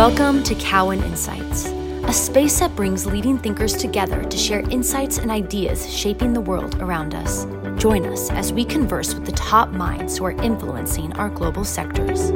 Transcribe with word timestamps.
Welcome 0.00 0.42
to 0.44 0.54
Cowen 0.54 1.02
Insights, 1.02 1.66
a 1.66 2.12
space 2.14 2.58
that 2.60 2.74
brings 2.74 3.04
leading 3.04 3.36
thinkers 3.36 3.76
together 3.76 4.24
to 4.24 4.36
share 4.38 4.60
insights 4.70 5.18
and 5.18 5.30
ideas 5.30 5.94
shaping 5.94 6.32
the 6.32 6.40
world 6.40 6.80
around 6.80 7.14
us. 7.14 7.44
Join 7.78 8.06
us 8.06 8.30
as 8.30 8.50
we 8.50 8.64
converse 8.64 9.12
with 9.12 9.26
the 9.26 9.32
top 9.32 9.72
minds 9.72 10.16
who 10.16 10.24
are 10.24 10.30
influencing 10.30 11.12
our 11.18 11.28
global 11.28 11.66
sectors. 11.66 12.32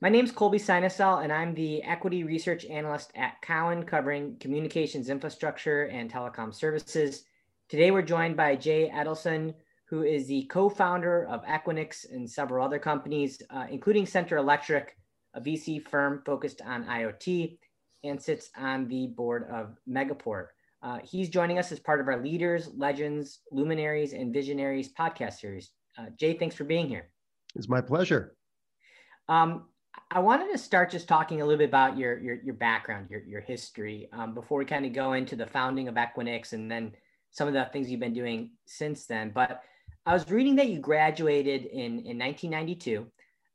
My 0.00 0.08
name 0.08 0.24
is 0.24 0.32
Colby 0.32 0.58
Synesael, 0.58 1.22
and 1.22 1.32
I'm 1.32 1.54
the 1.54 1.80
Equity 1.84 2.24
Research 2.24 2.64
Analyst 2.64 3.12
at 3.14 3.40
Cowen, 3.40 3.84
covering 3.84 4.34
communications 4.40 5.10
infrastructure 5.10 5.84
and 5.84 6.12
telecom 6.12 6.52
services. 6.52 7.22
Today, 7.70 7.90
we're 7.90 8.02
joined 8.02 8.36
by 8.36 8.56
Jay 8.56 8.90
Adelson, 8.94 9.54
who 9.88 10.02
is 10.02 10.26
the 10.26 10.44
co 10.44 10.68
founder 10.68 11.26
of 11.26 11.42
Equinix 11.44 12.04
and 12.12 12.30
several 12.30 12.64
other 12.64 12.78
companies, 12.78 13.40
uh, 13.48 13.66
including 13.70 14.04
Center 14.04 14.36
Electric, 14.36 14.94
a 15.32 15.40
VC 15.40 15.82
firm 15.82 16.22
focused 16.26 16.60
on 16.60 16.84
IoT, 16.84 17.56
and 18.04 18.20
sits 18.20 18.50
on 18.54 18.86
the 18.88 19.06
board 19.06 19.48
of 19.50 19.78
Megaport. 19.88 20.48
Uh, 20.82 20.98
he's 21.02 21.30
joining 21.30 21.58
us 21.58 21.72
as 21.72 21.80
part 21.80 22.02
of 22.02 22.08
our 22.08 22.22
Leaders, 22.22 22.68
Legends, 22.76 23.40
Luminaries, 23.50 24.12
and 24.12 24.34
Visionaries 24.34 24.92
podcast 24.92 25.38
series. 25.38 25.70
Uh, 25.96 26.06
Jay, 26.20 26.34
thanks 26.34 26.54
for 26.54 26.64
being 26.64 26.86
here. 26.86 27.08
It's 27.54 27.68
my 27.68 27.80
pleasure. 27.80 28.36
Um, 29.30 29.68
I 30.10 30.18
wanted 30.18 30.52
to 30.52 30.58
start 30.58 30.90
just 30.90 31.08
talking 31.08 31.40
a 31.40 31.46
little 31.46 31.58
bit 31.58 31.70
about 31.70 31.96
your 31.96 32.18
your, 32.18 32.42
your 32.42 32.54
background, 32.54 33.08
your 33.08 33.22
your 33.22 33.40
history, 33.40 34.10
um, 34.12 34.34
before 34.34 34.58
we 34.58 34.66
kind 34.66 34.84
of 34.84 34.92
go 34.92 35.14
into 35.14 35.34
the 35.34 35.46
founding 35.46 35.88
of 35.88 35.94
Equinix 35.94 36.52
and 36.52 36.70
then 36.70 36.92
some 37.34 37.48
of 37.48 37.52
the 37.54 37.68
things 37.72 37.90
you've 37.90 38.00
been 38.00 38.14
doing 38.14 38.52
since 38.64 39.06
then. 39.06 39.32
But 39.34 39.62
I 40.06 40.14
was 40.14 40.30
reading 40.30 40.56
that 40.56 40.68
you 40.68 40.78
graduated 40.78 41.66
in 41.66 41.98
in 42.06 42.18
1992 42.18 43.06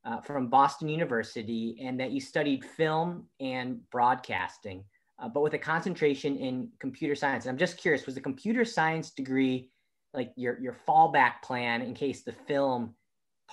uh, 0.04 0.20
from 0.20 0.48
Boston 0.48 0.88
University 0.88 1.76
and 1.82 1.98
that 1.98 2.12
you 2.12 2.20
studied 2.20 2.64
film 2.64 3.26
and 3.40 3.80
broadcasting, 3.90 4.84
uh, 5.18 5.28
but 5.28 5.42
with 5.42 5.54
a 5.54 5.58
concentration 5.58 6.36
in 6.36 6.68
computer 6.78 7.14
science. 7.14 7.46
And 7.46 7.52
I'm 7.52 7.58
just 7.58 7.78
curious, 7.78 8.06
was 8.06 8.14
the 8.14 8.20
computer 8.20 8.64
science 8.64 9.10
degree 9.10 9.70
like 10.12 10.32
your 10.36 10.60
your 10.60 10.76
fallback 10.86 11.42
plan 11.42 11.82
in 11.82 11.94
case 11.94 12.22
the 12.22 12.32
film 12.32 12.94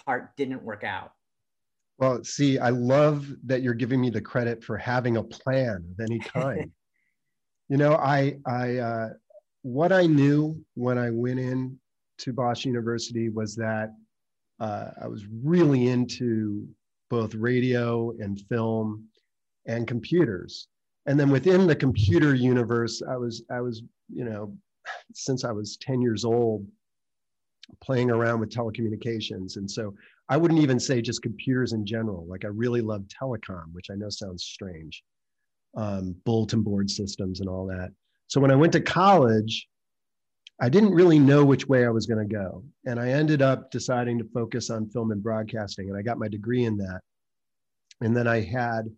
part 0.06 0.36
didn't 0.36 0.62
work 0.62 0.84
out? 0.84 1.14
Well, 2.00 2.24
see, 2.24 2.60
I 2.60 2.70
love 2.70 3.28
that 3.46 3.64
you're 3.64 3.74
giving 3.74 4.00
me 4.00 4.10
the 4.10 4.22
credit 4.22 4.64
for 4.64 4.78
having 4.78 5.18
a 5.18 5.24
plan 5.24 5.84
of 5.92 6.00
any 6.00 6.20
kind. 6.36 6.72
you 7.70 7.78
know, 7.78 7.96
I, 7.96 8.38
I, 8.46 8.78
uh, 8.78 9.10
what 9.62 9.92
I 9.92 10.06
knew 10.06 10.64
when 10.76 10.98
I 10.98 11.10
went 11.10 11.40
in 11.40 11.80
to 12.20 12.34
Boston 12.34 12.72
University 12.72 13.30
was 13.30 13.56
that 13.56 13.94
uh, 14.60 14.92
I 15.02 15.08
was 15.08 15.26
really 15.44 15.88
into 15.88 16.68
both 17.10 17.36
radio 17.36 18.12
and 18.20 18.42
film 18.50 19.06
and 19.68 19.88
computers. 19.88 20.68
And 21.06 21.20
then 21.20 21.30
within 21.30 21.68
the 21.68 21.76
computer 21.76 22.34
universe, 22.36 23.02
I 23.08 23.18
was, 23.18 23.44
I 23.52 23.62
was, 23.62 23.84
you 24.10 24.26
know, 24.26 24.54
since 25.14 25.44
I 25.44 25.52
was 25.52 25.78
10 25.78 26.02
years 26.02 26.26
old, 26.26 26.66
playing 27.82 28.10
around 28.10 28.40
with 28.40 28.50
telecommunications. 28.50 29.58
And 29.58 29.70
so 29.70 29.94
I 30.30 30.38
wouldn't 30.38 30.62
even 30.62 30.80
say 30.80 31.02
just 31.02 31.22
computers 31.22 31.74
in 31.74 31.86
general. 31.86 32.26
Like 32.28 32.46
I 32.46 32.50
really 32.50 32.82
love 32.82 33.04
telecom, 33.04 33.74
which 33.74 33.88
I 33.92 33.96
know 33.96 34.10
sounds 34.10 34.44
strange, 34.44 35.04
um, 35.76 36.16
bulletin 36.26 36.62
board 36.62 36.90
systems 36.90 37.40
and 37.40 37.50
all 37.50 37.66
that. 37.68 37.92
So 38.28 38.42
when 38.42 38.52
I 38.52 38.56
went 38.56 38.74
to 38.74 38.82
college, 38.82 39.68
I 40.60 40.70
didn't 40.70 40.94
really 40.94 41.20
know 41.20 41.46
which 41.46 41.68
way 41.68 41.86
I 41.86 41.90
was 41.90 42.08
going 42.08 42.28
to 42.28 42.34
go. 42.34 42.64
And 42.86 43.00
I 43.00 43.10
ended 43.10 43.42
up 43.42 43.72
deciding 43.72 44.18
to 44.18 44.26
focus 44.34 44.70
on 44.70 44.90
film 44.90 45.12
and 45.12 45.22
broadcasting. 45.22 45.90
And 45.90 45.98
I 45.98 46.02
got 46.02 46.18
my 46.18 46.28
degree 46.28 46.66
in 46.66 46.78
that. 46.78 47.02
And 48.02 48.16
then 48.16 48.28
I 48.28 48.42
had 48.42 48.90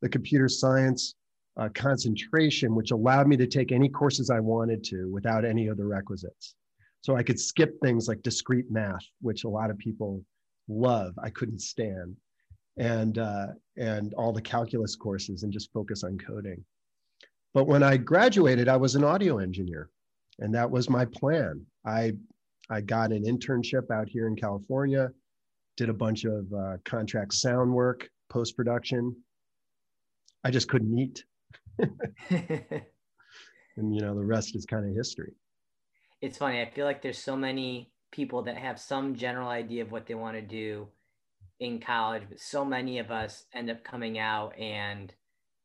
the 0.00 0.08
computer 0.08 0.48
science 0.48 1.14
uh, 1.56 1.68
concentration, 1.74 2.74
which 2.74 2.90
allowed 2.90 3.28
me 3.28 3.36
to 3.36 3.46
take 3.46 3.70
any 3.70 3.88
courses 3.88 4.30
I 4.30 4.40
wanted 4.40 4.82
to 4.84 5.08
without 5.10 5.44
any 5.44 5.68
other 5.68 5.86
requisites. 5.86 6.54
So 7.02 7.16
I 7.16 7.22
could 7.22 7.38
skip 7.38 7.78
things 7.80 8.08
like 8.08 8.22
discrete 8.22 8.70
math, 8.70 9.04
which 9.20 9.44
a 9.44 9.48
lot 9.48 9.70
of 9.70 9.78
people 9.78 10.24
love, 10.68 11.12
I 11.22 11.30
couldn't 11.30 11.60
stand, 11.60 12.16
and 12.78 13.18
uh, 13.18 13.48
and 13.76 14.14
all 14.14 14.32
the 14.32 14.40
calculus 14.40 14.96
courses, 14.96 15.42
and 15.42 15.52
just 15.52 15.72
focus 15.72 16.02
on 16.02 16.18
coding. 16.18 16.64
But 17.54 17.66
when 17.66 17.82
I 17.82 17.96
graduated, 17.96 18.68
I 18.68 18.76
was 18.76 18.96
an 18.96 19.04
audio 19.04 19.38
engineer, 19.38 19.88
and 20.40 20.54
that 20.54 20.70
was 20.70 20.90
my 20.90 21.06
plan. 21.06 21.64
I 21.86 22.12
I 22.68 22.80
got 22.80 23.12
an 23.12 23.24
internship 23.24 23.90
out 23.90 24.08
here 24.08 24.26
in 24.26 24.36
California, 24.36 25.10
did 25.76 25.88
a 25.88 25.94
bunch 25.94 26.24
of 26.24 26.52
uh, 26.52 26.76
contract 26.84 27.34
sound 27.34 27.72
work, 27.72 28.08
post 28.28 28.56
production. 28.56 29.14
I 30.42 30.50
just 30.50 30.68
couldn't 30.68 30.98
eat. 30.98 31.24
and 31.78 32.82
you 33.76 34.00
know 34.00 34.14
the 34.14 34.24
rest 34.24 34.54
is 34.54 34.64
kind 34.64 34.88
of 34.88 34.94
history 34.94 35.32
it's 36.20 36.38
funny 36.38 36.60
i 36.60 36.70
feel 36.70 36.84
like 36.84 37.02
there's 37.02 37.18
so 37.18 37.34
many 37.34 37.90
people 38.14 38.42
that 38.42 38.56
have 38.56 38.78
some 38.78 39.16
general 39.16 39.48
idea 39.48 39.82
of 39.82 39.90
what 39.90 40.06
they 40.06 40.14
want 40.14 40.36
to 40.36 40.42
do 40.42 40.86
in 41.60 41.80
college, 41.80 42.22
but 42.28 42.40
so 42.40 42.64
many 42.64 42.98
of 42.98 43.10
us 43.10 43.44
end 43.52 43.70
up 43.70 43.84
coming 43.84 44.18
out 44.18 44.56
and 44.58 45.12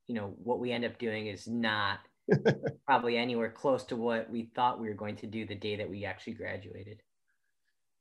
you 0.09 0.16
know 0.16 0.34
what 0.44 0.59
we 0.59 0.72
end 0.72 0.84
up 0.84 0.97
doing 0.97 1.28
is 1.28 1.47
not 1.47 2.00
probably 2.86 3.16
anywhere 3.16 3.52
close 3.52 3.84
to 3.86 3.96
what 3.96 4.30
we 4.30 4.50
thought 4.56 4.80
we 4.80 4.90
were 4.90 4.96
going 4.96 5.16
to 5.18 5.28
do 5.28 5.46
the 5.46 5.56
day 5.56 5.75
that 5.75 5.90
we 5.90 6.03
actually 6.03 6.34
graduated. 6.34 7.02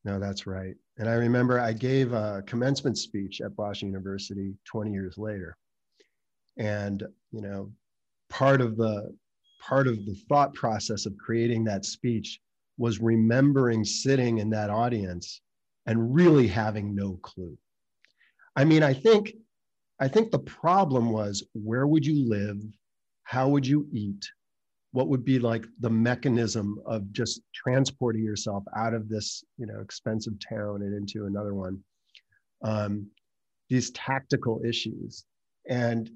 No, 0.04 0.18
that's 0.18 0.46
right. 0.46 0.74
And 0.96 1.06
I 1.06 1.14
remember 1.14 1.60
I 1.60 1.74
gave 1.74 2.14
a 2.14 2.42
commencement 2.46 2.96
speech 2.96 3.42
at 3.42 3.54
Boston 3.54 3.88
University 3.88 4.54
20 4.64 4.90
years 4.90 5.18
later. 5.18 5.56
And, 6.56 7.02
you 7.30 7.42
know, 7.42 7.70
part 8.30 8.62
of 8.62 8.78
the 8.78 9.14
part 9.60 9.86
of 9.86 9.96
the 10.06 10.16
thought 10.30 10.54
process 10.54 11.04
of 11.04 11.16
creating 11.18 11.64
that 11.64 11.84
speech 11.84 12.40
was 12.78 13.00
remembering 13.00 13.84
sitting 13.84 14.38
in 14.38 14.48
that 14.50 14.70
audience 14.70 15.42
and 15.84 16.14
really 16.14 16.46
having 16.46 16.94
no 16.94 17.18
clue. 17.22 17.58
I 18.56 18.64
mean, 18.64 18.82
I 18.82 18.94
think 18.94 19.34
I 20.00 20.08
think 20.08 20.30
the 20.30 20.38
problem 20.38 21.10
was 21.10 21.44
where 21.54 21.86
would 21.86 22.06
you 22.06 22.28
live? 22.28 22.62
How 23.24 23.48
would 23.48 23.66
you 23.66 23.86
eat? 23.92 24.24
What 24.92 25.08
would 25.08 25.24
be 25.24 25.38
like 25.38 25.66
the 25.80 25.90
mechanism 25.90 26.80
of 26.86 27.12
just 27.12 27.42
transporting 27.54 28.24
yourself 28.24 28.64
out 28.76 28.94
of 28.94 29.08
this, 29.08 29.44
you 29.58 29.66
know, 29.66 29.80
expensive 29.80 30.34
town 30.48 30.82
and 30.82 30.94
into 30.94 31.26
another 31.26 31.54
one? 31.54 31.82
Um, 32.62 33.08
these 33.68 33.90
tactical 33.90 34.60
issues 34.64 35.24
and 35.68 36.10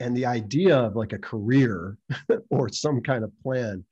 and 0.00 0.16
the 0.16 0.26
idea 0.26 0.76
of 0.76 0.96
like 0.96 1.12
a 1.12 1.18
career 1.18 1.96
or 2.50 2.68
some 2.68 3.00
kind 3.00 3.24
of 3.24 3.32
plan 3.42 3.84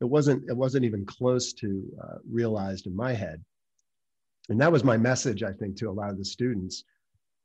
it 0.00 0.04
wasn't 0.04 0.42
it 0.48 0.56
wasn't 0.56 0.84
even 0.84 1.04
close 1.04 1.52
to 1.52 1.84
uh, 2.02 2.18
realized 2.30 2.86
in 2.86 2.96
my 2.96 3.12
head 3.12 3.42
and 4.48 4.60
that 4.60 4.72
was 4.72 4.84
my 4.84 4.96
message 4.96 5.42
i 5.42 5.52
think 5.52 5.76
to 5.76 5.90
a 5.90 5.92
lot 5.92 6.10
of 6.10 6.18
the 6.18 6.24
students 6.24 6.84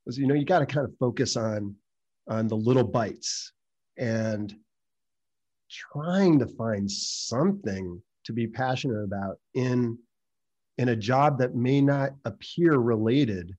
was 0.05 0.17
you 0.17 0.27
know 0.27 0.35
you 0.35 0.45
got 0.45 0.59
to 0.59 0.65
kind 0.65 0.85
of 0.85 0.93
focus 0.99 1.35
on 1.35 1.75
on 2.27 2.47
the 2.47 2.55
little 2.55 2.83
bites 2.83 3.51
and 3.97 4.55
trying 5.69 6.39
to 6.39 6.47
find 6.47 6.89
something 6.89 8.01
to 8.23 8.33
be 8.33 8.47
passionate 8.47 9.03
about 9.03 9.37
in 9.53 9.97
in 10.77 10.89
a 10.89 10.95
job 10.95 11.37
that 11.39 11.55
may 11.55 11.81
not 11.81 12.11
appear 12.25 12.77
related 12.77 13.55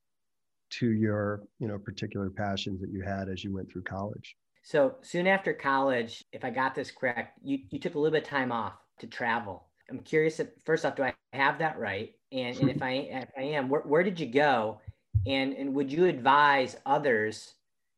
to 0.70 0.92
your 0.92 1.42
you 1.58 1.68
know 1.68 1.78
particular 1.78 2.30
passions 2.30 2.80
that 2.80 2.90
you 2.90 3.02
had 3.02 3.28
as 3.28 3.44
you 3.44 3.52
went 3.52 3.70
through 3.70 3.82
college 3.82 4.36
so 4.62 4.96
soon 5.02 5.26
after 5.26 5.52
college 5.52 6.24
if 6.32 6.44
i 6.44 6.50
got 6.50 6.74
this 6.74 6.90
correct 6.90 7.38
you, 7.42 7.58
you 7.70 7.78
took 7.78 7.94
a 7.94 7.98
little 7.98 8.12
bit 8.12 8.24
of 8.24 8.28
time 8.28 8.50
off 8.50 8.74
to 8.98 9.06
travel. 9.06 9.66
I'm 9.90 10.00
curious. 10.00 10.40
If, 10.40 10.48
first 10.64 10.84
off, 10.84 10.96
do 10.96 11.04
I 11.04 11.14
have 11.32 11.58
that 11.58 11.78
right? 11.78 12.12
And, 12.32 12.56
and 12.58 12.70
if 12.70 12.82
I 12.82 12.90
if 12.90 13.28
I 13.36 13.42
am, 13.42 13.68
where, 13.68 13.82
where 13.82 14.02
did 14.02 14.18
you 14.18 14.26
go? 14.26 14.80
And 15.26 15.52
and 15.54 15.74
would 15.74 15.92
you 15.92 16.06
advise 16.06 16.76
others, 16.86 17.54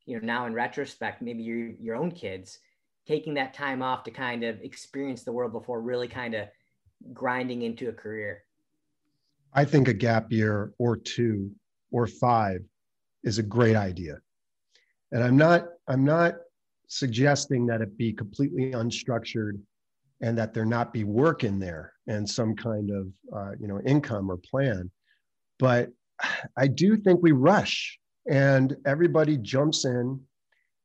you 0.06 0.18
know, 0.18 0.26
now 0.26 0.46
in 0.46 0.54
retrospect, 0.54 1.22
maybe 1.22 1.42
your 1.42 1.68
your 1.80 1.96
own 1.96 2.10
kids, 2.10 2.58
taking 3.06 3.34
that 3.34 3.54
time 3.54 3.82
off 3.82 4.04
to 4.04 4.10
kind 4.10 4.44
of 4.44 4.60
experience 4.60 5.24
the 5.24 5.32
world 5.32 5.52
before 5.52 5.80
really 5.80 6.08
kind 6.08 6.34
of 6.34 6.48
grinding 7.12 7.62
into 7.62 7.88
a 7.88 7.92
career? 7.92 8.44
I 9.52 9.64
think 9.64 9.88
a 9.88 9.94
gap 9.94 10.30
year 10.30 10.72
or 10.78 10.96
two 10.96 11.50
or 11.90 12.06
five 12.06 12.60
is 13.24 13.38
a 13.38 13.42
great 13.42 13.76
idea. 13.76 14.18
And 15.12 15.22
I'm 15.24 15.36
not 15.36 15.66
I'm 15.88 16.04
not 16.04 16.34
suggesting 16.88 17.66
that 17.66 17.80
it 17.80 17.96
be 17.96 18.12
completely 18.12 18.72
unstructured 18.72 19.60
and 20.20 20.36
that 20.36 20.52
there 20.52 20.64
not 20.64 20.92
be 20.92 21.04
work 21.04 21.44
in 21.44 21.58
there 21.58 21.92
and 22.06 22.28
some 22.28 22.56
kind 22.56 22.90
of 22.90 23.06
uh, 23.34 23.52
you 23.60 23.68
know 23.68 23.80
income 23.82 24.30
or 24.30 24.36
plan 24.38 24.90
but 25.58 25.90
i 26.56 26.66
do 26.66 26.96
think 26.96 27.22
we 27.22 27.32
rush 27.32 27.98
and 28.30 28.76
everybody 28.86 29.36
jumps 29.36 29.84
in 29.84 30.20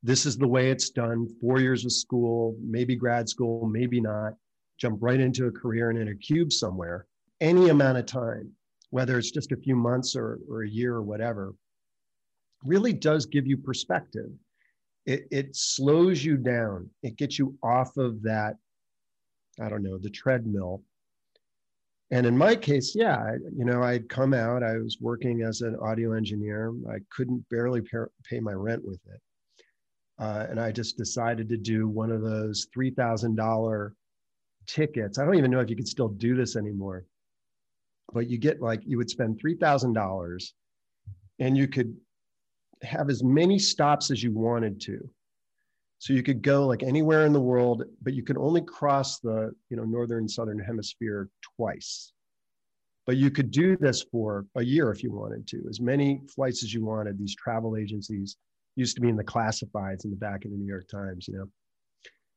this 0.01 0.25
is 0.25 0.37
the 0.37 0.47
way 0.47 0.69
it's 0.69 0.89
done 0.89 1.27
four 1.41 1.59
years 1.59 1.85
of 1.85 1.91
school 1.91 2.55
maybe 2.61 2.95
grad 2.95 3.27
school 3.27 3.67
maybe 3.67 3.99
not 4.01 4.33
jump 4.77 4.97
right 5.01 5.19
into 5.19 5.47
a 5.47 5.51
career 5.51 5.89
and 5.89 5.99
in 5.99 6.09
a 6.09 6.15
cube 6.15 6.51
somewhere 6.51 7.05
any 7.43 7.69
amount 7.69 7.97
of 7.97 8.05
time, 8.05 8.51
whether 8.89 9.17
it's 9.17 9.31
just 9.31 9.51
a 9.51 9.57
few 9.57 9.75
months 9.75 10.15
or, 10.15 10.39
or 10.49 10.63
a 10.63 10.69
year 10.69 10.95
or 10.95 11.03
whatever, 11.03 11.53
really 12.63 12.93
does 12.93 13.25
give 13.25 13.45
you 13.45 13.57
perspective. 13.57 14.31
It, 15.05 15.27
it 15.29 15.55
slows 15.55 16.23
you 16.23 16.37
down. 16.37 16.89
It 17.03 17.17
gets 17.17 17.37
you 17.37 17.57
off 17.61 17.97
of 17.97 18.23
that, 18.23 18.55
I 19.59 19.67
don't 19.67 19.83
know, 19.83 19.97
the 19.97 20.09
treadmill. 20.09 20.81
And 22.13 22.27
in 22.27 22.37
my 22.37 22.55
case, 22.55 22.93
yeah, 22.93 23.31
you 23.57 23.65
know, 23.65 23.81
I'd 23.81 24.07
come 24.07 24.35
out, 24.35 24.61
I 24.61 24.77
was 24.77 24.99
working 25.01 25.41
as 25.41 25.61
an 25.61 25.75
audio 25.81 26.13
engineer. 26.13 26.71
I 26.87 26.97
couldn't 27.09 27.43
barely 27.49 27.81
pay, 27.81 28.39
my 28.39 28.51
rent 28.51 28.85
with 28.85 28.99
it. 29.07 29.19
Uh, 30.19 30.45
and 30.47 30.59
I 30.59 30.71
just 30.71 30.95
decided 30.95 31.49
to 31.49 31.57
do 31.57 31.87
one 31.87 32.11
of 32.11 32.21
those 32.21 32.67
$3,000 32.77 33.93
tickets. 34.67 35.17
I 35.17 35.25
don't 35.25 35.39
even 35.39 35.49
know 35.49 35.59
if 35.59 35.71
you 35.71 35.75
could 35.75 35.87
still 35.87 36.09
do 36.09 36.35
this 36.35 36.55
anymore, 36.55 37.03
but 38.13 38.29
you 38.29 38.37
get 38.37 38.61
like, 38.61 38.81
you 38.85 38.99
would 38.99 39.09
spend 39.09 39.41
$3,000 39.43 40.51
and 41.39 41.57
you 41.57 41.67
could 41.67 41.97
have 42.83 43.09
as 43.09 43.23
many 43.23 43.57
stops 43.57 44.11
as 44.11 44.21
you 44.21 44.31
wanted 44.31 44.79
to. 44.81 44.99
So 46.03 46.11
you 46.11 46.21
could 46.21 46.41
go 46.41 46.67
like 46.67 46.83
anywhere 46.83 47.25
in 47.25 47.31
the 47.31 47.39
world, 47.39 47.85
but 48.01 48.13
you 48.13 48.23
could 48.23 48.37
only 48.37 48.59
cross 48.59 49.19
the 49.19 49.55
you 49.69 49.77
know 49.77 49.85
northern 49.85 50.27
southern 50.27 50.59
hemisphere 50.59 51.29
twice. 51.55 52.11
But 53.07 53.15
you 53.15 53.31
could 53.31 53.51
do 53.51 53.77
this 53.77 54.03
for 54.11 54.45
a 54.55 54.65
year 54.65 54.91
if 54.91 55.01
you 55.01 55.13
wanted 55.13 55.47
to, 55.47 55.63
as 55.69 55.79
many 55.79 56.21
flights 56.35 56.61
as 56.61 56.73
you 56.73 56.83
wanted. 56.83 57.17
These 57.17 57.37
travel 57.37 57.77
agencies 57.77 58.35
used 58.75 58.95
to 58.95 59.01
be 59.01 59.07
in 59.07 59.15
the 59.15 59.23
classifieds 59.23 60.03
in 60.03 60.11
the 60.11 60.17
back 60.17 60.43
of 60.43 60.51
the 60.51 60.57
New 60.57 60.67
York 60.67 60.89
Times, 60.89 61.25
you 61.25 61.37
know. 61.37 61.47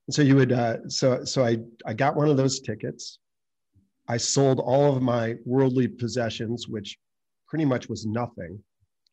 And 0.06 0.14
so 0.14 0.22
you 0.22 0.36
would, 0.36 0.52
uh, 0.52 0.88
so 0.88 1.24
so 1.24 1.44
I 1.44 1.58
I 1.84 1.92
got 1.92 2.14
one 2.14 2.28
of 2.28 2.36
those 2.36 2.60
tickets. 2.60 3.18
I 4.06 4.16
sold 4.16 4.60
all 4.60 4.94
of 4.94 5.02
my 5.02 5.34
worldly 5.44 5.88
possessions, 5.88 6.68
which 6.68 6.96
pretty 7.48 7.64
much 7.64 7.88
was 7.88 8.06
nothing 8.06 8.62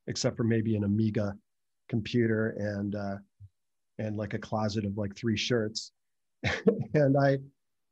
except 0.06 0.38
for 0.38 0.44
maybe 0.44 0.76
an 0.76 0.84
Amiga 0.84 1.34
computer 1.90 2.50
and 2.50 2.94
uh, 2.94 3.16
and 4.00 4.18
like 4.18 4.34
a 4.34 4.40
closet 4.40 4.86
of 4.86 4.98
like 4.98 5.16
three 5.16 5.38
shirts. 5.38 5.92
and 6.94 7.18
I 7.18 7.38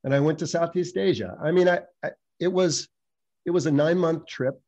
and 0.03 0.13
I 0.13 0.19
went 0.19 0.39
to 0.39 0.47
Southeast 0.47 0.97
Asia. 0.97 1.37
I 1.41 1.51
mean, 1.51 1.69
I, 1.69 1.81
I 2.03 2.11
it 2.39 2.51
was 2.51 2.87
it 3.45 3.51
was 3.51 3.65
a 3.65 3.71
nine 3.71 3.97
month 3.97 4.25
trip. 4.27 4.59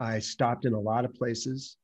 I 0.00 0.18
stopped 0.18 0.64
in 0.64 0.74
a 0.74 0.80
lot 0.80 1.04
of 1.04 1.14
places. 1.14 1.76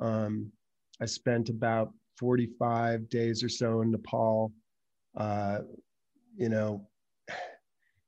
Um, 0.00 0.52
I 1.00 1.06
spent 1.06 1.48
about 1.48 1.92
45 2.18 3.08
days 3.08 3.42
or 3.42 3.48
so 3.48 3.80
in 3.80 3.90
Nepal. 3.90 4.52
Uh, 5.16 5.60
you 6.36 6.48
know, 6.48 6.86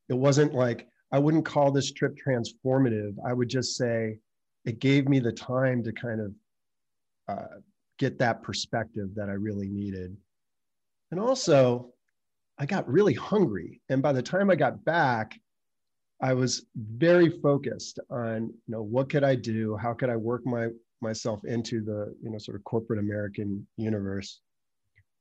it 0.09 0.15
wasn't 0.15 0.55
like 0.55 0.87
I 1.13 1.19
wouldn't 1.19 1.45
call 1.45 1.71
this 1.71 1.93
trip 1.93 2.17
transformative. 2.17 3.15
I 3.27 3.33
would 3.33 3.49
just 3.49 3.77
say 3.77 4.19
it 4.65 4.81
gave 4.81 5.09
me 5.09 5.21
the 5.21 5.33
time 5.33 5.83
to 5.85 5.93
kind 5.93 6.21
of 6.21 6.33
uh, 7.29 7.57
get 7.99 8.19
that 8.19 8.43
perspective 8.43 9.11
that 9.15 9.29
I 9.29 9.33
really 9.33 9.69
needed. 9.69 10.17
And 11.11 11.21
also, 11.21 11.93
I 12.59 12.67
got 12.67 12.89
really 12.89 13.15
hungry. 13.15 13.81
And 13.89 14.03
by 14.03 14.13
the 14.13 14.23
time 14.23 14.51
I 14.51 14.57
got 14.57 14.85
back, 14.85 15.39
I 16.21 16.33
was 16.33 16.65
very 16.75 17.29
focused 17.41 17.99
on, 18.11 18.45
you 18.45 18.53
know, 18.69 18.83
what 18.83 19.11
could 19.11 19.25
I 19.25 19.35
do? 19.35 19.77
How 19.77 19.93
could 19.93 20.11
I 20.11 20.17
work 20.17 20.47
my 20.47 20.69
myself 21.03 21.45
into 21.45 21.83
the, 21.83 22.15
you 22.23 22.31
know, 22.31 22.39
sort 22.39 22.57
of 22.57 22.65
corporate 22.65 22.99
American 22.99 23.67
universe 23.77 24.41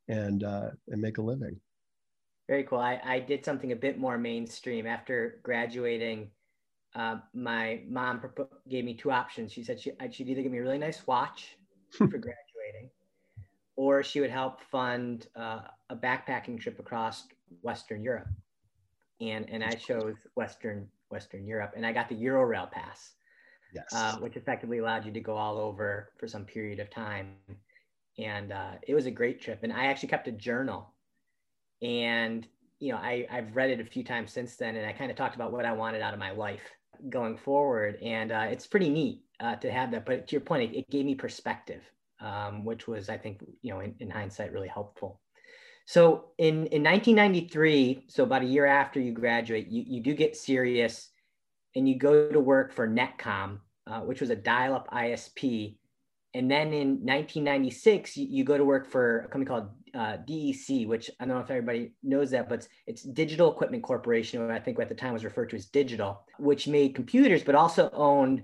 and 0.08 0.44
uh, 0.44 0.70
and 0.90 1.02
make 1.02 1.18
a 1.18 1.22
living. 1.22 1.60
Very 2.48 2.64
cool. 2.64 2.80
I, 2.80 3.02
I 3.04 3.20
did 3.20 3.44
something 3.44 3.72
a 3.72 3.76
bit 3.76 3.98
more 3.98 4.18
mainstream 4.18 4.86
after 4.86 5.40
graduating 5.44 6.30
uh, 6.96 7.18
my 7.34 7.82
mom 7.90 8.22
gave 8.70 8.86
me 8.86 8.94
two 8.94 9.12
options. 9.12 9.52
She 9.52 9.64
said 9.64 9.80
she, 9.80 9.92
she'd 10.12 10.30
either 10.30 10.44
give 10.44 10.52
me 10.52 10.60
a 10.60 10.62
really 10.62 10.78
nice 10.78 11.06
watch 11.08 11.58
for 11.92 12.08
graduating, 12.08 12.45
or 13.76 14.04
she 14.04 14.22
would 14.22 14.30
help 14.30 14.62
fund 14.62 15.28
uh, 15.36 15.62
a 15.90 15.96
backpacking 15.96 16.60
trip 16.60 16.80
across 16.80 17.28
Western 17.62 18.04
Europe. 18.04 18.28
And, 19.22 19.50
and 19.50 19.64
I 19.64 19.72
chose 19.72 20.16
Western 20.36 20.88
Western 21.10 21.46
Europe, 21.46 21.74
and 21.76 21.86
I 21.86 21.94
got 21.94 22.10
the 22.10 22.16
Eurail 22.16 22.70
pass, 22.70 23.14
yes. 23.74 23.86
uh, 23.94 24.18
which 24.18 24.36
effectively 24.36 24.80
allowed 24.80 25.06
you 25.06 25.12
to 25.12 25.20
go 25.20 25.36
all 25.36 25.58
over 25.58 26.12
for 26.18 26.28
some 26.28 26.46
period 26.46 26.80
of 26.80 26.90
time. 26.90 27.36
And 28.18 28.52
uh, 28.52 28.72
it 28.88 28.94
was 28.94 29.06
a 29.06 29.12
great 29.12 29.42
trip. 29.42 29.60
And 29.64 29.72
I 29.72 29.86
actually 29.86 30.10
kept 30.10 30.28
a 30.28 30.32
journal, 30.32 30.94
and 31.82 32.48
you 32.80 32.92
know 32.92 32.98
I, 32.98 33.26
I've 33.32 33.56
read 33.56 33.70
it 33.70 33.80
a 33.80 33.86
few 33.86 34.04
times 34.04 34.32
since 34.32 34.56
then, 34.56 34.76
and 34.76 34.86
I 34.86 34.94
kind 34.94 35.12
of 35.12 35.18
talked 35.18 35.36
about 35.36 35.52
what 35.52 35.66
I 35.66 35.74
wanted 35.74 36.02
out 36.02 36.14
of 36.14 36.20
my 36.20 36.32
life 36.32 36.64
going 37.10 37.38
forward. 37.38 37.98
And 38.02 38.32
uh, 38.32 38.48
it's 38.50 38.68
pretty 38.68 38.90
neat 38.90 39.22
uh, 39.40 39.56
to 39.58 39.72
have 39.72 39.92
that. 39.92 40.06
But 40.06 40.28
to 40.28 40.32
your 40.34 40.42
point, 40.42 40.72
it, 40.72 40.80
it 40.80 40.90
gave 40.90 41.06
me 41.06 41.16
perspective, 41.16 41.84
um, 42.22 42.64
which 42.66 42.88
was, 42.88 43.10
I 43.10 43.18
think, 43.18 43.44
you 43.62 43.74
know, 43.74 43.80
in, 43.82 43.96
in, 44.00 44.10
hindsight, 44.10 44.52
really 44.52 44.68
helpful. 44.68 45.22
So 45.86 46.32
in, 46.38 46.66
in 46.68 46.84
1993, 46.84 48.06
so 48.08 48.24
about 48.24 48.42
a 48.42 48.46
year 48.46 48.66
after 48.66 49.00
you 49.00 49.12
graduate, 49.12 49.68
you, 49.68 49.84
you 49.86 50.02
do 50.02 50.14
get 50.14 50.36
serious 50.36 51.10
and 51.76 51.88
you 51.88 51.98
go 51.98 52.30
to 52.30 52.40
work 52.40 52.74
for 52.74 52.88
Netcom, 52.88 53.60
uh, 53.86 54.00
which 54.00 54.22
was 54.22 54.30
a 54.30 54.36
dial 54.36 54.76
up 54.76 54.90
ISP 54.92 55.76
and 56.36 56.52
then 56.52 56.74
in 56.74 56.90
1996, 56.98 58.18
you, 58.18 58.28
you, 58.30 58.44
go 58.44 58.58
to 58.58 58.66
work 58.66 58.86
for 58.86 59.20
a 59.20 59.28
company 59.30 59.46
called 59.46 59.70
uh, 59.94 60.18
DEC, 60.28 60.86
which 60.86 61.10
I 61.18 61.26
don't 61.26 61.36
know 61.36 61.42
if 61.42 61.50
everybody 61.50 61.94
knows 62.04 62.32
that, 62.32 62.50
but 62.50 62.60
it's, 62.60 62.68
it's 62.88 63.04
Digital 63.04 63.54
Equipment 63.54 63.84
Corporation, 63.84 64.52
I 64.52 64.60
think 64.60 64.78
at 64.78 64.90
the 64.90 64.96
time 64.96 65.14
was 65.14 65.24
referred 65.24 65.50
to 65.52 65.56
as 65.56 65.68
Digital, 65.68 66.26
which 66.38 66.68
made 66.68 66.94
computers, 66.94 67.42
but 67.42 67.56
also 67.56 67.90
owned 67.94 68.44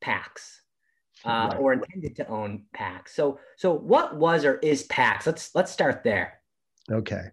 PAIX. 0.00 0.62
Uh, 1.24 1.48
right. 1.50 1.58
or 1.58 1.72
intended 1.72 2.14
to 2.16 2.26
own 2.28 2.64
PAIX. 2.74 3.12
So, 3.12 3.40
so 3.56 3.72
what 3.72 4.16
was 4.16 4.44
or 4.44 4.58
is 4.58 4.84
PAIX? 4.84 5.26
Let's 5.26 5.54
let's 5.54 5.72
start 5.72 6.04
there. 6.04 6.34
Okay. 6.90 7.24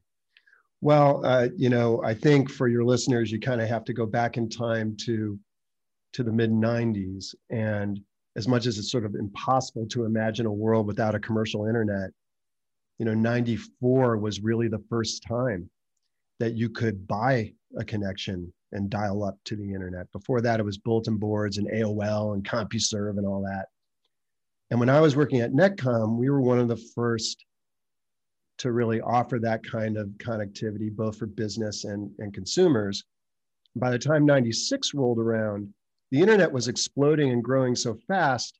Well, 0.82 1.26
uh, 1.26 1.50
you 1.56 1.70
know, 1.70 2.02
I 2.04 2.14
think 2.14 2.52
for 2.52 2.68
your 2.68 2.84
listeners, 2.84 3.32
you 3.32 3.40
kind 3.40 3.62
of 3.62 3.70
have 3.70 3.86
to 3.86 3.94
go 3.94 4.06
back 4.06 4.38
in 4.38 4.50
time 4.50 4.96
to 5.06 5.40
to 6.14 6.24
the 6.24 6.32
mid 6.32 6.52
'90s, 6.52 7.36
and 7.50 8.00
as 8.36 8.48
much 8.48 8.66
as 8.66 8.78
it's 8.78 8.92
sort 8.92 9.06
of 9.06 9.16
impossible 9.16 9.88
to 9.88 10.06
imagine 10.06 10.46
a 10.46 10.52
world 10.52 10.88
without 10.88 11.16
a 11.16 11.20
commercial 11.20 11.68
internet, 11.68 12.12
you 13.00 13.06
know, 13.06 13.14
94 13.14 14.18
was 14.18 14.42
really 14.42 14.68
the 14.68 14.84
first 14.90 15.24
time 15.24 15.70
that 16.40 16.54
you 16.54 16.70
could 16.70 17.08
buy 17.08 17.54
a 17.78 17.86
connection 17.86 18.52
and 18.72 18.90
dial 18.90 19.24
up 19.24 19.38
to 19.46 19.56
the 19.56 19.74
internet. 19.74 20.12
Before 20.12 20.42
that, 20.42 20.60
it 20.60 20.64
was 20.64 20.78
bulletin 20.78 21.18
boards 21.18 21.58
and 21.58 21.70
AOL 21.70 22.34
and 22.34 22.44
CompuServe 22.44 23.18
and 23.18 23.26
all 23.26 23.42
that. 23.42 23.68
And 24.72 24.80
when 24.80 24.90
I 24.90 25.00
was 25.00 25.16
working 25.16 25.42
at 25.42 25.54
Netcom, 25.54 26.18
we 26.18 26.30
were 26.30 26.42
one 26.42 26.60
of 26.60 26.68
the 26.68 26.84
first 26.96 27.46
to 28.58 28.72
really 28.72 29.02
offer 29.02 29.38
that 29.40 29.64
kind 29.64 29.98
of 29.98 30.08
connectivity, 30.18 30.92
both 30.92 31.18
for 31.18 31.26
business 31.26 31.84
and, 31.84 32.10
and 32.20 32.34
consumers. 32.34 33.04
By 33.76 33.92
the 33.92 34.00
time 34.00 34.26
96 34.26 34.94
rolled 34.94 35.20
around, 35.20 35.74
the 36.12 36.22
internet 36.22 36.52
was 36.52 36.68
exploding 36.68 37.32
and 37.32 37.44
growing 37.44 37.76
so 37.76 37.96
fast 38.08 38.60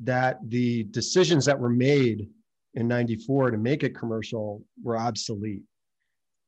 that 0.00 0.38
the 0.48 0.84
decisions 0.84 1.44
that 1.44 1.58
were 1.58 1.68
made 1.68 2.28
in 2.74 2.88
94 2.88 3.50
to 3.50 3.58
make 3.58 3.82
it 3.82 3.94
commercial 3.94 4.64
were 4.82 4.96
obsolete. 4.96 5.62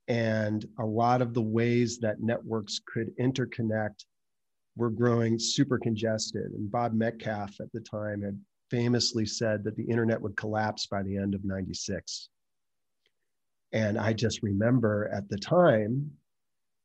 And 0.08 0.64
a 0.78 0.84
lot 0.84 1.22
of 1.22 1.34
the 1.34 1.42
ways 1.42 1.98
that 1.98 2.20
networks 2.20 2.80
could 2.86 3.14
interconnect 3.18 4.04
were 4.76 4.90
growing 4.90 5.38
super 5.38 5.78
congested. 5.78 6.52
And 6.52 6.70
Bob 6.70 6.94
Metcalfe 6.94 7.60
at 7.60 7.70
the 7.72 7.80
time 7.80 8.22
had 8.22 8.38
famously 8.72 9.26
said 9.26 9.62
that 9.62 9.76
the 9.76 9.84
internet 9.84 10.20
would 10.20 10.34
collapse 10.34 10.86
by 10.86 11.02
the 11.02 11.16
end 11.16 11.34
of 11.34 11.44
96. 11.44 12.30
And 13.72 13.98
I 13.98 14.14
just 14.14 14.42
remember 14.42 15.10
at 15.12 15.28
the 15.28 15.36
time, 15.36 16.10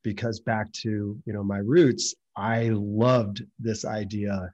because 0.04 0.38
back 0.40 0.70
to 0.72 1.18
you 1.24 1.32
know 1.32 1.42
my 1.42 1.58
roots, 1.58 2.14
I 2.36 2.68
loved 2.72 3.42
this 3.58 3.84
idea 3.84 4.52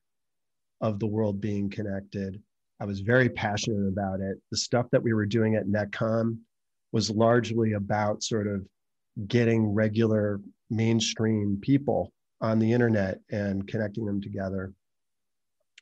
of 0.81 0.99
the 0.99 1.07
world 1.07 1.41
being 1.41 1.69
connected. 1.69 2.41
I 2.81 2.85
was 2.85 3.01
very 3.01 3.29
passionate 3.29 3.89
about 3.89 4.21
it. 4.21 4.39
The 4.51 4.57
stuff 4.57 4.87
that 4.93 5.03
we 5.03 5.13
were 5.13 5.27
doing 5.27 5.57
at 5.57 5.67
Netcom 5.67 6.39
was 6.93 7.11
largely 7.11 7.73
about 7.73 8.23
sort 8.23 8.47
of 8.47 8.65
getting 9.27 9.75
regular 9.75 10.41
mainstream 10.71 11.59
people 11.61 12.13
on 12.41 12.59
the 12.59 12.73
internet 12.73 13.19
and 13.31 13.67
connecting 13.67 14.07
them 14.07 14.21
together. 14.21 14.73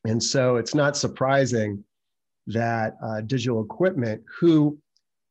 And 0.04 0.22
so 0.22 0.56
it's 0.56 0.74
not 0.74 0.96
surprising 0.96 1.84
that 2.48 2.96
uh, 3.02 3.20
digital 3.20 3.62
equipment, 3.62 4.22
who, 4.40 4.78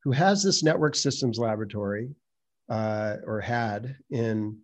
who 0.03 0.11
has 0.11 0.43
this 0.43 0.63
network 0.63 0.95
systems 0.95 1.37
laboratory 1.37 2.09
uh, 2.69 3.17
or 3.25 3.41
had 3.41 3.97
in 4.09 4.57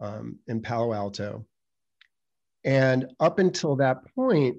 um, 0.00 0.36
in 0.48 0.60
Palo 0.60 0.92
Alto. 0.92 1.46
And 2.64 3.06
up 3.20 3.38
until 3.38 3.76
that 3.76 3.98
point, 4.14 4.56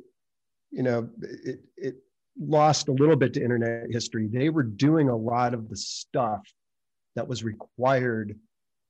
you 0.72 0.84
know, 0.84 1.10
it, 1.22 1.60
it 1.76 1.96
lost 2.40 2.88
a 2.88 2.94
little 2.94 3.16
bit 3.16 3.34
to 3.34 3.44
internet 3.44 3.88
history. 3.90 4.28
They 4.28 4.50
were 4.50 4.64
doing 4.64 5.10
a 5.10 5.16
lot 5.16 5.54
of 5.54 5.70
the 5.70 5.78
stuff 5.78 6.42
that 7.16 7.28
was 7.28 7.44
required 7.44 8.38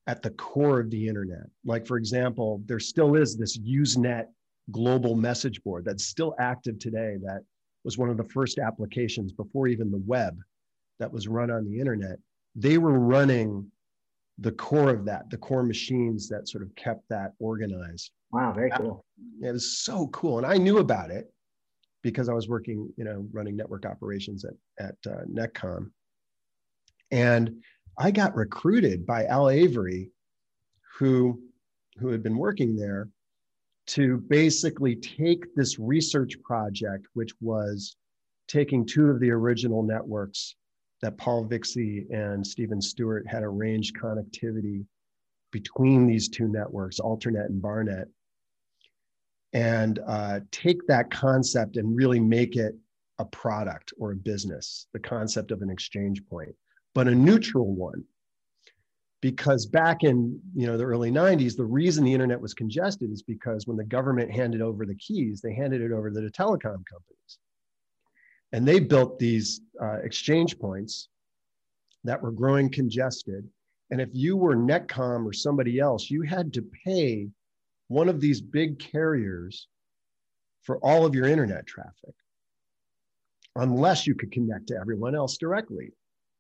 at 0.08 0.22
the 0.22 0.32
core 0.32 0.80
of 0.80 0.90
the 0.92 1.08
internet. 1.08 1.48
Like, 1.64 1.88
for 1.88 1.98
example, 1.98 2.62
there 2.66 2.80
still 2.80 3.16
is 3.16 3.38
this 3.38 3.58
Usenet 3.58 4.26
global 4.72 5.16
message 5.16 5.64
board 5.64 5.86
that's 5.86 6.06
still 6.06 6.36
active 6.40 6.80
today. 6.80 7.18
That 7.22 7.42
was 7.84 7.98
one 7.98 8.10
of 8.10 8.18
the 8.18 8.24
first 8.24 8.58
applications 8.58 9.32
before 9.32 9.68
even 9.68 9.92
the 9.92 10.04
web 10.06 10.38
that 11.00 11.12
was 11.12 11.28
run 11.28 11.52
on 11.52 11.66
the 11.66 11.80
internet. 11.80 12.18
They 12.56 12.78
were 12.78 13.00
running 13.00 13.70
the 14.40 14.52
core 14.52 14.90
of 14.90 15.06
that, 15.06 15.30
the 15.30 15.38
core 15.38 15.64
machines 15.64 16.28
that 16.30 16.50
sort 16.50 16.64
of 16.64 16.76
kept 16.76 17.08
that 17.10 17.34
organized. 17.40 18.12
Wow, 18.32 18.54
very 18.54 18.72
cool. 18.72 19.06
It 19.42 19.52
was 19.52 19.78
so 19.78 20.08
cool. 20.08 20.38
And 20.38 20.48
I 20.48 20.58
knew 20.58 20.80
about 20.80 21.12
it 21.12 21.32
because 22.02 22.28
I 22.28 22.34
was 22.34 22.50
working, 22.50 22.92
you 22.98 23.06
know, 23.06 23.28
running 23.32 23.56
network 23.56 23.86
operations 23.86 24.46
at, 24.46 24.54
at 24.80 24.96
uh, 25.12 25.24
Netcom. 25.26 25.92
And 27.12 27.64
I 27.98 28.12
got 28.12 28.36
recruited 28.36 29.06
by 29.06 29.26
Al 29.26 29.50
Avery, 29.50 30.12
who, 30.98 31.42
who 31.98 32.10
had 32.10 32.24
been 32.24 32.38
working 32.38 32.76
there, 32.76 33.10
to 33.88 34.18
basically 34.18 34.96
take 34.96 35.54
this 35.56 35.78
research 35.80 36.34
project, 36.44 37.08
which 37.14 37.32
was 37.42 37.96
taking 38.48 38.86
two 38.86 39.10
of 39.10 39.20
the 39.20 39.32
original 39.32 39.84
networks 39.84 40.56
that 41.02 41.18
Paul 41.18 41.46
Vixie 41.46 42.08
and 42.10 42.46
Stephen 42.46 42.82
Stuart 42.82 43.28
had 43.28 43.44
arranged 43.44 43.96
connectivity 43.96 44.86
between 45.52 46.08
these 46.08 46.30
two 46.30 46.48
networks, 46.48 47.00
Alternet 47.00 47.46
and 47.46 47.62
BARRNet, 47.62 48.06
and 49.54 50.00
uh, 50.06 50.40
take 50.52 50.86
that 50.88 51.12
concept 51.12 51.78
and 51.78 51.96
really 51.96 52.20
make 52.20 52.56
it 52.56 52.76
a 53.20 53.26
product 53.26 53.94
or 53.98 54.12
a 54.12 54.16
business, 54.16 54.88
the 54.94 55.00
concept 55.00 55.52
of 55.52 55.62
an 55.62 55.70
exchange 55.70 56.26
point, 56.26 56.54
but 56.94 57.08
a 57.08 57.16
neutral 57.16 57.74
one. 57.74 58.04
Because 59.22 59.66
back 59.66 60.04
in 60.04 60.40
you 60.56 60.68
know 60.68 60.78
the 60.78 60.84
early 60.84 61.12
90s, 61.12 61.56
the 61.56 61.66
reason 61.66 62.04
the 62.04 62.14
internet 62.14 62.40
was 62.40 62.54
congested 62.54 63.12
is 63.12 63.24
because 63.24 63.66
when 63.66 63.78
the 63.78 63.84
government 63.84 64.32
handed 64.32 64.62
over 64.62 64.86
the 64.86 64.96
keys, 64.96 65.42
they 65.42 65.54
handed 65.54 65.82
it 65.82 65.92
over 65.92 66.12
to 66.12 66.22
the 66.22 66.30
telecom 66.30 66.84
companies. 66.86 67.40
And 68.52 68.68
they 68.68 68.80
built 68.80 69.18
these 69.18 69.62
uh, 69.82 69.98
exchange 70.04 70.60
points 70.60 71.10
that 72.04 72.22
were 72.22 72.32
growing 72.32 72.70
congested. 72.70 73.48
And 73.92 74.00
if 74.00 74.10
you 74.14 74.38
were 74.38 74.56
Netcom 74.56 75.26
or 75.26 75.34
somebody 75.34 75.80
else, 75.80 76.10
you 76.10 76.22
had 76.22 76.54
to 76.54 76.62
pay 76.86 77.28
one 77.88 78.10
of 78.10 78.22
these 78.22 78.42
big 78.42 78.80
carriers 78.80 79.68
for 80.64 80.78
all 80.78 81.06
of 81.06 81.14
your 81.14 81.26
internet 81.26 81.68
traffic, 81.68 82.16
unless 83.56 84.08
you 84.08 84.16
could 84.16 84.32
connect 84.32 84.68
to 84.68 84.78
everyone 84.80 85.16
else 85.16 85.38
directly. 85.38 85.92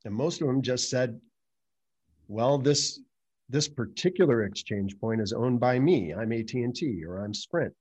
And 0.05 0.13
most 0.13 0.41
of 0.41 0.48
them 0.48 0.62
just 0.62 0.89
said, 0.89 1.20
well, 2.27 2.58
this, 2.58 3.00
this 3.50 3.67
particular 3.67 4.44
exchange 4.44 4.98
point 5.00 5.22
is 5.22 5.34
owned 5.34 5.60
by 5.60 5.79
me. 5.79 6.13
I'm 6.13 6.32
AT&T 6.32 7.03
or 7.05 7.24
I'm 7.24 7.34
Sprint. 7.34 7.74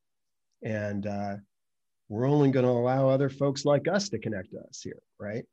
And 0.63 1.07
uh, 1.07 1.37
we're 2.09 2.29
only 2.29 2.51
going 2.51 2.67
to 2.67 2.71
allow 2.71 3.09
other 3.09 3.29
folks 3.29 3.65
like 3.65 3.89
us 3.89 4.09
to 4.11 4.19
connect 4.19 4.51
to 4.53 4.59
us 4.61 4.81
here, 4.83 5.01
right? 5.19 5.45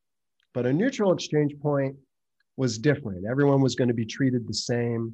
But 0.53 0.65
a 0.65 0.73
neutral 0.73 1.13
exchange 1.13 1.53
point 1.61 1.95
was 2.57 2.77
different. 2.77 3.25
Everyone 3.25 3.61
was 3.61 3.75
going 3.75 3.87
to 3.87 3.93
be 3.93 4.05
treated 4.05 4.47
the 4.47 4.53
same. 4.53 5.13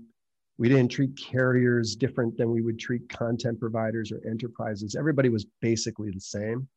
We 0.57 0.69
didn't 0.69 0.89
treat 0.89 1.15
carriers 1.15 1.95
different 1.95 2.37
than 2.37 2.49
we 2.51 2.61
would 2.61 2.79
treat 2.79 3.07
content 3.09 3.59
providers 3.59 4.11
or 4.11 4.19
enterprises. 4.27 4.95
Everybody 4.97 5.29
was 5.29 5.45
basically 5.61 6.09
the 6.09 6.19
same. 6.19 6.67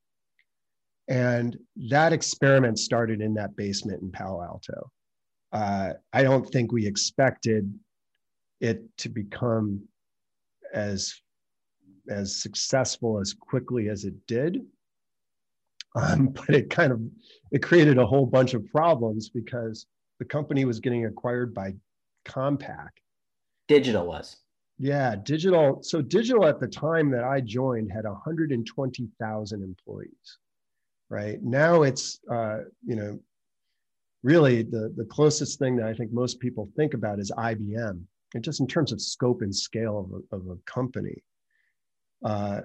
And 1.09 1.59
that 1.89 2.13
experiment 2.13 2.79
started 2.79 3.21
in 3.21 3.35
that 3.35 3.57
basement 3.57 4.03
in 4.03 4.13
Palo 4.13 4.43
Alto. 4.43 4.91
Uh, 5.53 5.95
I 6.13 6.23
don't 6.23 6.49
think 6.49 6.73
we 6.73 6.87
expected 6.87 7.73
it 8.61 8.83
to 8.99 9.09
become 9.09 9.83
as 10.73 11.15
as 12.09 12.43
successful 12.43 13.21
as 13.21 13.33
quickly 13.35 13.89
as 13.89 14.05
it 14.05 14.15
did. 14.27 14.63
Um, 15.97 16.29
but 16.47 16.55
it 16.55 16.71
kind 16.71 16.93
of 16.93 17.01
it 17.51 17.63
created 17.63 17.99
a 17.99 18.07
whole 18.07 18.27
bunch 18.27 18.55
of 18.55 18.67
problems 18.67 19.29
because 19.29 19.87
the 20.19 20.25
company 20.25 20.65
was 20.65 20.81
getting 20.81 21.07
acquired 21.07 21.55
by 21.55 21.75
Compaq, 22.27 22.91
Digital 23.71 24.07
was. 24.07 24.37
Yeah, 24.79 25.15
digital. 25.15 25.81
So 25.83 26.03
digital 26.03 26.45
at 26.47 26.59
the 26.59 26.67
time 26.67 27.11
that 27.11 27.23
I 27.23 27.41
joined 27.41 27.93
had 27.93 28.05
120,000 28.05 29.63
employees. 29.63 30.39
Right 31.09 31.41
now, 31.43 31.83
it's 31.83 32.19
uh, 32.29 32.59
you 32.85 32.97
know 32.97 33.21
really 34.23 34.63
the 34.63 34.93
the 34.97 35.05
closest 35.05 35.59
thing 35.59 35.77
that 35.77 35.87
I 35.87 35.95
think 35.95 36.13
most 36.13 36.41
people 36.41 36.71
think 36.77 36.95
about 36.95 37.19
is 37.19 37.33
IBM, 37.37 38.03
and 38.35 38.45
just 38.45 38.61
in 38.61 38.67
terms 38.67 38.93
of 38.93 39.01
scope 39.01 39.43
and 39.43 39.55
scale 39.55 39.99
of 40.31 40.41
a, 40.41 40.51
of 40.51 40.57
a 40.57 40.71
company. 40.71 41.23
Uh, 42.25 42.61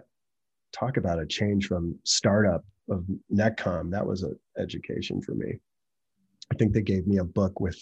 talk 0.73 0.97
about 0.97 1.19
a 1.19 1.25
change 1.25 1.67
from 1.67 1.97
startup 2.03 2.65
of 2.89 3.05
Netcom. 3.33 3.89
That 3.91 4.05
was 4.05 4.23
an 4.23 4.37
education 4.57 5.21
for 5.21 5.33
me. 5.33 5.57
I 6.51 6.55
think 6.55 6.73
they 6.73 6.81
gave 6.81 7.07
me 7.07 7.17
a 7.17 7.23
book 7.23 7.59
with 7.59 7.77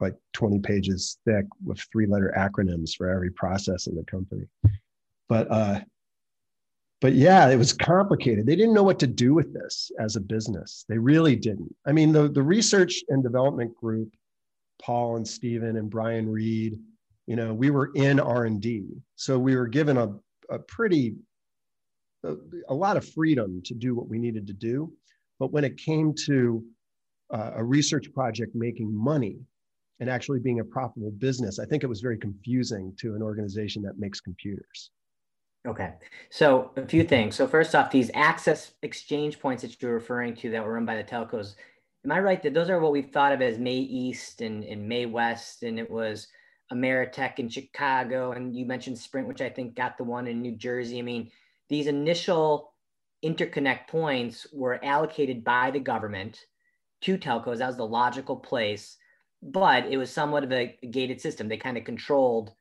like 0.00 0.14
20 0.32 0.60
pages 0.60 1.18
thick 1.24 1.44
with 1.64 1.80
three 1.92 2.06
letter 2.06 2.32
acronyms 2.36 2.92
for 2.96 3.08
every 3.10 3.30
process 3.30 3.86
in 3.86 3.94
the 3.94 4.04
company. 4.04 4.44
But 5.28 5.50
uh, 5.50 5.80
but 7.00 7.14
yeah, 7.14 7.48
it 7.48 7.56
was 7.56 7.72
complicated. 7.72 8.46
They 8.46 8.56
didn't 8.56 8.74
know 8.74 8.82
what 8.82 8.98
to 9.00 9.06
do 9.06 9.34
with 9.34 9.52
this 9.52 9.90
as 10.00 10.16
a 10.16 10.20
business. 10.20 10.84
They 10.88 10.98
really 10.98 11.36
didn't. 11.36 11.74
I 11.86 11.92
mean, 11.92 12.12
the, 12.12 12.28
the 12.28 12.42
research 12.42 13.02
and 13.08 13.22
development 13.22 13.74
group, 13.76 14.14
Paul 14.82 15.16
and 15.16 15.26
Stephen 15.26 15.76
and 15.76 15.90
Brian 15.90 16.28
Reid, 16.28 16.78
you 17.26 17.36
know, 17.36 17.54
we 17.54 17.70
were 17.70 17.90
in 17.94 18.18
R&D. 18.18 18.86
So 19.16 19.38
we 19.38 19.54
were 19.54 19.68
given 19.68 19.96
a, 19.96 20.14
a 20.50 20.58
pretty, 20.58 21.14
a, 22.24 22.34
a 22.68 22.74
lot 22.74 22.96
of 22.96 23.08
freedom 23.08 23.62
to 23.66 23.74
do 23.74 23.94
what 23.94 24.08
we 24.08 24.18
needed 24.18 24.46
to 24.48 24.54
do. 24.54 24.92
But 25.38 25.52
when 25.52 25.64
it 25.64 25.76
came 25.76 26.14
to 26.26 26.64
uh, 27.32 27.52
a 27.56 27.64
research 27.64 28.12
project 28.12 28.54
making 28.54 28.92
money, 28.92 29.38
and 30.00 30.08
actually 30.08 30.38
being 30.38 30.60
a 30.60 30.64
profitable 30.64 31.10
business. 31.10 31.58
I 31.58 31.64
think 31.64 31.82
it 31.82 31.88
was 31.88 32.00
very 32.00 32.18
confusing 32.18 32.94
to 33.00 33.14
an 33.14 33.22
organization 33.22 33.82
that 33.82 33.98
makes 33.98 34.20
computers. 34.20 34.90
Okay. 35.66 35.94
So 36.30 36.70
a 36.76 36.86
few 36.86 37.04
things. 37.04 37.36
So 37.36 37.46
first 37.46 37.74
off, 37.74 37.90
these 37.90 38.10
access 38.14 38.72
exchange 38.82 39.40
points 39.40 39.62
that 39.62 39.80
you're 39.82 39.94
referring 39.94 40.34
to 40.36 40.50
that 40.50 40.64
were 40.64 40.74
run 40.74 40.86
by 40.86 40.96
the 40.96 41.04
telcos, 41.04 41.54
am 42.04 42.12
I 42.12 42.20
right 42.20 42.42
that 42.42 42.54
those 42.54 42.70
are 42.70 42.80
what 42.80 42.92
we've 42.92 43.10
thought 43.10 43.32
of 43.32 43.42
as 43.42 43.58
MAE-East 43.58 44.40
and, 44.40 44.64
and 44.64 44.88
MAE-West, 44.88 45.64
and 45.64 45.78
it 45.78 45.90
was 45.90 46.28
Ameritech 46.72 47.38
in 47.38 47.48
Chicago, 47.48 48.32
and 48.32 48.54
you 48.54 48.66
mentioned 48.66 48.98
Sprint, 48.98 49.28
which 49.28 49.40
I 49.40 49.48
think 49.48 49.74
got 49.74 49.98
the 49.98 50.04
one 50.04 50.26
in 50.26 50.40
New 50.40 50.56
Jersey. 50.56 50.98
I 50.98 51.02
mean, 51.02 51.30
these 51.68 51.86
initial 51.86 52.72
interconnect 53.24 53.88
points 53.88 54.46
were 54.52 54.82
allocated 54.84 55.44
by 55.44 55.70
the 55.70 55.80
government 55.80 56.38
to 57.02 57.18
telcos. 57.18 57.58
That 57.58 57.66
was 57.66 57.76
the 57.76 57.86
logical 57.86 58.36
place 58.36 58.96
but 59.42 59.86
it 59.86 59.96
was 59.96 60.10
somewhat 60.10 60.44
of 60.44 60.52
a 60.52 60.76
gated 60.90 61.20
system. 61.20 61.48
They 61.48 61.56
kind 61.56 61.78
of 61.78 61.84
controlled, 61.84 62.52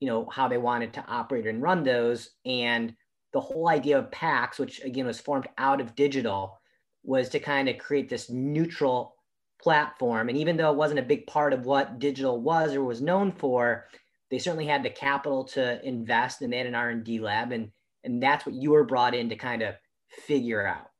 you 0.00 0.08
know, 0.08 0.28
how 0.30 0.48
they 0.48 0.58
wanted 0.58 0.92
to 0.94 1.04
operate 1.08 1.46
and 1.46 1.62
run 1.62 1.82
those. 1.82 2.30
And 2.44 2.94
the 3.32 3.40
whole 3.40 3.68
idea 3.68 3.98
of 3.98 4.10
PAIX, 4.10 4.58
which 4.58 4.82
again 4.82 5.06
was 5.06 5.20
formed 5.20 5.48
out 5.58 5.80
of 5.80 5.94
digital, 5.94 6.60
was 7.02 7.28
to 7.30 7.40
kind 7.40 7.68
of 7.68 7.78
create 7.78 8.08
this 8.08 8.30
neutral 8.30 9.14
platform. 9.60 10.28
And 10.28 10.38
even 10.38 10.56
though 10.56 10.70
it 10.70 10.76
wasn't 10.76 11.00
a 11.00 11.04
big 11.04 11.26
part 11.26 11.52
of 11.52 11.66
what 11.66 11.98
digital 11.98 12.40
was 12.40 12.74
or 12.74 12.84
was 12.84 13.00
known 13.00 13.32
for, 13.32 13.88
they 14.30 14.38
certainly 14.38 14.66
had 14.66 14.82
the 14.82 14.90
capital 14.90 15.44
to 15.44 15.84
invest 15.86 16.42
and 16.42 16.52
they 16.52 16.58
had 16.58 16.66
an 16.66 16.74
R&D 16.74 17.18
lab. 17.20 17.52
And, 17.52 17.70
and 18.04 18.22
that's 18.22 18.46
what 18.46 18.54
you 18.54 18.70
were 18.70 18.84
brought 18.84 19.14
in 19.14 19.28
to 19.30 19.36
kind 19.36 19.62
of 19.62 19.74
figure 20.10 20.66
out. 20.66 20.90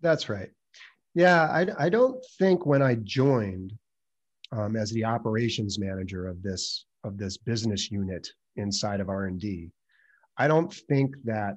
That's 0.00 0.28
right. 0.28 0.50
Yeah, 1.14 1.44
I, 1.44 1.86
I 1.86 1.88
don't 1.88 2.24
think 2.38 2.66
when 2.66 2.82
I 2.82 2.96
joined, 2.96 3.72
um, 4.52 4.76
as 4.76 4.90
the 4.92 5.04
operations 5.04 5.78
manager 5.78 6.28
of 6.28 6.42
this 6.42 6.86
of 7.04 7.18
this 7.18 7.36
business 7.36 7.90
unit 7.90 8.28
inside 8.56 9.00
of 9.00 9.08
R&D. 9.08 9.70
I 10.36 10.48
don't 10.48 10.72
think 10.72 11.14
that 11.24 11.56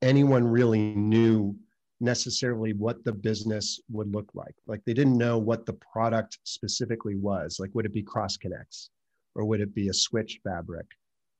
anyone 0.00 0.44
really 0.44 0.94
knew 0.94 1.56
necessarily 2.00 2.72
what 2.72 3.04
the 3.04 3.12
business 3.12 3.80
would 3.90 4.12
look 4.12 4.28
like. 4.34 4.54
Like 4.66 4.82
they 4.84 4.94
didn't 4.94 5.18
know 5.18 5.38
what 5.38 5.66
the 5.66 5.74
product 5.74 6.38
specifically 6.44 7.16
was. 7.16 7.58
Like 7.60 7.70
would 7.74 7.86
it 7.86 7.92
be 7.92 8.02
cross 8.02 8.36
connects 8.36 8.90
or 9.34 9.44
would 9.44 9.60
it 9.60 9.74
be 9.74 9.88
a 9.88 9.94
switch 9.94 10.40
fabric? 10.42 10.86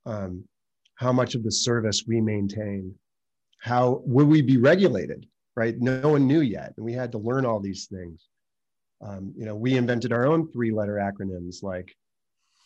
Um, 0.06 0.44
how 0.96 1.12
much 1.12 1.34
of 1.34 1.42
the 1.42 1.50
service 1.50 2.04
we 2.06 2.20
maintain? 2.20 2.94
How 3.60 4.02
would 4.06 4.28
we 4.28 4.42
be 4.42 4.56
regulated? 4.56 5.26
Right? 5.56 5.78
No 5.78 6.08
one 6.08 6.26
knew 6.26 6.40
yet, 6.40 6.72
and 6.76 6.86
we 6.86 6.94
had 6.94 7.12
to 7.12 7.18
learn 7.18 7.44
all 7.44 7.60
these 7.60 7.86
things 7.86 8.26
um, 9.02 9.32
you 9.36 9.44
know, 9.44 9.56
we 9.56 9.76
invented 9.76 10.12
our 10.12 10.26
own 10.26 10.50
three 10.52 10.70
letter 10.70 10.94
acronyms 10.94 11.62
like 11.62 11.94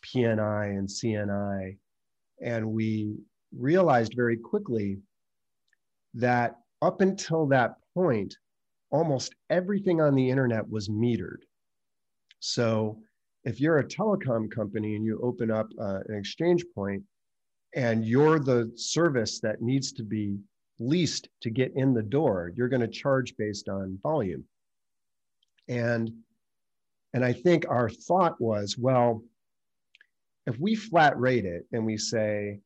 PNI 0.06 0.70
and 0.78 0.88
CNI. 0.88 1.76
And 2.40 2.72
we 2.72 3.16
realized 3.56 4.14
very 4.14 4.36
quickly 4.36 4.98
that 6.14 6.56
up 6.82 7.00
until 7.00 7.46
that 7.46 7.76
point, 7.94 8.36
almost 8.90 9.34
everything 9.50 10.00
on 10.00 10.14
the 10.14 10.28
internet 10.28 10.68
was 10.68 10.88
metered. 10.88 11.42
So 12.40 12.98
if 13.44 13.60
you're 13.60 13.78
a 13.78 13.84
telecom 13.84 14.50
company 14.50 14.96
and 14.96 15.04
you 15.04 15.20
open 15.22 15.50
up 15.50 15.68
uh, 15.80 16.00
an 16.08 16.14
exchange 16.14 16.64
point 16.75 17.02
and 17.75 18.04
you're 18.04 18.38
the 18.38 18.72
service 18.76 19.40
that 19.40 19.62
needs 19.62 19.92
to 19.92 20.02
be 20.02 20.38
leased 20.78 21.28
to 21.42 21.50
get 21.50 21.72
in 21.75 21.94
the 21.94 22.02
door, 22.02 22.52
you're 22.54 22.68
going 22.68 22.80
to 22.80 22.88
charge 22.88 23.36
based 23.36 23.68
on 23.68 23.98
volume. 24.02 24.44
And 25.68 26.12
and 27.14 27.25
I 27.25 27.32
think 27.32 27.64
our 27.68 27.88
thought 27.88 28.38
was, 28.40 28.76
well, 28.76 29.22
if 30.46 30.58
we 30.58 30.74
flat 30.74 31.18
rate 31.18 31.44
it 31.44 31.66
and 31.72 31.84
we 31.84 31.96
say, 31.96 32.60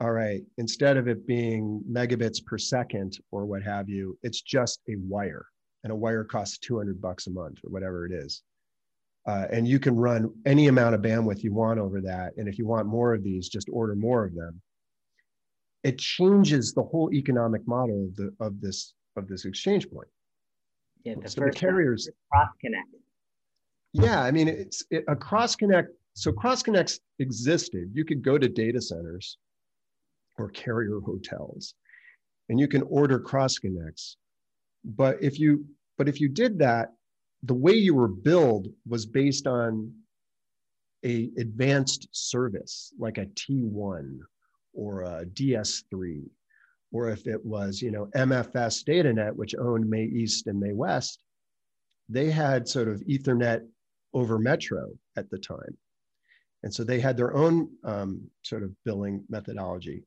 all 0.00 0.12
right, 0.12 0.42
instead 0.58 0.96
of 0.96 1.08
it 1.08 1.26
being 1.26 1.82
megabits 1.90 2.44
per 2.44 2.58
second 2.58 3.18
or 3.30 3.46
what 3.46 3.62
have 3.62 3.88
you, 3.88 4.18
it's 4.22 4.42
just 4.42 4.80
a 4.88 4.96
wire, 4.96 5.46
and 5.82 5.92
a 5.92 5.96
wire 5.96 6.24
costs 6.24 6.58
200 6.58 7.00
bucks 7.00 7.26
a 7.26 7.30
month 7.30 7.58
or 7.64 7.70
whatever 7.70 8.04
it 8.06 8.12
is. 8.12 8.42
Uh, 9.26 9.46
and 9.50 9.66
you 9.66 9.78
can 9.78 9.96
run 9.96 10.30
any 10.44 10.68
amount 10.68 10.94
of 10.94 11.00
bandwidth 11.00 11.42
you 11.42 11.52
want 11.52 11.80
over 11.80 12.02
that. 12.02 12.32
And 12.36 12.46
if 12.46 12.58
you 12.58 12.66
want 12.66 12.86
more 12.86 13.14
of 13.14 13.24
these, 13.24 13.48
just 13.48 13.68
order 13.72 13.94
more 13.94 14.24
of 14.24 14.34
them. 14.34 14.60
It 15.82 15.98
changes 15.98 16.74
the 16.74 16.82
whole 16.82 17.12
economic 17.12 17.66
model 17.66 18.04
of 18.04 18.16
the 18.16 18.34
of 18.40 18.60
this 18.60 18.94
of 19.16 19.28
this 19.28 19.44
exchange 19.44 19.90
point. 19.90 20.08
Yeah, 21.04 21.14
the 21.22 21.28
so 21.28 21.42
first 21.42 21.58
the 21.58 21.66
carriers 21.66 22.08
cross 22.32 22.48
connect. 22.60 22.88
Yeah, 23.92 24.22
I 24.22 24.30
mean 24.30 24.48
it's 24.48 24.82
it, 24.90 25.04
a 25.08 25.16
cross 25.16 25.56
connect. 25.56 25.90
So 26.14 26.32
cross 26.32 26.62
connects 26.62 27.00
existed. 27.18 27.90
You 27.92 28.04
could 28.04 28.22
go 28.22 28.38
to 28.38 28.48
data 28.48 28.80
centers 28.80 29.36
or 30.38 30.48
carrier 30.50 31.00
hotels, 31.00 31.74
and 32.48 32.58
you 32.58 32.68
can 32.68 32.82
order 32.82 33.18
cross 33.18 33.58
connects. 33.58 34.16
But 34.84 35.22
if 35.22 35.38
you 35.38 35.66
but 35.98 36.08
if 36.08 36.20
you 36.20 36.28
did 36.28 36.58
that, 36.60 36.92
the 37.42 37.54
way 37.54 37.72
you 37.72 37.94
were 37.94 38.08
billed 38.08 38.68
was 38.86 39.06
based 39.06 39.46
on 39.46 39.92
a 41.04 41.30
advanced 41.36 42.08
service 42.12 42.92
like 42.98 43.18
a 43.18 43.26
T1 43.26 44.18
or 44.72 45.02
a 45.02 45.26
DS3 45.26 46.22
or 46.92 47.10
if 47.10 47.26
it 47.26 47.44
was 47.44 47.82
you 47.82 47.90
know 47.90 48.06
MFS 48.16 48.84
DataNet 48.84 49.34
which 49.34 49.54
owned 49.56 49.88
MAE-East 49.88 50.46
and 50.46 50.58
MAE-West 50.58 51.20
they 52.08 52.30
had 52.30 52.66
sort 52.66 52.88
of 52.88 53.00
ethernet 53.02 53.66
over 54.14 54.38
metro 54.38 54.90
at 55.16 55.28
the 55.30 55.38
time 55.38 55.76
and 56.64 56.72
so 56.72 56.82
they 56.82 56.98
had 56.98 57.16
their 57.16 57.36
own 57.36 57.68
um, 57.84 58.22
sort 58.42 58.62
of 58.62 58.70
billing 58.84 59.22
methodology. 59.28 60.02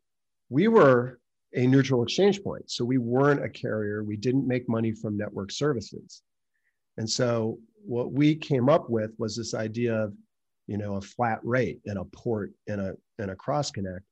We 0.50 0.68
were 0.68 1.20
a 1.54 1.68
neutral 1.68 2.02
exchange 2.02 2.44
point 2.44 2.70
so 2.70 2.84
we 2.84 2.98
weren't 2.98 3.46
a 3.46 3.50
carrier. 3.50 4.04
We 4.04 4.18
didn't 4.18 4.48
make 4.48 4.68
money 4.68 4.92
from 4.92 5.16
network 5.16 5.52
services. 5.52 6.24
And 6.98 7.08
so 7.08 7.60
what 7.86 8.12
we 8.12 8.36
came 8.36 8.70
up 8.70 8.90
with 8.90 9.12
was 9.20 9.38
this 9.38 9.54
idea 9.54 9.96
of, 9.96 10.14
you 10.66 10.80
know, 10.80 10.96
a 10.96 11.02
flat 11.02 11.40
rate 11.44 11.80
and 11.86 12.00
a 12.00 12.06
port 12.06 12.52
and 12.68 12.82
a, 12.82 12.96
and 13.20 13.30
a 13.30 13.36
cross 13.36 13.70
connect. 13.70 14.04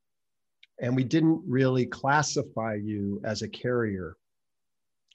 And 0.80 0.96
we 0.96 1.04
didn't 1.04 1.42
really 1.48 1.88
classify 1.88 2.76
you 2.76 3.22
as 3.26 3.42
a 3.42 3.50
carrier 3.50 4.18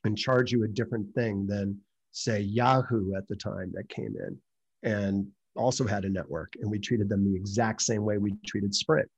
and 0.03 0.19
charge 0.19 0.51
you 0.51 0.65
a 0.65 0.69
different 0.69 1.15
thing 1.15 1.47
than 1.47 1.79
say 2.11 2.41
Yahoo 2.41 3.15
at 3.15 3.29
the 3.29 3.37
time 3.37 3.71
that 3.75 3.89
came 3.89 4.17
in. 4.17 4.37
And 4.83 5.29
also 5.57 5.87
had 5.87 6.05
a 6.05 6.09
network. 6.09 6.55
And 6.61 6.71
we 6.71 6.79
treated 6.79 7.09
them 7.09 7.25
the 7.25 7.37
exact 7.37 7.83
same 7.83 8.05
way 8.05 8.19
we 8.19 8.35
treated 8.47 8.75
Sprint, 8.75 9.09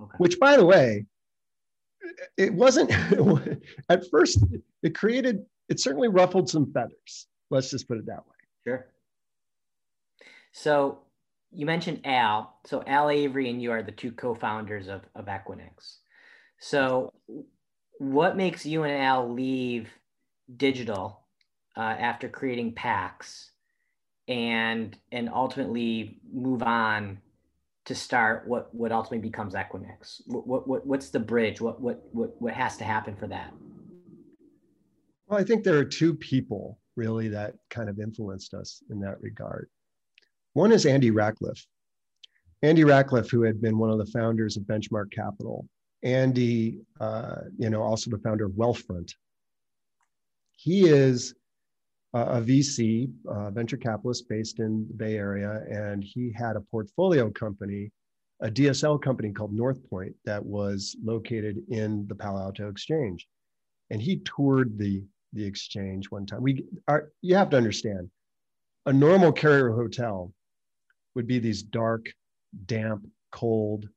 okay. 0.00 0.16
which 0.18 0.38
by 0.38 0.56
the 0.56 0.64
way, 0.64 1.06
it 2.36 2.52
wasn't 2.52 2.90
at 3.88 4.08
first, 4.10 4.44
it 4.82 4.94
created, 4.94 5.44
it 5.68 5.80
certainly 5.80 6.08
ruffled 6.08 6.48
some 6.48 6.72
feathers 6.72 7.26
Let's 7.52 7.70
just 7.70 7.86
put 7.86 7.98
it 7.98 8.06
that 8.06 8.26
way. 8.26 8.36
Sure. 8.64 8.86
So 10.52 11.00
you 11.52 11.66
mentioned 11.66 12.00
Al. 12.06 12.56
So 12.64 12.82
Al 12.86 13.10
Avery 13.10 13.50
and 13.50 13.60
you 13.60 13.70
are 13.72 13.82
the 13.82 13.92
two 13.92 14.10
co-founders 14.10 14.88
of, 14.88 15.02
of 15.14 15.26
Equinix. 15.26 15.98
So 16.58 17.12
what 17.98 18.38
makes 18.38 18.64
you 18.64 18.84
and 18.84 19.02
Al 19.02 19.30
leave 19.30 19.90
digital 20.56 21.20
uh, 21.76 21.80
after 21.80 22.26
creating 22.26 22.72
PAIX 22.72 23.50
and 24.32 24.96
and 25.12 25.28
ultimately 25.28 26.18
move 26.32 26.62
on 26.62 27.18
to 27.84 27.94
start 27.94 28.48
what 28.48 28.74
what 28.74 28.90
ultimately 28.90 29.18
becomes 29.18 29.52
Equinix? 29.52 30.22
What, 30.26 30.66
what 30.66 30.86
what's 30.86 31.10
the 31.10 31.20
bridge? 31.20 31.60
What 31.60 31.82
what 31.82 32.02
what 32.12 32.40
what 32.40 32.54
has 32.54 32.78
to 32.78 32.84
happen 32.84 33.14
for 33.14 33.26
that? 33.26 33.52
Well, 35.26 35.38
I 35.38 35.44
think 35.44 35.64
there 35.64 35.76
are 35.76 35.84
two 35.84 36.14
people 36.14 36.78
really 36.96 37.28
that 37.28 37.56
kind 37.68 37.90
of 37.90 38.00
influenced 38.00 38.54
us 38.54 38.82
in 38.90 39.00
that 39.00 39.20
regard. 39.20 39.68
One 40.54 40.72
is 40.72 40.86
Andy 40.86 41.10
Rachleff. 41.10 41.62
Andy 42.62 42.84
Rachleff, 42.84 43.30
who 43.30 43.42
had 43.42 43.60
been 43.60 43.78
one 43.78 43.90
of 43.90 43.98
the 43.98 44.06
founders 44.06 44.56
of 44.56 44.62
Benchmark 44.62 45.10
Capital. 45.12 45.66
Andy, 46.02 46.80
uh, 47.00 47.36
you 47.58 47.68
know, 47.70 47.82
also 47.82 48.10
the 48.10 48.18
founder 48.18 48.46
of 48.46 48.52
Wealthfront. 48.52 49.14
He 50.56 50.88
is 50.88 51.34
a 52.14 52.40
VC, 52.40 53.10
venture 53.52 53.76
capitalist 53.76 54.28
based 54.28 54.58
in 54.58 54.86
the 54.88 54.94
Bay 54.94 55.16
Area, 55.16 55.62
and 55.70 56.04
he 56.04 56.32
had 56.36 56.56
a 56.56 56.60
portfolio 56.60 57.30
company, 57.30 57.90
a 58.40 58.50
DSL 58.50 59.00
company 59.00 59.32
called 59.32 59.56
Northpoint 59.56 60.12
that 60.24 60.44
was 60.44 60.94
located 61.02 61.62
in 61.70 62.06
the 62.08 62.14
Palo 62.14 62.42
Alto 62.42 62.68
Exchange. 62.68 63.26
And 63.90 64.00
he 64.00 64.18
toured 64.24 64.78
the 64.78 65.02
the 65.32 65.44
exchange 65.44 66.10
one 66.10 66.26
time. 66.26 66.42
We 66.42 66.64
are 66.88 67.10
you 67.22 67.34
have 67.36 67.50
to 67.50 67.56
understand 67.56 68.10
a 68.86 68.92
normal 68.92 69.32
carrier 69.32 69.70
hotel 69.70 70.32
would 71.14 71.26
be 71.26 71.38
these 71.38 71.62
dark, 71.62 72.12
damp, 72.66 73.06
cold 73.30 73.88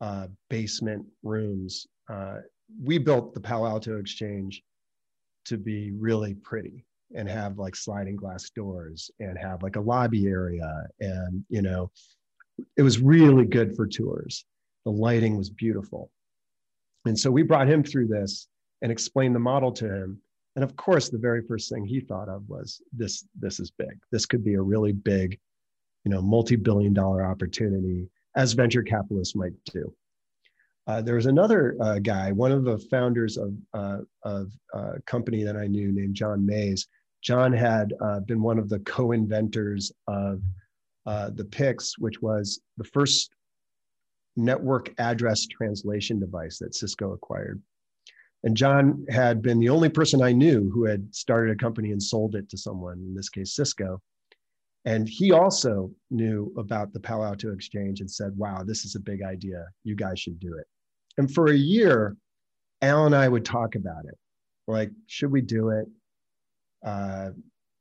uh, 0.00 0.28
basement 0.48 1.06
rooms. 1.22 1.86
Uh, 2.10 2.38
we 2.82 2.98
built 2.98 3.34
the 3.34 3.40
Palo 3.40 3.68
Alto 3.68 3.98
Exchange 3.98 4.62
to 5.44 5.56
be 5.56 5.90
really 5.92 6.34
pretty 6.34 6.84
and 7.14 7.28
have 7.28 7.58
like 7.58 7.76
sliding 7.76 8.16
glass 8.16 8.50
doors 8.50 9.10
and 9.20 9.38
have 9.38 9.62
like 9.62 9.76
a 9.76 9.80
lobby 9.80 10.26
area 10.26 10.86
and 11.00 11.44
you 11.48 11.62
know 11.62 11.90
it 12.76 12.82
was 12.82 13.00
really 13.00 13.44
good 13.44 13.74
for 13.76 13.86
tours 13.86 14.44
the 14.84 14.90
lighting 14.90 15.36
was 15.36 15.50
beautiful 15.50 16.10
and 17.04 17.18
so 17.18 17.30
we 17.30 17.42
brought 17.42 17.68
him 17.68 17.82
through 17.82 18.06
this 18.06 18.48
and 18.82 18.90
explained 18.90 19.34
the 19.34 19.40
model 19.40 19.72
to 19.72 19.86
him 19.86 20.20
and 20.54 20.64
of 20.64 20.76
course, 20.76 21.08
the 21.08 21.18
very 21.18 21.42
first 21.42 21.70
thing 21.70 21.84
he 21.84 22.00
thought 22.00 22.28
of 22.28 22.48
was 22.48 22.82
this, 22.92 23.26
this 23.38 23.58
is 23.58 23.70
big. 23.70 23.98
This 24.10 24.26
could 24.26 24.44
be 24.44 24.54
a 24.54 24.62
really 24.62 24.92
big, 24.92 25.38
you 26.04 26.10
know, 26.10 26.20
multi-billion 26.20 26.92
dollar 26.92 27.24
opportunity 27.24 28.08
as 28.36 28.52
venture 28.52 28.82
capitalists 28.82 29.34
might 29.34 29.52
do. 29.72 29.92
Uh, 30.86 31.00
there 31.00 31.14
was 31.14 31.26
another 31.26 31.76
uh, 31.80 31.98
guy, 32.00 32.32
one 32.32 32.52
of 32.52 32.64
the 32.64 32.78
founders 32.90 33.36
of, 33.38 33.54
uh, 33.72 33.98
of 34.24 34.52
a 34.74 35.00
company 35.06 35.44
that 35.44 35.56
I 35.56 35.68
knew 35.68 35.92
named 35.92 36.14
John 36.14 36.44
Mayes. 36.44 36.88
John 37.22 37.52
had 37.52 37.94
uh, 38.00 38.20
been 38.20 38.42
one 38.42 38.58
of 38.58 38.68
the 38.68 38.80
co-inventors 38.80 39.92
of 40.08 40.42
uh, 41.06 41.30
the 41.30 41.44
PIX, 41.44 41.98
which 41.98 42.20
was 42.20 42.60
the 42.76 42.84
first 42.84 43.30
network 44.36 44.92
address 44.98 45.46
translation 45.46 46.18
device 46.18 46.58
that 46.58 46.74
Cisco 46.74 47.12
acquired. 47.12 47.62
And 48.44 48.56
John 48.56 49.06
had 49.08 49.40
been 49.40 49.60
the 49.60 49.68
only 49.68 49.88
person 49.88 50.20
I 50.20 50.32
knew 50.32 50.70
who 50.72 50.84
had 50.84 51.14
started 51.14 51.52
a 51.52 51.58
company 51.58 51.92
and 51.92 52.02
sold 52.02 52.34
it 52.34 52.48
to 52.50 52.58
someone, 52.58 52.98
in 52.98 53.14
this 53.14 53.28
case, 53.28 53.54
Cisco. 53.54 54.00
And 54.84 55.08
he 55.08 55.30
also 55.30 55.92
knew 56.10 56.52
about 56.58 56.92
the 56.92 56.98
Palo 56.98 57.24
Alto 57.24 57.52
Exchange 57.52 58.00
and 58.00 58.10
said, 58.10 58.36
wow, 58.36 58.64
this 58.64 58.84
is 58.84 58.96
a 58.96 59.00
big 59.00 59.22
idea. 59.22 59.64
You 59.84 59.94
guys 59.94 60.18
should 60.18 60.40
do 60.40 60.56
it. 60.58 60.66
And 61.18 61.32
for 61.32 61.52
a 61.52 61.56
year, 61.56 62.16
Al 62.80 63.06
and 63.06 63.14
I 63.14 63.28
would 63.28 63.44
talk 63.44 63.76
about 63.76 64.06
it. 64.06 64.18
Like, 64.66 64.90
should 65.06 65.30
we 65.30 65.40
do 65.40 65.68
it? 65.68 65.86
Uh, 66.84 67.30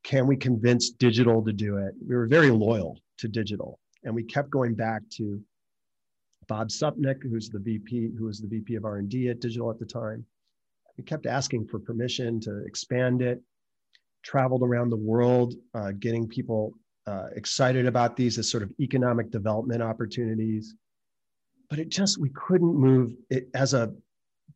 can 0.04 0.28
we 0.28 0.36
convince 0.36 0.90
digital 0.92 1.44
to 1.44 1.54
do 1.54 1.78
it? 1.78 1.94
We 2.08 2.16
were 2.16 2.28
very 2.28 2.52
loyal 2.52 3.00
to 3.20 3.28
digital. 3.28 3.80
And 4.04 4.16
we 4.16 4.24
kept 4.24 4.50
going 4.50 4.74
back 4.74 5.04
to 5.18 5.40
Bob 6.48 6.70
Supnik, 6.70 7.22
who's 7.22 7.50
the 7.50 7.60
VP, 7.60 8.12
who 8.18 8.26
was 8.26 8.40
the 8.40 8.48
VP 8.48 8.76
of 8.76 8.86
R&D 8.86 9.30
at 9.30 9.40
Digital 9.40 9.70
at 9.70 9.80
the 9.80 9.86
time 9.86 10.26
we 10.98 11.04
kept 11.04 11.26
asking 11.26 11.68
for 11.68 11.80
permission 11.80 12.40
to 12.42 12.64
expand 12.66 13.22
it, 13.22 13.42
traveled 14.24 14.62
around 14.62 14.90
the 14.90 14.98
world, 14.98 15.56
uh, 15.74 15.92
getting 16.00 16.28
people 16.28 16.74
uh, 17.08 17.28
excited 17.36 17.88
about 17.88 18.16
these 18.16 18.38
as 18.38 18.50
sort 18.50 18.64
of 18.64 18.72
economic 18.80 19.32
development 19.32 19.82
opportunities. 19.82 20.76
But 21.70 21.80
it 21.80 21.90
just, 21.90 22.20
we 22.20 22.30
couldn't 22.30 22.76
move 22.76 23.14
it 23.30 23.48
as 23.56 23.74
a 23.74 23.94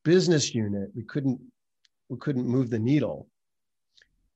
business 0.03 0.53
unit, 0.53 0.89
we 0.95 1.03
couldn't, 1.03 1.39
we 2.09 2.17
couldn't 2.19 2.47
move 2.47 2.69
the 2.69 2.79
needle. 2.79 3.27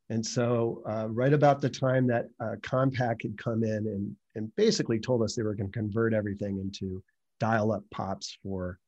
And 0.10 0.26
so, 0.26 0.82
uh, 0.90 1.08
right 1.10 1.34
about 1.34 1.62
the 1.62 1.70
time 1.70 2.08
that 2.08 2.30
uh, 2.40 2.56
Compaq 2.62 3.22
had 3.22 3.38
come 3.38 3.64
in 3.64 3.88
and, 3.88 4.16
and 4.36 4.56
basically 4.56 5.00
told 5.00 5.22
us 5.22 5.36
they 5.36 5.44
were 5.44 5.54
going 5.54 5.72
to 5.72 5.78
convert 5.78 6.14
everything 6.14 6.58
into 6.60 7.04
dial 7.40 7.72
up 7.72 7.84
pops 7.92 8.38
for 8.44 8.80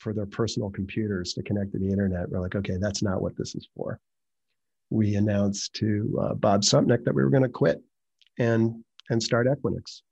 for 0.00 0.12
their 0.12 0.26
personal 0.26 0.70
computers 0.70 1.32
to 1.34 1.42
connect 1.42 1.72
to 1.72 1.78
the 1.78 1.88
internet. 1.88 2.28
We're 2.28 2.40
like, 2.40 2.54
okay, 2.54 2.76
that's 2.80 3.02
not 3.02 3.20
what 3.20 3.36
this 3.36 3.54
is 3.56 3.68
for. 3.76 3.98
We 4.90 5.16
announced 5.16 5.74
to 5.74 6.18
uh, 6.22 6.34
Bob 6.34 6.62
Supnik 6.62 7.04
that 7.04 7.14
we 7.14 7.22
were 7.22 7.30
going 7.30 7.42
to 7.42 7.48
quit 7.48 7.82
and 8.38 8.84
and 9.10 9.22
start 9.22 9.46
Equinix. 9.46 10.02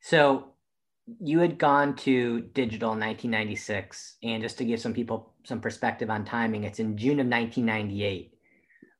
So 0.00 0.54
you 1.20 1.38
had 1.38 1.58
gone 1.58 1.94
to 1.94 2.40
digital 2.54 2.92
in 2.92 3.00
1996 3.00 4.16
and 4.22 4.42
just 4.42 4.58
to 4.58 4.64
give 4.64 4.80
some 4.80 4.94
people 4.94 5.34
some 5.44 5.60
perspective 5.60 6.08
on 6.08 6.24
timing 6.24 6.64
it's 6.64 6.78
in 6.78 6.96
june 6.96 7.20
of 7.20 7.26
1998 7.26 8.33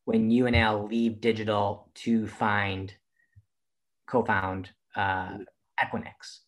when 0.05 0.31
you 0.31 0.47
and 0.47 0.57
al 0.57 0.87
leave 0.87 1.21
digital 1.21 1.91
to 1.95 2.27
find 2.27 2.93
co-found 4.07 4.71
uh, 4.97 5.39
equinix. 5.83 6.41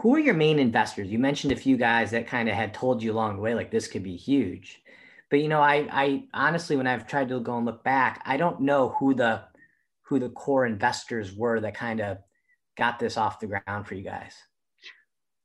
Who 0.00 0.14
are 0.14 0.18
your 0.18 0.34
main 0.34 0.58
investors? 0.58 1.08
You 1.08 1.18
mentioned 1.18 1.52
a 1.52 1.56
few 1.56 1.76
guys 1.76 2.10
that 2.10 2.26
kind 2.26 2.48
of 2.48 2.54
had 2.54 2.74
told 2.74 3.02
you 3.02 3.12
along 3.12 3.36
the 3.36 3.42
way 3.42 3.54
like 3.54 3.70
this 3.70 3.86
could 3.86 4.02
be 4.02 4.16
huge. 4.16 4.82
But 5.30 5.40
you 5.40 5.48
know 5.48 5.60
i 5.60 5.88
i 5.90 6.24
honestly 6.32 6.76
when 6.76 6.86
i've 6.86 7.08
tried 7.08 7.28
to 7.30 7.40
go 7.40 7.56
and 7.56 7.66
look 7.66 7.82
back 7.82 8.22
i 8.24 8.36
don't 8.36 8.60
know 8.60 8.94
who 9.00 9.14
the 9.14 9.42
who 10.02 10.20
the 10.20 10.28
core 10.28 10.66
investors 10.66 11.34
were 11.34 11.58
that 11.60 11.74
kind 11.74 12.00
of 12.00 12.18
got 12.76 12.98
this 12.98 13.16
off 13.16 13.40
the 13.40 13.46
ground 13.46 13.86
for 13.86 13.94
you 13.94 14.02
guys. 14.02 14.34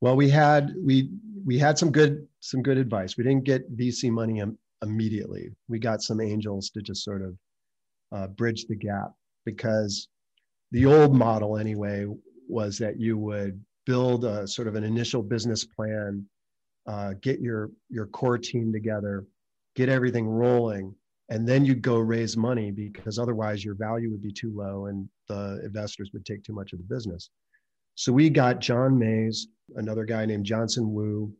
Well, 0.01 0.15
we 0.15 0.29
had 0.29 0.73
we 0.81 1.11
we 1.45 1.59
had 1.59 1.77
some 1.77 1.91
good 1.91 2.27
some 2.39 2.61
good 2.61 2.77
advice. 2.77 3.17
We 3.17 3.23
didn't 3.23 3.43
get 3.43 3.75
VC 3.75 4.11
money 4.11 4.39
Im- 4.39 4.57
immediately. 4.81 5.49
We 5.67 5.79
got 5.79 6.01
some 6.01 6.21
angels 6.21 6.69
to 6.71 6.81
just 6.81 7.03
sort 7.03 7.21
of 7.21 7.35
uh, 8.11 8.27
bridge 8.27 8.65
the 8.65 8.75
gap 8.75 9.11
because 9.45 10.07
the 10.71 10.85
old 10.85 11.13
model 11.13 11.57
anyway 11.57 12.05
was 12.47 12.77
that 12.79 12.99
you 12.99 13.17
would 13.17 13.63
build 13.85 14.25
a 14.25 14.47
sort 14.47 14.67
of 14.67 14.75
an 14.75 14.83
initial 14.83 15.23
business 15.23 15.65
plan, 15.65 16.25
uh, 16.87 17.13
get 17.21 17.39
your 17.39 17.71
your 17.89 18.07
core 18.07 18.37
team 18.37 18.71
together, 18.71 19.25
get 19.75 19.89
everything 19.89 20.27
rolling, 20.27 20.93
and 21.29 21.47
then 21.47 21.63
you'd 21.65 21.81
go 21.81 21.97
raise 21.97 22.35
money 22.35 22.71
because 22.71 23.19
otherwise 23.19 23.63
your 23.63 23.75
value 23.75 24.11
would 24.11 24.21
be 24.21 24.31
too 24.31 24.51
low 24.55 24.87
and 24.87 25.07
the 25.27 25.61
investors 25.63 26.09
would 26.13 26.25
take 26.25 26.43
too 26.43 26.53
much 26.53 26.73
of 26.73 26.79
the 26.79 26.95
business. 26.95 27.29
So 27.95 28.11
we 28.11 28.29
got 28.29 28.61
John 28.61 28.97
Mayes, 28.97 29.47
another 29.75 30.05
guy 30.05 30.25
named 30.25 30.45
Johnson 30.45 30.93
Wu, 30.93 31.31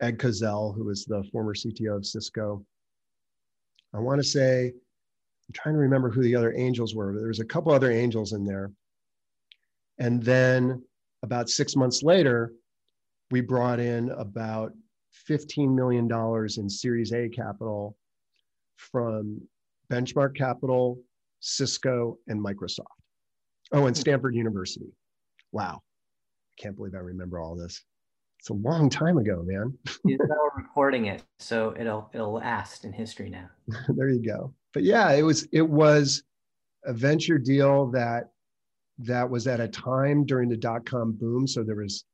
Ed 0.00 0.18
Kozel, 0.18 0.74
who 0.74 0.84
was 0.84 1.04
the 1.04 1.22
former 1.32 1.54
CTO 1.54 1.96
of 1.96 2.06
Cisco. 2.06 2.64
I 3.94 3.98
want 3.98 4.20
to 4.20 4.26
say, 4.26 4.66
I'm 4.68 5.52
trying 5.52 5.74
to 5.74 5.80
remember 5.80 6.10
who 6.10 6.22
the 6.22 6.36
other 6.36 6.54
angels 6.56 6.94
were. 6.94 7.14
There 7.16 7.28
was 7.28 7.40
a 7.40 7.44
couple 7.44 7.72
other 7.72 7.90
angels 7.90 8.32
in 8.32 8.44
there. 8.44 8.70
And 9.98 10.22
then 10.22 10.82
about 11.22 11.50
six 11.50 11.76
months 11.76 12.02
later, 12.02 12.52
we 13.30 13.40
brought 13.40 13.80
in 13.80 14.10
about 14.10 14.72
$15 15.28 15.74
million 15.74 16.08
in 16.56 16.70
Series 16.70 17.12
A 17.12 17.28
capital 17.28 17.96
from 18.76 19.40
Benchmark 19.90 20.36
Capital, 20.36 20.98
Cisco, 21.40 22.18
and 22.28 22.42
Microsoft. 22.42 22.86
Oh, 23.72 23.86
and 23.86 23.96
hmm. 23.96 24.00
Stanford 24.00 24.34
University. 24.34 24.86
Wow 25.52 25.82
I 26.50 26.62
can't 26.62 26.76
believe 26.76 26.94
I 26.94 26.98
remember 26.98 27.40
all 27.40 27.56
this. 27.56 27.82
It's 28.40 28.48
a 28.48 28.54
long 28.54 28.88
time 28.88 29.18
ago, 29.18 29.42
man. 29.44 29.76
we're 30.04 30.16
recording 30.56 31.06
it, 31.06 31.22
so 31.38 31.74
it'll 31.78 32.10
it'll 32.14 32.32
last 32.32 32.86
in 32.86 32.92
history 32.92 33.28
now. 33.28 33.50
there 33.88 34.08
you 34.08 34.24
go. 34.24 34.54
But 34.72 34.82
yeah, 34.82 35.12
it 35.12 35.20
was 35.20 35.46
it 35.52 35.68
was 35.68 36.22
a 36.86 36.94
venture 36.94 37.36
deal 37.36 37.90
that 37.90 38.30
that 39.00 39.28
was 39.28 39.46
at 39.46 39.60
a 39.60 39.68
time 39.68 40.24
during 40.24 40.48
the 40.48 40.56
dot 40.56 40.86
com 40.86 41.12
boom. 41.12 41.46
So 41.46 41.62
there 41.62 41.76
was, 41.76 42.06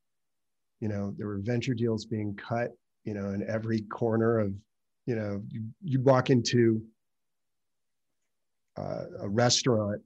you 0.81 0.89
know, 0.89 1.15
there 1.17 1.29
were 1.29 1.39
venture 1.39 1.75
deals 1.75 2.07
being 2.07 2.35
cut, 2.35 2.73
you 3.05 3.15
know, 3.15 3.29
in 3.29 3.49
every 3.49 3.83
corner 3.83 4.41
of, 4.41 4.53
you 5.07 5.15
know, 5.15 5.41
you, 5.49 5.63
you 5.85 6.01
walk 6.01 6.31
into 6.31 6.83
uh, 8.77 9.05
a 9.21 9.29
restaurant 9.29 10.03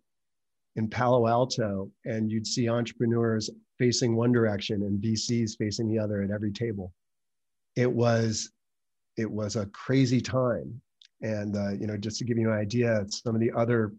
in 0.76 0.86
Palo 0.86 1.26
Alto 1.26 1.90
and 2.04 2.30
you'd 2.30 2.46
see 2.46 2.68
entrepreneurs 2.68 3.48
facing 3.80 4.14
one 4.14 4.30
direction 4.30 4.82
and 4.82 5.02
VCs 5.02 5.56
facing 5.56 5.88
the 5.88 5.98
other 5.98 6.22
at 6.22 6.30
every 6.30 6.52
table. 6.52 6.92
It 7.76 7.90
was 7.90 8.52
it 9.16 9.28
was 9.28 9.56
a 9.56 9.66
crazy 9.66 10.20
time. 10.20 10.80
And 11.22 11.56
uh, 11.56 11.72
you 11.72 11.86
know, 11.86 11.96
just 11.96 12.18
to 12.18 12.24
give 12.24 12.38
you 12.38 12.50
an 12.50 12.58
idea, 12.58 13.04
some 13.08 13.34
of 13.34 13.40
the 13.40 13.50
other 13.52 13.94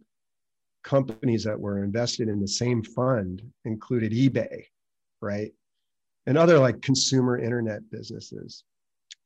companies 0.83 1.43
that 1.43 1.59
were 1.59 1.83
invested 1.83 2.29
in 2.29 2.39
the 2.39 2.47
same 2.47 2.83
fund 2.83 3.41
included 3.65 4.11
eBay, 4.11 4.65
right? 5.19 5.51
And 6.27 6.37
other 6.37 6.59
like 6.59 6.81
consumer 6.81 7.39
internet 7.39 7.81
businesses. 7.89 8.63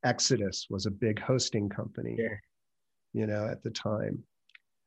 Exodus 0.04 0.68
was 0.70 0.86
a 0.86 0.92
big 0.92 1.20
hosting 1.20 1.68
company, 1.68 2.16
yeah. 2.18 2.36
you 3.14 3.26
know, 3.28 3.48
at 3.48 3.64
the 3.64 3.72
time 3.72 4.24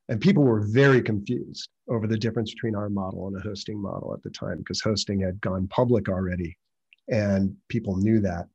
and 0.08 0.20
people 0.20 0.42
were 0.42 0.60
very 0.60 1.02
confused 1.02 1.68
over 1.88 2.06
the 2.06 2.18
difference 2.18 2.52
between 2.52 2.74
our 2.74 2.88
model 2.88 3.26
and 3.28 3.36
a 3.36 3.40
hosting 3.40 3.80
model 3.80 4.14
at 4.14 4.22
the 4.22 4.30
time 4.30 4.58
because 4.58 4.80
hosting 4.80 5.20
had 5.20 5.40
gone 5.40 5.68
public 5.68 6.08
already 6.08 6.56
and 7.08 7.54
people 7.68 7.96
knew 7.96 8.20
that. 8.20 8.46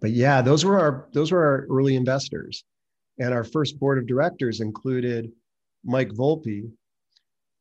But 0.00 0.10
yeah 0.10 0.42
those 0.42 0.64
were 0.64 0.78
our 0.78 1.08
those 1.12 1.32
were 1.32 1.44
our 1.44 1.66
early 1.70 1.96
investors. 1.96 2.64
And 3.18 3.32
our 3.32 3.44
first 3.44 3.78
board 3.78 3.98
of 3.98 4.06
directors 4.06 4.60
included 4.60 5.30
mike 5.86 6.10
volpi 6.10 6.70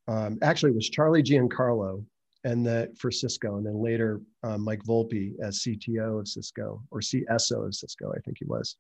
um, 0.08 0.38
actually 0.42 0.72
it 0.72 0.76
was 0.76 0.90
charlie 0.90 1.24
giancarlo 1.24 2.04
and 2.44 2.66
that 2.66 2.98
for 2.98 3.12
cisco 3.12 3.58
and 3.58 3.66
then 3.66 3.82
later 3.82 4.20
uh, 4.44 4.58
mike 4.58 4.84
volpi 4.84 5.34
as 5.42 5.60
cto 5.60 6.20
of 6.20 6.28
cisco 6.28 6.82
or 6.92 7.00
cso 7.00 7.68
of 7.68 7.76
cisco 7.76 8.12
i 8.16 8.20
think 8.22 8.38
he 8.40 8.46
was 8.46 8.76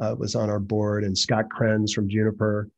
uh, 0.00 0.14
was 0.18 0.34
on 0.34 0.48
our 0.48 0.58
board 0.58 1.04
and 1.04 1.16
scott 1.16 1.48
kriens 1.50 1.92
from 1.92 2.08
juniper 2.08 2.68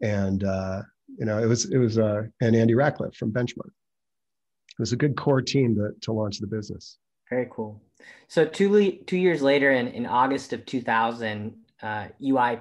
and 0.00 0.44
uh, 0.44 0.82
you 1.18 1.24
know 1.24 1.42
it 1.42 1.46
was 1.46 1.70
it 1.70 1.78
was 1.78 1.98
uh, 1.98 2.22
and 2.40 2.56
Andy 2.56 2.74
Rachleff 2.74 3.14
from 3.14 3.32
Benchmark. 3.32 3.70
It 3.70 4.80
was 4.80 4.92
a 4.92 4.96
good 4.96 5.16
core 5.16 5.42
team 5.42 5.74
to 5.76 5.90
to 6.02 6.12
launch 6.12 6.38
the 6.38 6.46
business. 6.46 6.98
Very 7.28 7.48
cool. 7.50 7.82
So 8.28 8.44
two 8.44 8.98
two 9.06 9.18
years 9.18 9.42
later, 9.42 9.72
in 9.72 9.88
in 9.88 10.06
August 10.06 10.52
of 10.52 10.64
2000, 10.66 11.54
uh, 11.82 12.08
you 12.18 12.38
uh, 12.38 12.52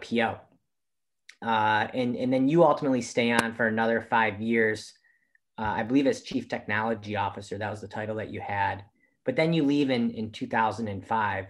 and 1.41 2.15
and 2.15 2.33
then 2.33 2.47
you 2.47 2.63
ultimately 2.63 3.01
stay 3.01 3.31
on 3.31 3.53
for 3.53 3.67
another 3.67 4.01
five 4.01 4.41
years. 4.41 4.93
Uh, 5.59 5.73
I 5.77 5.83
believe 5.83 6.05
as 6.05 6.21
chief 6.21 6.47
technology 6.47 7.15
officer, 7.15 7.57
that 7.57 7.71
was 7.71 7.81
the 7.81 7.87
title 7.87 8.15
that 8.17 8.29
you 8.29 8.41
had. 8.41 8.83
But 9.25 9.35
then 9.35 9.53
you 9.53 9.63
leave 9.63 9.89
in 9.89 10.11
in 10.11 10.31
2005 10.31 11.47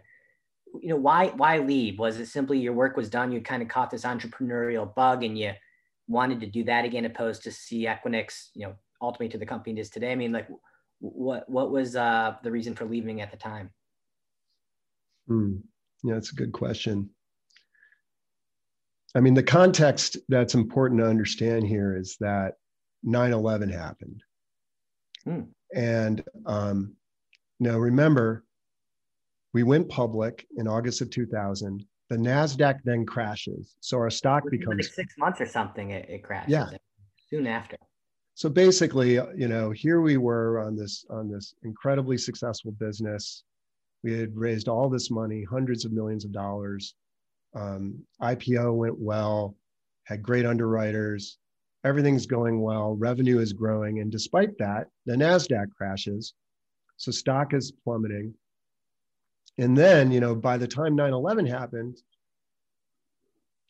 you 0.82 0.90
know 0.90 0.98
why 0.98 1.28
why 1.38 1.60
leave 1.60 1.98
was 1.98 2.20
it 2.20 2.28
simply 2.28 2.60
your 2.60 2.74
work 2.74 2.98
was 2.98 3.10
done 3.10 3.32
you 3.32 3.40
kind 3.40 3.64
of 3.64 3.70
caught 3.70 3.90
this 3.90 4.04
entrepreneurial 4.04 4.94
bug 4.94 5.24
and 5.24 5.38
you 5.38 5.52
wanted 6.08 6.40
to 6.42 6.48
do 6.48 6.64
that 6.66 6.86
again, 6.86 7.06
opposed 7.06 7.44
to 7.44 7.52
see 7.52 7.86
Equinix, 7.86 8.50
you 8.54 8.68
know, 8.68 8.76
ultimately 9.02 9.30
to 9.30 9.38
the 9.38 9.46
company 9.46 9.78
it 9.78 9.82
is 9.82 9.90
today? 9.90 10.12
I 10.12 10.16
mean, 10.16 10.32
like, 10.32 10.48
what 11.00 11.48
what 11.50 11.72
was 11.72 11.96
uh, 11.96 12.36
the 12.44 12.52
reason 12.52 12.76
for 12.76 12.86
leaving 12.86 13.22
at 13.22 13.32
the 13.32 13.38
time? 13.38 13.72
Hmm. 15.28 15.58
Yeah, 16.04 16.16
that's 16.16 16.32
a 16.32 16.36
good 16.36 16.54
question. 16.54 17.10
I 19.16 19.20
mean, 19.20 19.34
the 19.34 19.44
context 19.44 20.18
that's 20.30 20.54
important 20.54 21.00
to 21.00 21.08
understand 21.08 21.66
here 21.66 21.96
is 21.98 22.18
that 22.20 22.56
9 23.04 23.34
11 23.34 23.70
happened. 23.70 24.22
Hmm. 25.24 25.42
And 25.74 26.24
um, 26.46 26.96
now 27.60 27.78
remember, 27.78 28.46
we 29.54 29.64
went 29.64 29.90
public 29.90 30.46
in 30.58 30.68
August 30.68 31.02
of 31.02 31.10
2000 31.10 31.86
the 32.10 32.16
Nasdaq 32.16 32.80
then 32.84 33.06
crashes, 33.06 33.76
so 33.82 33.98
our 33.98 34.10
stock 34.10 34.44
Within 34.46 34.60
becomes 34.60 34.86
like 34.86 34.94
six 34.94 35.18
months 35.18 35.42
or 35.42 35.46
something. 35.46 35.92
It, 35.92 36.10
it 36.10 36.24
crashes. 36.24 36.52
Yeah. 36.52 36.70
Soon 37.30 37.48
after. 37.48 37.78
So 38.36 38.50
basically, 38.50 39.14
you 39.14 39.48
know, 39.48 39.72
here 39.72 40.00
we 40.00 40.18
were 40.18 40.60
on 40.60 40.76
this 40.76 41.06
on 41.10 41.30
this 41.30 41.56
incredibly 41.64 42.18
successful 42.18 42.72
business. 42.72 43.44
We 44.04 44.18
had 44.18 44.36
raised 44.38 44.68
all 44.68 44.90
this 44.90 45.10
money, 45.10 45.44
hundreds 45.44 45.86
of 45.86 45.92
millions 45.92 46.24
of 46.24 46.32
dollars. 46.32 46.94
Um, 47.56 48.06
IPO 48.22 48.76
went 48.76 49.00
well, 49.00 49.56
had 50.04 50.22
great 50.22 50.46
underwriters. 50.46 51.40
Everything's 51.84 52.26
going 52.26 52.62
well. 52.62 52.96
Revenue 52.96 53.40
is 53.40 53.54
growing, 53.54 54.00
and 54.00 54.12
despite 54.12 54.58
that, 54.60 54.88
the 55.06 55.16
Nasdaq 55.16 55.66
crashes. 55.76 56.34
So 56.98 57.12
stock 57.12 57.54
is 57.54 57.72
plummeting. 57.84 58.34
And 59.58 59.76
then, 59.76 60.12
you 60.12 60.20
know, 60.20 60.36
by 60.36 60.58
the 60.58 60.68
time 60.68 60.96
9 60.96 61.14
11 61.14 61.46
happened, 61.46 61.98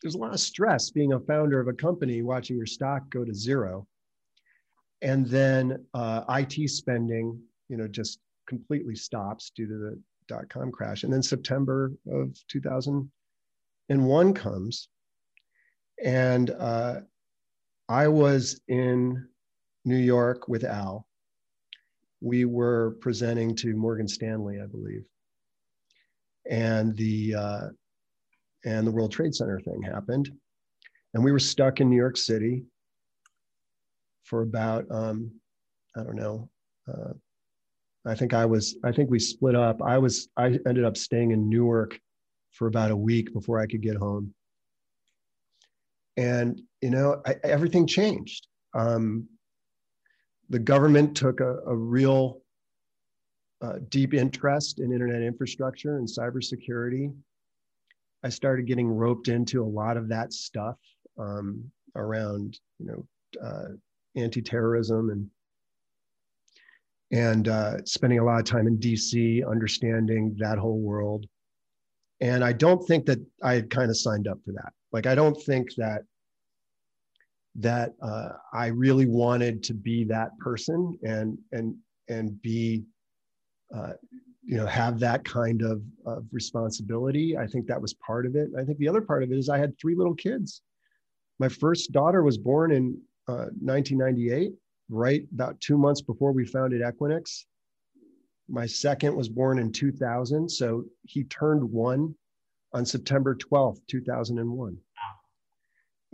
there's 0.02 0.14
a 0.14 0.18
lot 0.18 0.34
of 0.34 0.40
stress 0.40 0.90
being 0.90 1.12
a 1.12 1.20
founder 1.20 1.60
of 1.60 1.68
a 1.68 1.72
company 1.72 2.22
watching 2.22 2.56
your 2.56 2.66
stock 2.66 3.08
go 3.10 3.24
to 3.24 3.34
zero. 3.34 3.86
And 5.00 5.26
then 5.26 5.84
uh, 5.94 6.24
IT 6.28 6.68
spending, 6.70 7.40
you 7.68 7.76
know, 7.76 7.88
just 7.88 8.20
completely 8.46 8.94
stops 8.94 9.50
due 9.50 9.66
to 9.66 9.74
the 9.74 10.00
dot 10.28 10.48
com 10.48 10.70
crash. 10.70 11.04
And 11.04 11.12
then 11.12 11.22
September 11.22 11.92
of 12.10 12.36
2001 12.48 14.34
comes. 14.34 14.88
And 16.04 16.50
uh, 16.50 17.00
I 17.88 18.08
was 18.08 18.60
in 18.68 19.26
New 19.84 19.96
York 19.96 20.48
with 20.48 20.64
Al. 20.64 21.06
We 22.20 22.44
were 22.44 22.96
presenting 23.00 23.54
to 23.56 23.74
Morgan 23.74 24.08
Stanley, 24.08 24.60
I 24.60 24.66
believe 24.66 25.04
and 26.48 26.96
the 26.96 27.34
uh, 27.34 27.66
and 28.64 28.86
the 28.86 28.90
World 28.90 29.12
Trade 29.12 29.34
Center 29.34 29.60
thing 29.60 29.82
happened, 29.82 30.30
and 31.14 31.24
we 31.24 31.32
were 31.32 31.38
stuck 31.38 31.80
in 31.80 31.90
New 31.90 31.96
York 31.96 32.16
City 32.16 32.64
for 34.24 34.42
about 34.42 34.84
um, 34.90 35.30
I 35.96 36.02
don't 36.02 36.16
know 36.16 36.48
uh, 36.88 37.12
I 38.06 38.14
think 38.14 38.32
I 38.32 38.46
was, 38.46 38.76
I 38.84 38.92
think 38.92 39.10
we 39.10 39.18
split 39.18 39.54
up. 39.54 39.82
I 39.82 39.98
was, 39.98 40.28
I 40.36 40.58
ended 40.66 40.84
up 40.84 40.96
staying 40.96 41.32
in 41.32 41.48
Newark 41.48 41.98
for 42.52 42.66
about 42.66 42.90
a 42.90 42.96
week 42.96 43.32
before 43.32 43.60
I 43.60 43.66
could 43.66 43.82
get 43.82 43.96
home. 43.96 44.34
And, 46.16 46.60
you 46.80 46.90
know, 46.90 47.20
I, 47.26 47.36
everything 47.44 47.86
changed. 47.86 48.46
Um, 48.74 49.28
the 50.48 50.58
government 50.58 51.16
took 51.16 51.40
a, 51.40 51.58
a 51.66 51.76
real 51.76 52.40
uh, 53.60 53.74
deep 53.88 54.14
interest 54.14 54.80
in 54.80 54.92
internet 54.92 55.22
infrastructure 55.22 55.98
and 55.98 56.06
cybersecurity. 56.06 57.12
I 58.24 58.28
started 58.28 58.66
getting 58.66 58.88
roped 58.88 59.28
into 59.28 59.62
a 59.62 59.66
lot 59.66 59.96
of 59.96 60.08
that 60.08 60.32
stuff 60.32 60.76
um, 61.18 61.64
around, 61.94 62.58
you 62.78 62.86
know, 62.86 63.06
uh, 63.44 63.68
anti-terrorism 64.16 65.10
and 65.10 65.30
and 67.10 67.48
uh, 67.48 67.82
spending 67.84 68.18
a 68.18 68.24
lot 68.24 68.38
of 68.38 68.44
time 68.44 68.66
in 68.66 68.76
DC, 68.76 69.48
understanding 69.48 70.36
that 70.38 70.58
whole 70.58 70.78
world. 70.78 71.24
And 72.20 72.44
I 72.44 72.52
don't 72.52 72.86
think 72.86 73.06
that 73.06 73.18
I 73.42 73.54
had 73.54 73.70
kind 73.70 73.90
of 73.90 73.96
signed 73.96 74.28
up 74.28 74.38
for 74.44 74.52
that. 74.52 74.72
Like, 74.92 75.06
I 75.06 75.14
don't 75.14 75.40
think 75.44 75.74
that 75.76 76.02
that 77.60 77.92
uh, 78.02 78.30
I 78.52 78.66
really 78.66 79.06
wanted 79.06 79.62
to 79.64 79.74
be 79.74 80.04
that 80.04 80.36
person 80.38 80.98
and 81.02 81.38
and 81.52 81.74
and 82.08 82.40
be, 82.42 82.84
uh, 83.74 83.92
you 84.44 84.56
know, 84.56 84.66
have 84.66 84.98
that 85.00 85.24
kind 85.24 85.62
of, 85.62 85.82
of 86.06 86.24
responsibility. 86.32 87.36
I 87.36 87.46
think 87.46 87.66
that 87.66 87.80
was 87.80 87.94
part 87.94 88.24
of 88.24 88.34
it. 88.34 88.48
I 88.58 88.64
think 88.64 88.78
the 88.78 88.88
other 88.88 89.02
part 89.02 89.22
of 89.22 89.30
it 89.30 89.36
is 89.36 89.48
I 89.48 89.58
had 89.58 89.78
three 89.78 89.94
little 89.94 90.14
kids. 90.14 90.62
My 91.38 91.48
first 91.48 91.92
daughter 91.92 92.22
was 92.22 92.38
born 92.38 92.72
in 92.72 92.98
1998, 93.26 94.48
uh, 94.48 94.54
right 94.88 95.22
about 95.34 95.60
two 95.60 95.76
months 95.76 96.00
before 96.00 96.32
we 96.32 96.46
founded 96.46 96.80
Equinix. 96.80 97.44
My 98.48 98.64
second 98.64 99.14
was 99.14 99.28
born 99.28 99.58
in 99.58 99.70
2000, 99.70 100.48
so 100.48 100.84
he 101.02 101.24
turned 101.24 101.62
one 101.62 102.14
on 102.72 102.86
September 102.86 103.34
12th, 103.34 103.80
2001. 103.86 104.78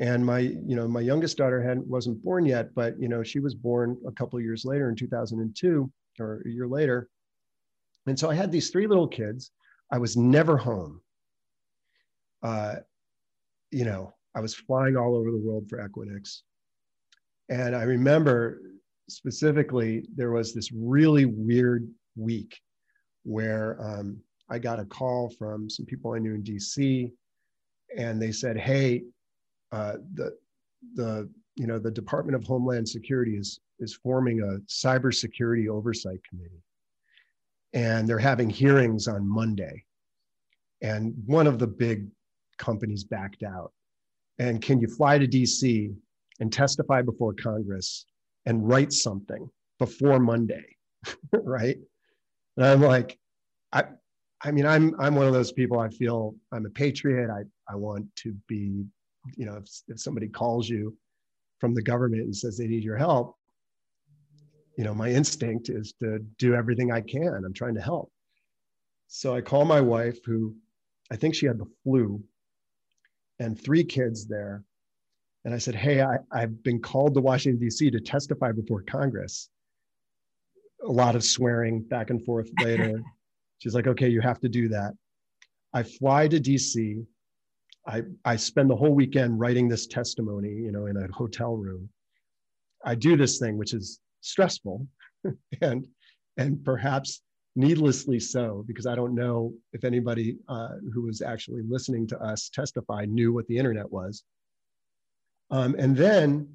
And 0.01 0.27
my, 0.27 0.41
you 0.41 0.75
know, 0.75 0.89
my 0.89 1.01
youngest 1.01 1.37
daughter 1.37 1.63
hadn't 1.63 1.87
wasn't 1.87 2.23
born 2.25 2.45
yet, 2.45 2.75
but 2.75 2.99
you 2.99 3.09
know, 3.09 3.23
she 3.23 3.39
was 3.39 3.55
born 3.55 3.97
a 4.09 4.13
couple 4.13 4.37
of 4.37 4.45
years 4.45 4.65
later 4.65 4.89
in 4.89 4.97
2002 4.97 5.91
or 6.19 6.43
a 6.45 6.49
year 6.49 6.67
later. 6.67 7.09
And 8.07 8.19
so 8.19 8.31
I 8.31 8.35
had 8.35 8.53
these 8.53 8.71
three 8.71 8.87
little 8.87 9.09
kids. 9.09 9.51
I 9.91 9.99
was 9.99 10.17
never 10.17 10.57
home. 10.57 11.01
Uh, 12.43 12.77
you 13.71 13.85
know, 13.85 14.15
I 14.35 14.41
was 14.41 14.55
flying 14.55 14.97
all 14.97 15.17
over 15.17 15.31
the 15.31 15.39
world 15.39 15.69
for 15.69 15.79
Equinix. 15.79 16.43
And 17.49 17.75
I 17.75 17.83
remember 17.83 18.61
specifically, 19.09 20.07
there 20.15 20.33
was 20.33 20.55
this 20.55 20.71
really 20.73 21.25
weird 21.25 21.89
week 22.17 22.61
where 23.25 23.81
um, 23.83 24.19
I 24.51 24.59
got 24.59 24.81
a 24.81 24.85
call 24.85 25.31
from 25.39 25.69
some 25.71 25.87
people 25.87 26.13
I 26.13 26.19
knew 26.19 26.35
in 26.35 26.43
DC, 26.43 27.11
and 27.97 28.21
they 28.21 28.33
said, 28.33 28.57
"Hey, 28.57 29.05
uh, 29.73 29.95
the 30.15 30.37
the 30.95 31.29
you 31.57 31.67
know 31.67 31.79
the 31.79 31.91
Department 31.91 32.37
of 32.37 32.45
Homeland 32.45 32.89
Security 32.89 33.37
is 33.37 33.61
is 33.81 33.95
forming 33.95 34.41
a 34.41 34.59
cybersecurity 34.71 35.69
oversight 35.69 36.21
committee, 36.29 36.63
and 37.75 38.09
they're 38.09 38.19
having 38.19 38.49
hearings 38.49 39.09
on 39.09 39.29
Monday, 39.29 39.85
and 40.81 41.13
one 41.27 41.47
of 41.47 41.59
the 41.59 41.67
big 41.67 42.07
companies 42.57 43.05
backed 43.05 43.43
out. 43.43 43.73
And 44.39 44.63
can 44.63 44.81
you 44.81 44.89
fly 44.89 45.19
to 45.19 45.27
DC 45.27 45.95
and 46.41 46.53
testify 46.53 47.03
before 47.03 47.35
Congress 47.35 48.07
and 48.47 48.67
write 48.67 48.93
something 48.93 49.49
before 49.79 50.19
Monday, 50.19 50.65
right? 51.33 51.77
And 52.57 52.67
I'm 52.67 52.81
like, 52.81 53.19
I, 53.73 53.85
I 54.43 54.51
mean, 54.51 54.67
I'm 54.67 54.95
I'm 55.01 55.15
one 55.15 55.27
of 55.27 55.33
those 55.33 55.53
people. 55.53 55.81
I 55.81 55.89
feel 55.89 56.35
I'm 56.53 56.67
a 56.67 56.71
patriot. 56.71 57.31
I 57.31 57.43
I 57.71 57.77
want 57.77 58.07
to 58.17 58.35
be, 58.47 58.85
you 59.37 59.47
know, 59.47 59.57
if, 59.57 59.69
if 59.89 60.01
somebody 60.01 60.29
calls 60.29 60.69
you 60.69 60.97
from 61.59 61.75
the 61.75 61.83
government 61.83 62.23
and 62.23 62.37
says 62.37 62.59
they 62.59 62.67
need 62.67 62.85
your 62.85 62.99
help, 62.99 63.37
you 64.77 64.85
know, 64.85 64.95
my 64.95 65.11
instinct 65.11 65.69
is 65.69 65.95
to 66.01 66.19
do 66.39 66.55
everything 66.55 66.91
I 66.91 67.01
can. 67.01 67.43
I'm 67.45 67.55
trying 67.55 67.75
to 67.75 67.81
help. 67.81 68.11
So 69.07 69.35
I 69.35 69.41
call 69.41 69.65
my 69.65 69.81
wife, 69.81 70.19
who 70.25 70.57
I 71.11 71.17
think 71.17 71.35
she 71.35 71.47
had 71.47 71.59
the 71.59 71.71
flu, 71.85 72.23
and 73.39 73.61
three 73.61 73.85
kids 73.85 74.27
there, 74.27 74.65
and 75.45 75.55
I 75.55 75.59
said, 75.59 75.75
Hey, 75.75 76.03
I, 76.03 76.17
I've 76.33 76.63
been 76.63 76.81
called 76.81 77.15
to 77.15 77.21
Washington, 77.21 77.61
D.C. 77.61 77.91
to 77.91 78.01
testify 78.01 78.53
before 78.53 78.83
Congress. 78.83 79.49
A 80.87 80.91
lot 80.91 81.17
of 81.17 81.25
swearing 81.25 81.83
back 81.83 82.11
and 82.11 82.25
forth 82.25 82.49
later. 82.61 83.03
She's 83.59 83.75
like, 83.75 83.87
Okay, 83.87 84.09
you 84.09 84.21
have 84.21 84.41
to 84.41 84.49
do 84.49 84.69
that. 84.69 84.95
I 85.73 85.83
fly 85.83 86.29
to 86.29 86.41
D.C. 86.41 87.03
I, 87.87 88.03
I 88.25 88.37
spend 88.37 88.71
the 88.71 88.77
whole 88.77 88.95
weekend 88.95 89.39
writing 89.39 89.69
this 89.69 89.87
testimony, 89.87 90.49
you 90.49 90.73
know, 90.73 90.87
in 90.87 90.97
a 90.97 91.13
hotel 91.13 91.55
room. 91.55 91.91
I 92.85 92.95
do 92.95 93.17
this 93.17 93.39
thing, 93.39 93.59
which 93.59 93.75
is 93.75 94.01
stressful 94.25 94.87
and, 95.61 95.87
and 96.37 96.65
perhaps 96.65 97.23
needlessly 97.57 98.19
so, 98.19 98.65
because 98.67 98.87
I 98.87 98.95
don't 98.95 99.15
know 99.15 99.53
if 99.73 99.85
anybody 99.85 100.37
uh, 100.49 100.77
who 100.93 101.03
was 101.03 101.23
actually 101.23 101.63
listening 101.69 102.07
to 102.09 102.21
us 102.21 102.49
testify 102.49 103.05
knew 103.05 103.33
what 103.33 103.47
the 103.47 103.57
internet 103.57 103.91
was. 103.91 104.25
Um, 105.51 105.77
and 105.79 105.97
then 105.97 106.49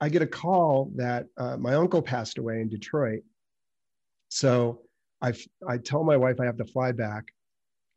I 0.00 0.08
get 0.08 0.22
a 0.22 0.26
call 0.26 0.90
that 0.96 1.26
uh, 1.36 1.56
my 1.58 1.74
uncle 1.74 2.02
passed 2.02 2.38
away 2.38 2.60
in 2.60 2.68
Detroit. 2.68 3.22
So 4.30 4.80
I, 5.20 5.32
I 5.68 5.78
tell 5.78 6.02
my 6.02 6.16
wife 6.16 6.40
I 6.40 6.46
have 6.46 6.56
to 6.56 6.64
fly 6.64 6.90
back 6.90 7.24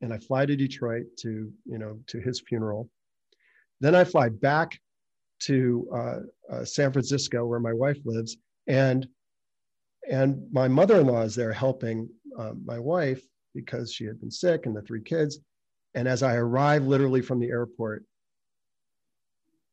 and 0.02 0.14
I 0.14 0.20
fly 0.20 0.46
to 0.46 0.56
Detroit 0.56 1.06
to, 1.20 1.52
you 1.66 1.80
know, 1.80 2.00
to 2.08 2.20
his 2.20 2.42
funeral. 2.42 2.90
Then 3.82 3.96
I 3.96 4.04
fly 4.04 4.30
back 4.30 4.80
to 5.42 5.88
uh, 5.94 6.54
uh, 6.54 6.66
San 6.66 6.92
Francisco 6.92 7.46
where 7.46 7.60
my 7.60 7.74
wife 7.74 7.98
lives 8.06 8.38
and 8.68 9.08
and 10.10 10.48
my 10.52 10.68
mother-in-law 10.68 11.24
is 11.24 11.36
there 11.36 11.52
helping 11.52 12.10
uh, 12.38 12.54
my 12.64 12.78
wife 12.78 13.24
because 13.56 13.92
she 13.92 14.06
had 14.06 14.20
been 14.20 14.30
sick 14.30 14.66
and 14.66 14.76
the 14.76 14.82
three 14.82 15.02
kids. 15.02 15.40
And 15.96 16.08
as 16.08 16.22
I 16.22 16.36
arrive 16.36 16.86
literally 16.86 17.22
from 17.22 17.40
the 17.40 17.50
airport, 17.50 18.04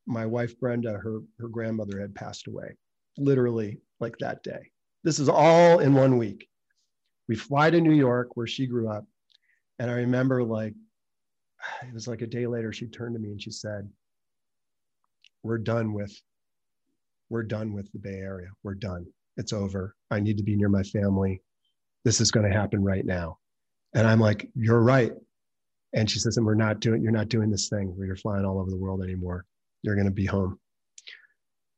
my 0.07 0.25
wife 0.25 0.59
Brenda, 0.59 0.93
her 0.93 1.21
her 1.39 1.49
grandmother 1.49 2.01
had 2.01 2.15
passed 2.15 2.47
away, 2.47 2.77
literally 3.19 3.81
like 4.01 4.17
that 4.19 4.43
day. 4.43 4.71
This 5.05 5.19
is 5.19 5.29
all 5.29 5.81
in 5.81 5.95
one 5.95 6.17
week. 6.17 6.49
We 7.29 7.37
fly 7.37 7.71
to 7.71 7.81
New 7.81 7.95
York 7.95 8.37
where 8.37 8.47
she 8.47 8.67
grew 8.67 8.89
up, 8.89 9.05
and 9.79 9.91
I 9.91 9.95
remember 9.95 10.43
like 10.43 10.75
it 11.83 11.95
was 11.95 12.09
like 12.09 12.23
a 12.23 12.27
day 12.27 12.47
later 12.47 12.73
she 12.73 12.87
turned 12.87 13.15
to 13.15 13.21
me 13.21 13.31
and 13.31 13.43
she 13.43 13.51
said, 13.51 13.89
"We're 15.43 15.59
done 15.59 15.93
with 15.93 16.17
we're 17.33 17.42
done 17.42 17.73
with 17.73 17.90
the 17.92 17.99
Bay 17.99 18.21
Area. 18.21 18.49
We're 18.62 18.75
done. 18.75 19.07
It's 19.37 19.53
over. 19.53 19.97
I 20.11 20.21
need 20.21 20.37
to 20.37 20.45
be 20.45 20.57
near 20.57 20.68
my 20.68 20.83
family. 20.83 21.42
This 22.05 22.21
is 22.21 22.31
going 22.31 22.49
to 22.51 22.57
happen 22.57 22.83
right 22.85 23.05
now." 23.05 23.38
And 23.95 24.07
I'm 24.07 24.21
like, 24.21 24.49
"You're 24.55 24.83
right." 24.83 25.12
And 25.95 26.11
she 26.11 26.18
says, 26.18 26.37
"And 26.37 26.47
we're 26.47 26.55
not 26.55 26.81
doing. 26.81 27.03
You're 27.03 27.12
not 27.12 27.29
doing 27.29 27.51
this 27.51 27.68
thing 27.68 27.97
where 27.97 28.07
you're 28.07 28.16
flying 28.16 28.45
all 28.45 28.61
over 28.61 28.71
the 28.71 28.79
world 28.79 29.03
anymore 29.03 29.45
you're 29.83 29.95
going 29.95 30.07
to 30.07 30.12
be 30.12 30.27
home. 30.27 30.59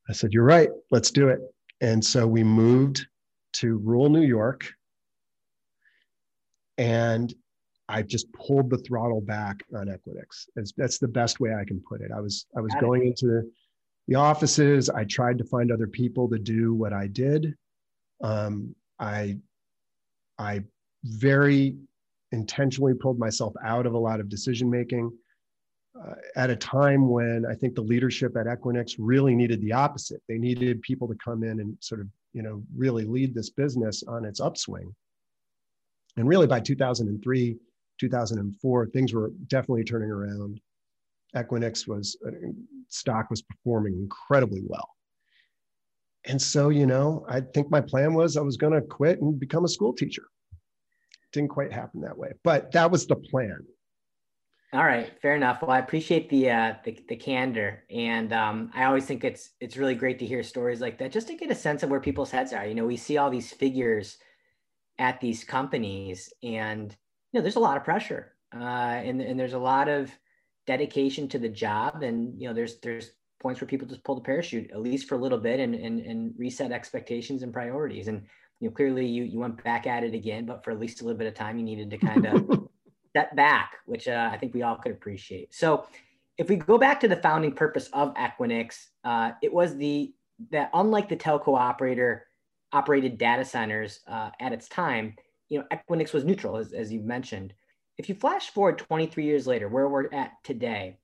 I 0.09 0.13
said, 0.13 0.33
You're 0.33 0.45
right. 0.45 0.69
Let's 0.91 1.11
do 1.11 1.29
it. 1.29 1.41
And 1.81 2.05
so 2.05 2.27
we 2.27 2.45
moved 2.45 3.07
to 3.55 3.79
rural 3.79 4.09
New 4.09 4.23
York. 4.23 4.71
And 6.77 7.33
I 7.89 8.03
just 8.03 8.33
pulled 8.33 8.71
the 8.71 8.79
throttle 8.79 9.21
back 9.21 9.57
on 9.75 9.87
Equinix. 9.87 10.47
That's, 10.57 10.73
that's 10.77 10.99
the 10.99 11.09
best 11.09 11.41
way 11.41 11.55
I 11.55 11.65
can 11.65 11.83
put 11.89 12.01
it. 12.01 12.11
I 12.15 12.21
was 12.21 12.47
I 12.57 12.61
was 12.61 12.75
going 12.81 13.07
into 13.07 13.27
the 13.27 13.51
offices. 14.13 14.91
I 14.91 15.05
tried 15.05 15.39
to 15.39 15.45
find 15.45 15.73
other 15.73 15.87
people 15.87 16.29
to 16.29 16.39
do 16.39 16.75
what 16.75 16.93
I 16.93 17.07
did. 17.07 17.55
Um, 18.23 18.75
I 18.99 19.39
I 20.39 20.63
very 21.05 21.77
intentionally 22.33 22.95
pulled 22.95 23.19
myself 23.19 23.55
out 23.65 23.87
of 23.87 23.95
a 23.95 23.99
lot 23.99 24.21
of 24.21 24.29
decision 24.29 24.71
making 24.71 25.13
uh, 25.99 26.15
at 26.37 26.51
a 26.51 26.57
time 26.57 27.09
when 27.09 27.45
I 27.49 27.55
think 27.55 27.75
the 27.75 27.83
leadership 27.83 28.37
at 28.37 28.47
Equinix 28.47 28.97
really 28.99 29.35
needed 29.35 29.61
the 29.61 29.73
opposite. 29.73 30.21
They 30.29 30.39
needed 30.39 30.83
people 30.83 31.07
to 31.09 31.15
come 31.25 31.45
in 31.45 31.61
and 31.61 31.77
sort 31.81 32.01
of, 32.01 32.09
you 32.33 32.43
know, 32.43 32.63
really 32.75 33.05
lead 33.05 33.35
this 33.35 33.51
business 33.51 34.03
on 34.03 34.25
its 34.25 34.41
upswing. 34.41 34.95
And 36.17 36.29
really 36.29 36.47
by 36.47 36.61
2003, 36.61 37.57
2004, 38.01 38.87
things 38.89 39.15
were 39.15 39.31
definitely 39.47 39.85
turning 39.85 40.11
around. 40.11 40.61
Equinix 41.35 41.87
was, 41.89 42.17
uh, 42.27 42.31
stock 42.89 43.31
was 43.31 43.43
performing 43.43 43.95
incredibly 43.95 44.63
well. 44.67 44.89
And 46.27 46.41
so, 46.41 46.71
you 46.71 46.87
know, 46.87 47.25
I 47.29 47.41
think 47.41 47.71
my 47.71 47.81
plan 47.81 48.15
was 48.15 48.37
I 48.37 48.41
was 48.41 48.57
going 48.57 48.73
to 48.73 48.81
quit 48.81 49.21
and 49.21 49.39
become 49.39 49.65
a 49.65 49.69
school 49.69 49.93
teacher. 49.93 50.23
Didn't 51.33 51.51
quite 51.51 51.73
happen 51.73 52.01
that 52.03 52.17
way, 52.17 52.31
but 52.45 52.73
that 52.73 52.91
was 52.91 53.07
the 53.07 53.17
plan 53.17 53.59
all 54.75 54.85
right, 54.85 55.09
fair 55.23 55.37
enough. 55.37 55.63
Well, 55.63 55.71
I 55.71 55.79
appreciate 55.79 56.29
the 56.29 56.51
uh, 56.51 56.75
the, 56.85 56.99
the 57.09 57.15
candor, 57.15 57.85
and 57.91 58.33
um, 58.33 58.73
I 58.75 58.85
always 58.85 59.07
think 59.07 59.23
it's 59.23 59.51
it's 59.61 59.77
really 59.77 59.95
great 59.95 60.19
to 60.19 60.27
hear 60.27 60.43
stories 60.43 60.81
like 60.81 60.99
that, 60.99 61.13
just 61.13 61.29
to 61.29 61.37
get 61.37 61.53
a 61.53 61.55
sense 61.55 61.85
of 61.85 61.91
where 61.91 62.01
people's 62.01 62.33
heads 62.33 62.53
are. 62.53 62.67
You 62.67 62.75
know, 62.75 62.85
we 62.85 62.97
see 62.97 63.17
all 63.17 63.31
these 63.31 63.53
figures 63.53 64.17
at 64.99 65.21
these 65.21 65.45
companies, 65.45 66.33
and 66.43 66.91
you 66.91 67.39
know, 67.39 67.43
there's 67.43 67.55
a 67.55 67.61
lot 67.61 67.77
of 67.77 67.85
pressure, 67.85 68.35
uh, 68.53 68.59
and 68.59 69.21
and 69.21 69.39
there's 69.39 69.53
a 69.53 69.59
lot 69.61 69.89
of 69.89 70.11
dedication 70.67 71.29
to 71.29 71.39
the 71.39 71.49
job, 71.49 72.03
and 72.03 72.41
you 72.41 72.49
know, 72.49 72.55
there's 72.55 72.79
there's 72.81 73.11
points 73.41 73.61
where 73.61 73.69
people 73.69 73.87
just 73.87 74.05
pull 74.05 74.15
the 74.15 74.21
parachute 74.23 74.71
at 74.71 74.81
least 74.81 75.07
for 75.09 75.17
a 75.17 75.19
little 75.19 75.39
bit 75.39 75.61
and 75.61 75.75
and, 75.75 76.01
and 76.01 76.35
reset 76.39 76.73
expectations 76.73 77.43
and 77.43 77.53
priorities. 77.53 78.09
And 78.09 78.23
you 78.61 78.69
know, 78.69 78.75
clearly 78.75 79.07
you 79.07 79.25
you 79.25 79.39
went 79.39 79.63
back 79.63 79.87
at 79.87 80.05
it 80.05 80.15
again, 80.15 80.47
but 80.47 80.65
for 80.65 80.71
at 80.71 80.81
least 80.81 81.01
a 81.01 81.05
little 81.05 81.19
bit 81.19 81.27
of 81.27 81.35
time, 81.35 81.59
you 81.59 81.65
needed 81.65 81.91
to 81.91 81.99
kind 81.99 82.27
of 82.27 82.69
step 83.11 83.35
back, 83.37 83.77
which 83.87 84.09
uh, 84.09 84.31
I 84.33 84.39
think 84.39 84.55
we 84.55 84.63
all 84.63 84.77
could 84.77 84.93
appreciate. 84.93 85.55
So 85.55 85.87
if 86.37 86.49
we 86.49 86.57
go 86.57 86.79
back 86.79 87.01
to 87.01 87.09
the 87.09 87.17
founding 87.17 87.53
purpose 87.53 87.89
of 87.93 88.15
Equinix, 88.15 88.87
uh, 89.05 89.33
it 89.43 89.53
was 89.53 89.77
the 89.77 90.13
that 90.51 90.71
unlike 90.75 91.09
the 91.09 91.17
telco 91.17 91.57
operator 91.57 92.27
operated 92.73 93.19
data 93.19 93.45
centers 93.45 94.01
uh, 94.09 94.31
at 94.41 94.53
its 94.53 94.69
time, 94.69 95.15
you 95.49 95.59
know, 95.61 95.65
Equinix 95.73 96.13
was 96.13 96.25
neutral, 96.25 96.57
as, 96.57 96.73
as 96.73 96.93
you 96.93 97.01
mentioned. 97.01 97.55
If 97.97 98.09
you 98.09 98.15
flash 98.15 98.51
forward 98.51 98.79
23 98.79 99.25
years 99.25 99.47
later, 99.47 99.69
where 99.69 99.89
we're 99.89 100.13
at 100.13 100.33
today, 100.43 100.99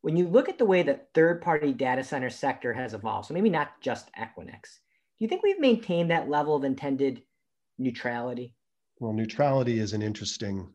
when 0.00 0.16
you 0.16 0.26
look 0.26 0.48
at 0.48 0.58
the 0.58 0.64
way 0.64 0.82
that 0.82 1.08
third-party 1.12 1.74
data 1.74 2.02
center 2.02 2.30
sector 2.30 2.72
has 2.72 2.94
evolved, 2.94 3.28
so 3.28 3.34
maybe 3.34 3.50
not 3.50 3.80
just 3.80 4.10
Equinix, 4.14 4.62
do 5.18 5.24
you 5.24 5.28
think 5.28 5.42
we've 5.42 5.60
maintained 5.60 6.10
that 6.10 6.30
level 6.30 6.56
of 6.56 6.64
intended 6.64 7.22
neutrality? 7.78 8.54
Well, 8.98 9.12
neutrality 9.12 9.78
is 9.78 9.92
an 9.92 10.00
interesting, 10.00 10.72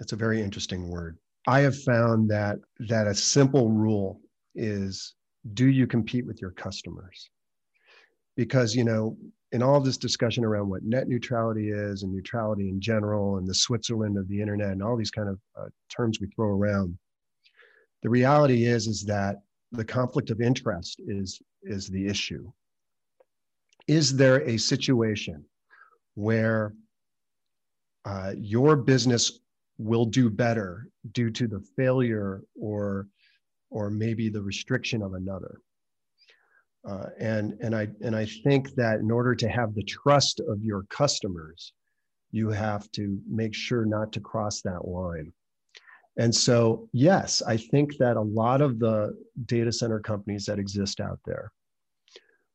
it's 0.00 0.12
a 0.12 0.16
very 0.16 0.42
interesting 0.42 0.88
word. 0.88 1.18
I 1.46 1.60
have 1.60 1.80
found 1.82 2.28
that 2.30 2.58
that 2.80 3.06
a 3.06 3.14
simple 3.14 3.70
rule 3.70 4.20
is 4.54 5.14
do 5.54 5.68
you 5.68 5.86
compete 5.86 6.26
with 6.26 6.42
your 6.42 6.50
customers? 6.50 7.30
Because 8.38 8.72
you 8.72 8.84
know, 8.84 9.18
in 9.50 9.64
all 9.64 9.80
this 9.80 9.96
discussion 9.96 10.44
around 10.44 10.68
what 10.68 10.84
net 10.84 11.08
neutrality 11.08 11.70
is 11.70 12.04
and 12.04 12.12
neutrality 12.14 12.68
in 12.68 12.80
general 12.80 13.38
and 13.38 13.46
the 13.48 13.54
Switzerland 13.54 14.16
of 14.16 14.28
the 14.28 14.40
internet 14.40 14.70
and 14.70 14.82
all 14.82 14.96
these 14.96 15.10
kind 15.10 15.28
of 15.28 15.40
uh, 15.60 15.66
terms 15.90 16.20
we 16.20 16.28
throw 16.28 16.50
around, 16.50 16.96
the 18.04 18.08
reality 18.08 18.64
is 18.64 18.86
is 18.86 19.04
that 19.04 19.42
the 19.72 19.84
conflict 19.84 20.30
of 20.30 20.40
interest 20.40 21.00
is 21.08 21.42
is 21.64 21.88
the 21.88 22.06
issue. 22.06 22.48
Is 23.88 24.14
there 24.14 24.48
a 24.48 24.56
situation 24.56 25.44
where 26.14 26.74
uh, 28.04 28.34
your 28.36 28.76
business 28.76 29.40
will 29.78 30.04
do 30.04 30.30
better 30.30 30.86
due 31.12 31.30
to 31.30 31.48
the 31.48 31.60
failure 31.76 32.42
or 32.54 33.08
or 33.70 33.90
maybe 33.90 34.28
the 34.28 34.42
restriction 34.42 35.02
of 35.02 35.14
another 35.14 35.60
uh, 36.86 37.06
and 37.18 37.54
and 37.60 37.74
i 37.74 37.88
and 38.02 38.14
i 38.14 38.26
think 38.44 38.74
that 38.74 39.00
in 39.00 39.10
order 39.10 39.34
to 39.34 39.48
have 39.48 39.74
the 39.74 39.82
trust 39.84 40.40
of 40.48 40.62
your 40.62 40.84
customers 40.90 41.72
you 42.30 42.50
have 42.50 42.90
to 42.92 43.18
make 43.28 43.54
sure 43.54 43.86
not 43.86 44.12
to 44.12 44.20
cross 44.20 44.60
that 44.60 44.86
line. 44.86 45.32
And 46.18 46.34
so 46.34 46.88
yes 46.92 47.42
i 47.46 47.56
think 47.56 47.96
that 47.98 48.16
a 48.16 48.20
lot 48.20 48.60
of 48.60 48.78
the 48.78 49.16
data 49.46 49.72
center 49.72 50.00
companies 50.00 50.44
that 50.46 50.58
exist 50.58 51.00
out 51.00 51.20
there 51.24 51.52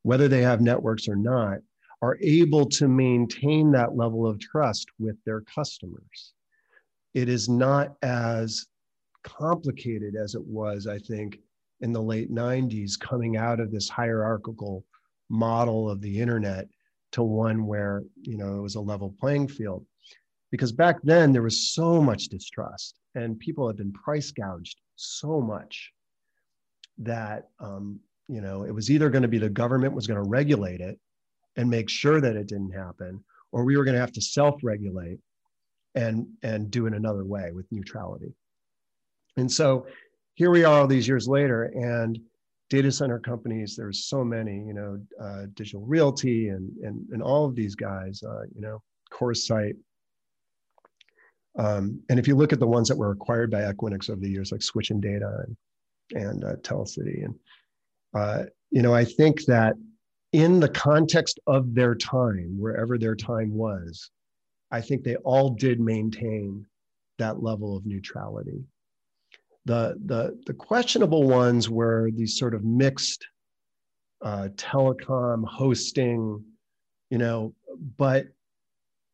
whether 0.04 0.28
they 0.28 0.42
have 0.42 0.62
networks 0.62 1.08
or 1.08 1.16
not 1.16 1.60
are 2.04 2.18
able 2.22 2.68
to 2.68 2.90
maintain 2.90 3.72
that 3.72 3.96
level 3.96 4.28
of 4.28 4.38
trust 4.38 4.90
with 5.00 5.16
their 5.26 5.40
customers. 5.42 6.34
It 7.14 7.30
is 7.30 7.48
not 7.48 7.96
as 8.02 8.68
complicated 9.24 10.18
as 10.18 10.36
it 10.36 10.44
was, 10.46 10.86
I 10.86 10.98
think, 10.98 11.40
in 11.84 11.92
the 11.92 12.02
late 12.02 12.32
90s, 12.32 12.98
coming 12.98 13.36
out 13.36 13.60
of 13.60 13.70
this 13.70 13.90
hierarchical 13.90 14.86
model 15.30 15.90
of 15.90 16.00
the 16.00 16.20
internet 16.20 16.66
to 17.12 17.22
one 17.22 17.68
where 17.68 18.04
you 18.22 18.38
know 18.38 18.58
it 18.58 18.62
was 18.62 18.76
a 18.76 18.82
level 18.82 19.14
playing 19.20 19.50
field. 19.50 19.86
Because 20.50 20.72
back 20.72 20.98
then 21.04 21.34
there 21.34 21.42
was 21.42 21.74
so 21.74 22.02
much 22.02 22.30
distrust, 22.30 23.00
and 23.16 23.38
people 23.38 23.68
had 23.68 23.76
been 23.76 23.92
price 23.92 24.32
gouged 24.32 24.80
so 24.96 25.42
much 25.42 25.92
that 27.00 27.50
um, 27.60 28.00
you 28.30 28.40
know 28.40 28.64
it 28.64 28.74
was 28.74 28.90
either 28.90 29.10
going 29.10 29.24
to 29.24 29.28
be 29.28 29.38
the 29.38 29.50
government 29.50 29.94
was 29.94 30.08
going 30.08 30.24
to 30.24 30.30
regulate 30.30 30.80
it 30.80 30.98
and 31.58 31.70
make 31.70 31.90
sure 31.90 32.22
that 32.22 32.38
it 32.38 32.48
didn't 32.48 32.72
happen, 32.72 33.22
or 33.52 33.66
we 33.66 33.76
were 33.76 33.84
going 33.84 33.96
to 33.96 34.02
have 34.02 34.14
to 34.14 34.22
self-regulate 34.22 35.20
and 35.96 36.28
and 36.44 36.72
do 36.72 36.88
it 36.88 36.94
another 36.94 37.26
way 37.26 37.52
with 37.52 37.70
neutrality. 37.74 38.34
And 39.36 39.52
so 39.52 39.88
here 40.36 40.52
we 40.52 40.64
are 40.64 40.82
all 40.82 40.88
these 40.88 41.08
years 41.08 41.28
later, 41.28 41.66
and 41.66 42.20
data 42.70 42.92
center 42.92 43.20
companies, 43.20 43.76
there's 43.76 44.06
so 44.06 44.24
many, 44.24 44.64
you 44.66 44.74
know, 44.74 45.00
uh, 45.22 45.46
Digital 45.54 45.86
Realty 45.86 46.50
and, 46.50 46.72
and, 46.78 47.08
and 47.12 47.22
all 47.22 47.46
of 47.46 47.56
these 47.56 47.76
guys, 47.76 48.24
uh, 48.24 48.44
you 48.56 48.62
know, 48.62 48.82
CoreSite. 49.12 49.78
Um, 51.58 52.02
and 52.10 52.18
if 52.18 52.28
you 52.28 52.36
look 52.36 52.52
at 52.52 52.60
the 52.60 52.68
ones 52.68 52.88
that 52.88 52.98
were 52.98 53.12
acquired 53.12 53.52
by 53.52 53.62
Equinix 53.62 54.10
over 54.10 54.20
the 54.20 54.30
years, 54.30 54.52
like 54.52 54.64
Switch 54.64 54.90
and 54.90 55.02
Data 55.02 55.46
and, 55.46 56.24
and 56.24 56.44
uh, 56.44 56.56
Telecity, 56.64 57.22
and, 57.22 57.36
uh, 58.16 58.46
you 58.72 58.82
know, 58.82 58.94
I 58.94 59.06
think 59.06 59.46
that 59.46 59.76
in 60.32 60.60
the 60.60 60.70
context 60.70 61.40
of 61.46 61.76
their 61.76 61.94
time, 61.94 62.56
wherever 62.60 62.98
their 62.98 63.16
time 63.16 63.54
was, 63.54 64.10
I 64.72 64.82
think 64.82 65.04
they 65.04 65.16
all 65.18 65.52
did 65.52 65.80
maintain 65.80 66.66
that 67.20 67.44
level 67.44 67.78
of 67.78 67.86
neutrality. 67.86 68.64
The, 69.66 69.96
the, 70.06 70.40
the 70.46 70.54
questionable 70.54 71.24
ones 71.24 71.70
were 71.70 72.10
these 72.14 72.38
sort 72.38 72.54
of 72.54 72.64
mixed 72.64 73.26
uh, 74.22 74.50
telecom 74.56 75.46
hosting, 75.46 76.44
you 77.10 77.18
know, 77.18 77.54
but 77.98 78.28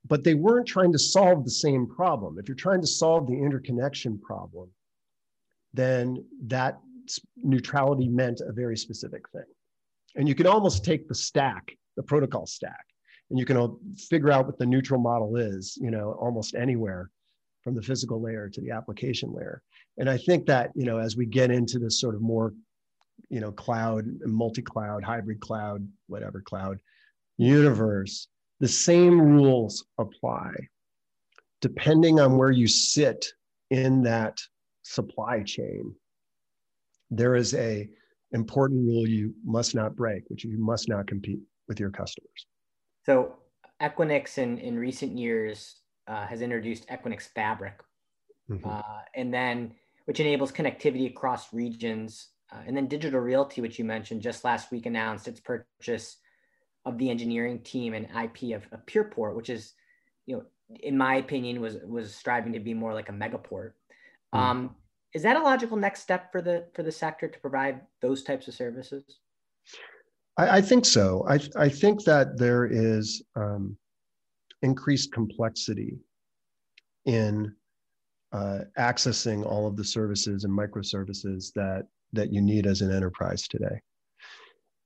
but 0.06 0.24
they 0.24 0.34
weren't 0.34 0.68
trying 0.68 0.92
to 0.94 1.00
solve 1.00 1.44
the 1.44 1.52
same 1.52 1.86
problem. 1.86 2.38
If 2.40 2.48
you're 2.48 2.56
trying 2.56 2.82
to 2.82 2.88
solve 2.88 3.28
the 3.28 3.38
interconnection 3.38 4.20
problem, 4.20 4.70
then 5.74 6.24
that 6.48 6.80
neutrality 7.38 8.08
meant 8.08 8.42
a 8.42 8.52
very 8.52 8.78
specific 8.78 9.28
thing. 9.30 9.44
And 10.16 10.28
you 10.28 10.36
can 10.36 10.48
almost 10.48 10.84
take 10.84 11.08
the 11.08 11.16
stack, 11.16 11.76
the 11.96 12.04
protocol 12.04 12.46
stack, 12.48 12.86
and 13.30 13.38
you 13.38 13.46
can 13.46 13.78
figure 14.10 14.32
out 14.32 14.48
what 14.48 14.58
the 14.58 14.66
neutral 14.66 15.00
model 15.00 15.36
is, 15.36 15.78
you 15.80 15.92
know, 15.92 16.14
almost 16.20 16.56
anywhere 16.56 17.10
from 17.64 17.76
the 17.76 17.82
physical 17.82 18.22
layer 18.22 18.50
to 18.50 18.62
the 18.62 18.72
application 18.72 19.34
layer. 19.34 19.62
And 20.00 20.10
I 20.10 20.18
think 20.18 20.46
that, 20.48 20.72
you 20.76 20.86
know, 20.86 20.98
as 20.98 21.16
we 21.18 21.26
get 21.26 21.52
into 21.52 21.78
this 21.78 22.00
sort 22.00 22.16
of 22.16 22.22
more, 22.22 22.54
you 23.30 23.42
know, 23.42 23.52
cloud, 23.52 24.06
multi-cloud, 24.26 25.04
hybrid 25.04 25.42
cloud, 25.42 25.88
whatever 26.08 26.42
cloud 26.42 26.80
universe, 27.38 28.28
the 28.60 28.68
same 28.68 29.20
rules 29.20 29.86
apply 29.98 30.52
depending 31.62 32.20
on 32.20 32.38
where 32.38 32.52
you 32.52 32.68
sit 32.68 33.34
in 33.70 34.02
that 34.04 34.40
supply 34.84 35.44
chain. 35.44 35.94
There 37.12 37.36
is 37.36 37.54
a 37.54 37.90
important 38.32 38.88
rule 38.88 39.08
you 39.08 39.34
must 39.44 39.76
not 39.76 39.96
break, 39.96 40.24
which 40.30 40.46
you 40.46 40.58
must 40.58 40.88
not 40.88 41.08
compete 41.08 41.40
with 41.68 41.80
your 41.80 41.90
customers. 41.90 42.46
So 43.06 43.36
Equinix 43.82 44.38
in, 44.38 44.58
in 44.60 44.78
recent 44.78 45.18
years 45.18 45.82
uh, 46.08 46.26
has 46.28 46.42
introduced 46.42 46.88
Equinix 46.88 47.24
Fabric, 47.24 47.82
mm-hmm. 48.50 48.68
uh, 48.68 49.02
and 49.16 49.34
then 49.34 49.74
which 50.10 50.20
enables 50.20 50.52
connectivity 50.52 51.08
across 51.08 51.54
regions. 51.54 52.30
Uh, 52.52 52.62
and 52.66 52.76
then 52.76 52.88
Digital 52.88 53.20
Realty, 53.20 53.62
which 53.62 53.78
you 53.78 53.86
mentioned 53.86 54.24
just 54.24 54.44
last 54.44 54.72
week, 54.72 54.88
announced 54.88 55.28
its 55.28 55.40
purchase 55.40 56.18
of 56.84 56.98
the 56.98 57.12
engineering 57.12 57.60
team 57.60 57.94
and 57.94 58.06
IP 58.06 58.56
of, 58.56 58.68
of 58.72 58.84
PurePort, 58.88 59.36
which 59.36 59.52
is, 59.52 59.76
you 60.26 60.36
know, 60.36 60.44
in 60.80 60.98
my 60.98 61.18
opinion, 61.18 61.62
was 61.62 61.78
was 61.86 62.16
striving 62.16 62.54
to 62.54 62.60
be 62.60 62.74
more 62.74 62.92
like 62.92 63.10
a 63.10 63.12
megaport. 63.12 63.74
Mm-hmm. 64.34 64.40
Um, 64.40 64.76
is 65.14 65.22
that 65.22 65.38
a 65.38 65.44
logical 65.44 65.78
next 65.78 66.02
step 66.02 66.32
for 66.32 66.42
the 66.42 66.66
for 66.74 66.82
the 66.82 66.92
sector 66.92 67.28
to 67.28 67.40
provide 67.40 67.82
those 68.02 68.24
types 68.24 68.48
of 68.48 68.56
services? 68.56 69.20
I, 70.40 70.58
I 70.58 70.62
think 70.62 70.86
so. 70.86 71.24
I, 71.30 71.38
I 71.56 71.70
think 71.70 72.04
that 72.06 72.36
there 72.36 72.66
is 72.66 73.22
um, 73.36 73.78
increased 74.64 75.14
complexity 75.14 76.00
in 77.06 77.54
uh, 78.32 78.60
accessing 78.78 79.46
all 79.46 79.68
of 79.68 79.76
the 79.76 79.84
services 79.84 80.44
and 80.44 80.58
microservices 80.58 81.52
that 81.54 81.88
that 82.14 82.32
you 82.32 82.42
need 82.42 82.66
as 82.66 82.82
an 82.82 82.92
enterprise 82.92 83.48
today. 83.48 83.80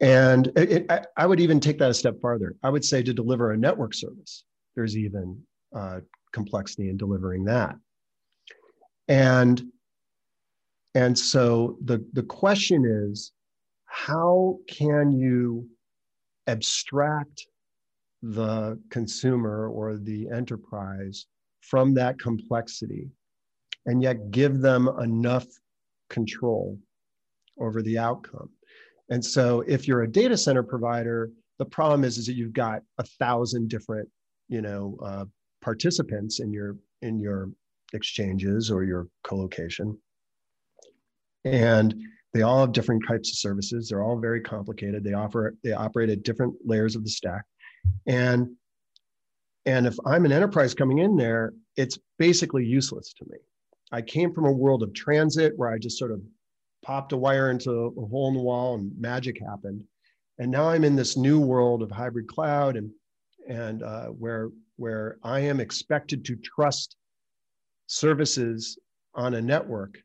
And 0.02 0.48
it, 0.58 0.72
it, 0.72 1.06
I, 1.16 1.26
would 1.26 1.40
even 1.40 1.62
take 1.62 1.78
that 1.80 1.90
a 1.90 1.94
step 1.94 2.20
farther. 2.22 2.56
I 2.62 2.70
would 2.70 2.84
say 2.84 3.02
to 3.02 3.14
deliver 3.14 3.52
a 3.52 3.58
network 3.58 3.94
service, 3.94 4.44
there's 4.76 4.98
even 4.98 5.42
uh, 5.74 6.02
complexity 6.34 6.90
in 6.90 6.98
delivering 6.98 7.46
that. 7.46 7.76
And 9.08 9.64
and 10.96 11.18
so 11.18 11.78
the 11.84 12.06
the 12.14 12.24
question 12.24 12.86
is, 12.86 13.32
how 13.86 14.60
can 14.68 15.12
you 15.12 15.68
abstract 16.48 17.48
the 18.22 18.80
consumer 18.90 19.70
or 19.70 19.98
the 19.98 20.30
enterprise 20.30 21.26
from 21.62 21.94
that 21.94 22.20
complexity 22.20 23.10
and 23.86 24.02
yet 24.02 24.32
give 24.32 24.60
them 24.60 24.90
enough 25.00 25.46
control 26.10 26.78
over 27.60 27.82
the 27.82 27.98
outcome. 27.98 28.50
And 29.10 29.24
so 29.24 29.64
if 29.68 29.88
you're 29.88 30.04
a 30.04 30.12
data 30.12 30.38
center 30.38 30.64
provider 30.64 31.30
the 31.60 31.66
problem 31.66 32.04
is, 32.04 32.18
is 32.18 32.26
that 32.26 32.34
you've 32.34 32.54
got 32.54 32.82
a 32.98 33.04
thousand 33.04 33.70
different 33.70 34.10
you 34.50 34.62
know 34.62 34.98
uh, 35.04 35.26
participants 35.62 36.40
in 36.40 36.52
your 36.52 36.78
in 37.02 37.20
your 37.20 37.50
exchanges 37.94 38.72
or 38.72 38.84
your 38.84 39.08
colocation. 39.24 39.98
And 41.46 41.94
they 42.34 42.42
all 42.42 42.62
have 42.62 42.72
different 42.72 43.04
types 43.08 43.30
of 43.30 43.38
services. 43.38 43.90
They're 43.90 44.02
all 44.02 44.18
very 44.18 44.42
complicated. 44.42 45.04
They 45.04 45.14
offer 45.14 45.56
they 45.64 45.74
operate 45.74 46.10
at 46.10 46.24
different 46.24 46.56
layers 46.66 46.96
of 46.96 47.04
the 47.04 47.10
stack. 47.10 47.44
And 48.08 48.56
and 49.66 49.88
if 49.88 49.96
i'm 50.06 50.26
an 50.26 50.32
enterprise 50.32 50.74
coming 50.74 51.00
in 51.00 51.16
there 51.16 51.54
it's 51.78 51.98
basically 52.20 52.66
useless 52.66 53.14
to 53.14 53.26
me 53.30 53.38
i 53.94 54.02
came 54.02 54.34
from 54.34 54.46
a 54.46 54.52
world 54.52 54.84
of 54.84 54.94
transit 54.94 55.54
where 55.56 55.70
i 55.70 55.78
just 55.78 55.98
sort 55.98 56.12
of 56.12 56.22
popped 56.84 57.14
a 57.14 57.18
wire 57.18 57.50
into 57.50 57.72
a 57.72 58.06
hole 58.08 58.28
in 58.28 58.34
the 58.34 58.42
wall 58.42 58.76
and 58.76 58.92
magic 59.00 59.40
happened 59.40 59.84
and 60.40 60.52
now 60.52 60.68
i'm 60.68 60.84
in 60.84 60.96
this 60.96 61.16
new 61.16 61.40
world 61.40 61.82
of 61.82 61.90
hybrid 61.90 62.28
cloud 62.28 62.76
and 62.76 62.92
and 63.48 63.84
uh, 63.84 64.08
where 64.08 64.50
where 64.76 65.18
i 65.24 65.40
am 65.40 65.62
expected 65.62 66.26
to 66.26 66.36
trust 66.36 66.98
services 67.88 68.78
on 69.16 69.36
a 69.36 69.42
network 69.42 69.98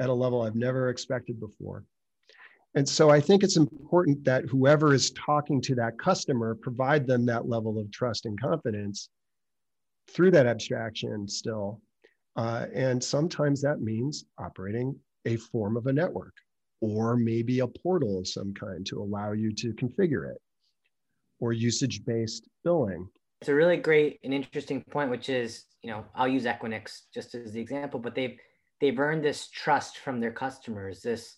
at 0.00 0.08
a 0.08 0.12
level 0.12 0.42
I've 0.42 0.56
never 0.56 0.88
expected 0.88 1.38
before. 1.38 1.84
And 2.74 2.88
so 2.88 3.10
I 3.10 3.20
think 3.20 3.42
it's 3.42 3.56
important 3.56 4.24
that 4.24 4.44
whoever 4.46 4.94
is 4.94 5.10
talking 5.10 5.60
to 5.62 5.74
that 5.76 5.98
customer 5.98 6.54
provide 6.54 7.06
them 7.06 7.26
that 7.26 7.48
level 7.48 7.78
of 7.78 7.90
trust 7.90 8.26
and 8.26 8.40
confidence 8.40 9.08
through 10.08 10.30
that 10.32 10.46
abstraction 10.46 11.28
still. 11.28 11.80
Uh, 12.36 12.66
and 12.74 13.02
sometimes 13.02 13.60
that 13.60 13.80
means 13.80 14.24
operating 14.38 14.96
a 15.26 15.36
form 15.36 15.76
of 15.76 15.86
a 15.86 15.92
network 15.92 16.34
or 16.80 17.16
maybe 17.16 17.60
a 17.60 17.66
portal 17.66 18.18
of 18.18 18.26
some 18.26 18.54
kind 18.54 18.86
to 18.86 19.02
allow 19.02 19.32
you 19.32 19.52
to 19.52 19.72
configure 19.74 20.30
it 20.30 20.40
or 21.40 21.52
usage 21.52 22.04
based 22.04 22.48
billing. 22.64 23.08
It's 23.40 23.48
a 23.48 23.54
really 23.54 23.76
great 23.76 24.20
and 24.22 24.34
interesting 24.34 24.82
point, 24.90 25.10
which 25.10 25.28
is, 25.28 25.64
you 25.82 25.90
know, 25.90 26.04
I'll 26.14 26.28
use 26.28 26.44
Equinix 26.44 27.02
just 27.12 27.34
as 27.34 27.52
the 27.52 27.60
example, 27.60 27.98
but 27.98 28.14
they've 28.14 28.38
they've 28.80 28.98
earned 28.98 29.24
this 29.24 29.48
trust 29.48 29.98
from 29.98 30.20
their 30.20 30.32
customers, 30.32 31.00
this 31.00 31.36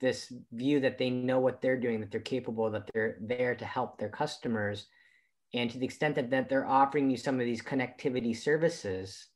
this 0.00 0.32
view 0.52 0.80
that 0.80 0.98
they 0.98 1.10
know 1.10 1.38
what 1.38 1.62
they're 1.62 1.80
doing, 1.80 2.00
that 2.00 2.10
they're 2.10 2.20
capable, 2.20 2.70
that 2.70 2.88
they're 2.92 3.16
there 3.20 3.54
to 3.54 3.64
help 3.64 3.98
their 3.98 4.08
customers. 4.08 4.86
And 5.54 5.70
to 5.70 5.78
the 5.78 5.84
extent 5.84 6.16
that, 6.16 6.30
that 6.30 6.48
they're 6.48 6.66
offering 6.66 7.08
you 7.08 7.16
some 7.16 7.38
of 7.38 7.46
these 7.46 7.62
connectivity 7.62 8.36
services, 8.36 9.28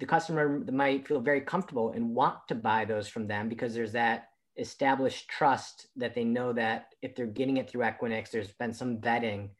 the 0.00 0.06
customer 0.06 0.64
might 0.72 1.06
feel 1.06 1.20
very 1.20 1.42
comfortable 1.42 1.92
and 1.92 2.14
want 2.14 2.36
to 2.48 2.54
buy 2.54 2.84
those 2.84 3.06
from 3.06 3.26
them 3.26 3.48
because 3.48 3.74
there's 3.74 3.92
that 3.92 4.30
established 4.56 5.28
trust 5.28 5.88
that 5.96 6.14
they 6.14 6.24
know 6.24 6.52
that 6.54 6.94
if 7.02 7.14
they're 7.14 7.26
getting 7.26 7.58
it 7.58 7.68
through 7.68 7.84
Equinix, 7.84 8.30
there's 8.30 8.52
been 8.52 8.72
some 8.72 8.98
vetting, 8.98 9.50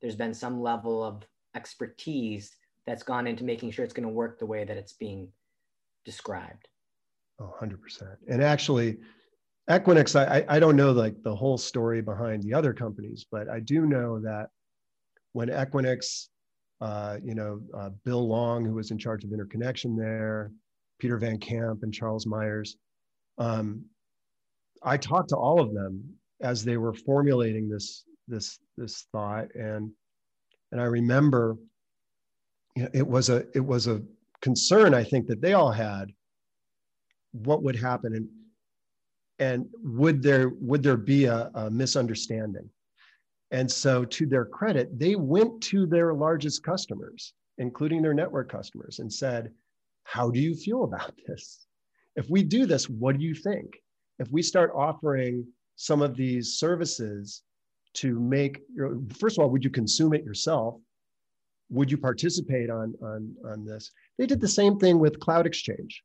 there's 0.00 0.16
been 0.16 0.34
some 0.34 0.60
level 0.60 1.04
of 1.04 1.22
expertise 1.54 2.56
that's 2.86 3.02
gone 3.02 3.26
into 3.26 3.44
making 3.44 3.70
sure 3.70 3.84
it's 3.84 3.94
going 3.94 4.08
to 4.08 4.12
work 4.12 4.38
the 4.38 4.46
way 4.46 4.64
that 4.64 4.76
it's 4.76 4.94
being 4.94 5.28
described. 6.04 6.68
Oh, 7.38 7.54
100%. 7.60 8.16
And 8.28 8.42
actually, 8.42 8.98
Equinix, 9.68 10.16
I, 10.16 10.44
I 10.48 10.58
don't 10.58 10.76
know 10.76 10.92
like 10.92 11.22
the 11.22 11.34
whole 11.34 11.58
story 11.58 12.00
behind 12.00 12.42
the 12.42 12.54
other 12.54 12.72
companies, 12.72 13.26
but 13.30 13.48
I 13.48 13.60
do 13.60 13.86
know 13.86 14.18
that 14.20 14.48
when 15.32 15.48
Equinix, 15.48 16.28
uh, 16.80 17.18
you 17.22 17.34
know, 17.34 17.60
uh, 17.74 17.90
Bill 18.04 18.26
Long, 18.26 18.64
who 18.64 18.74
was 18.74 18.90
in 18.90 18.98
charge 18.98 19.24
of 19.24 19.32
interconnection 19.32 19.96
there, 19.96 20.50
Peter 20.98 21.18
Van 21.18 21.38
Camp 21.38 21.82
and 21.82 21.92
Charles 21.92 22.26
Meyers, 22.26 22.76
um, 23.38 23.84
I 24.82 24.96
talked 24.96 25.28
to 25.30 25.36
all 25.36 25.60
of 25.60 25.74
them 25.74 26.02
as 26.40 26.64
they 26.64 26.76
were 26.76 26.94
formulating 26.94 27.68
this 27.68 28.04
this 28.28 28.58
this 28.76 29.06
thought, 29.12 29.54
and 29.54 29.90
and 30.72 30.80
I 30.80 30.84
remember, 30.84 31.56
it 32.76 33.06
was 33.06 33.28
a 33.28 33.44
it 33.54 33.64
was 33.64 33.86
a 33.86 34.02
concern 34.40 34.94
I 34.94 35.04
think 35.04 35.26
that 35.26 35.40
they 35.40 35.52
all 35.52 35.72
had 35.72 36.12
what 37.32 37.62
would 37.62 37.76
happen 37.76 38.14
and 38.14 38.28
and 39.38 39.66
would 39.82 40.22
there 40.22 40.50
would 40.60 40.82
there 40.82 40.96
be 40.96 41.24
a, 41.24 41.50
a 41.54 41.70
misunderstanding 41.70 42.68
and 43.50 43.70
so 43.70 44.04
to 44.04 44.26
their 44.26 44.44
credit 44.44 44.98
they 44.98 45.16
went 45.16 45.60
to 45.60 45.86
their 45.86 46.14
largest 46.14 46.62
customers 46.62 47.34
including 47.58 48.02
their 48.02 48.14
network 48.14 48.50
customers 48.50 48.98
and 48.98 49.12
said 49.12 49.50
how 50.04 50.30
do 50.30 50.40
you 50.40 50.54
feel 50.54 50.84
about 50.84 51.12
this 51.26 51.66
if 52.16 52.28
we 52.30 52.42
do 52.42 52.66
this 52.66 52.88
what 52.88 53.18
do 53.18 53.24
you 53.24 53.34
think 53.34 53.76
if 54.18 54.30
we 54.30 54.42
start 54.42 54.72
offering 54.74 55.46
some 55.76 56.02
of 56.02 56.16
these 56.16 56.54
services 56.54 57.42
to 57.94 58.20
make 58.20 58.60
your 58.74 58.98
first 59.18 59.38
of 59.38 59.44
all 59.44 59.50
would 59.50 59.64
you 59.64 59.70
consume 59.70 60.14
it 60.14 60.24
yourself 60.24 60.80
would 61.70 61.90
you 61.90 61.96
participate 61.96 62.68
on, 62.68 62.94
on, 63.02 63.34
on 63.46 63.64
this? 63.64 63.92
They 64.18 64.26
did 64.26 64.40
the 64.40 64.48
same 64.48 64.78
thing 64.78 64.98
with 64.98 65.20
Cloud 65.20 65.46
Exchange. 65.46 66.02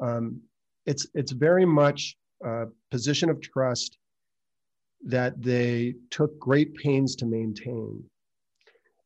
Um, 0.00 0.40
it's, 0.86 1.06
it's 1.14 1.32
very 1.32 1.66
much 1.66 2.16
a 2.44 2.66
position 2.90 3.28
of 3.28 3.40
trust 3.40 3.98
that 5.04 5.40
they 5.42 5.94
took 6.10 6.38
great 6.38 6.74
pains 6.74 7.16
to 7.16 7.26
maintain. 7.26 8.04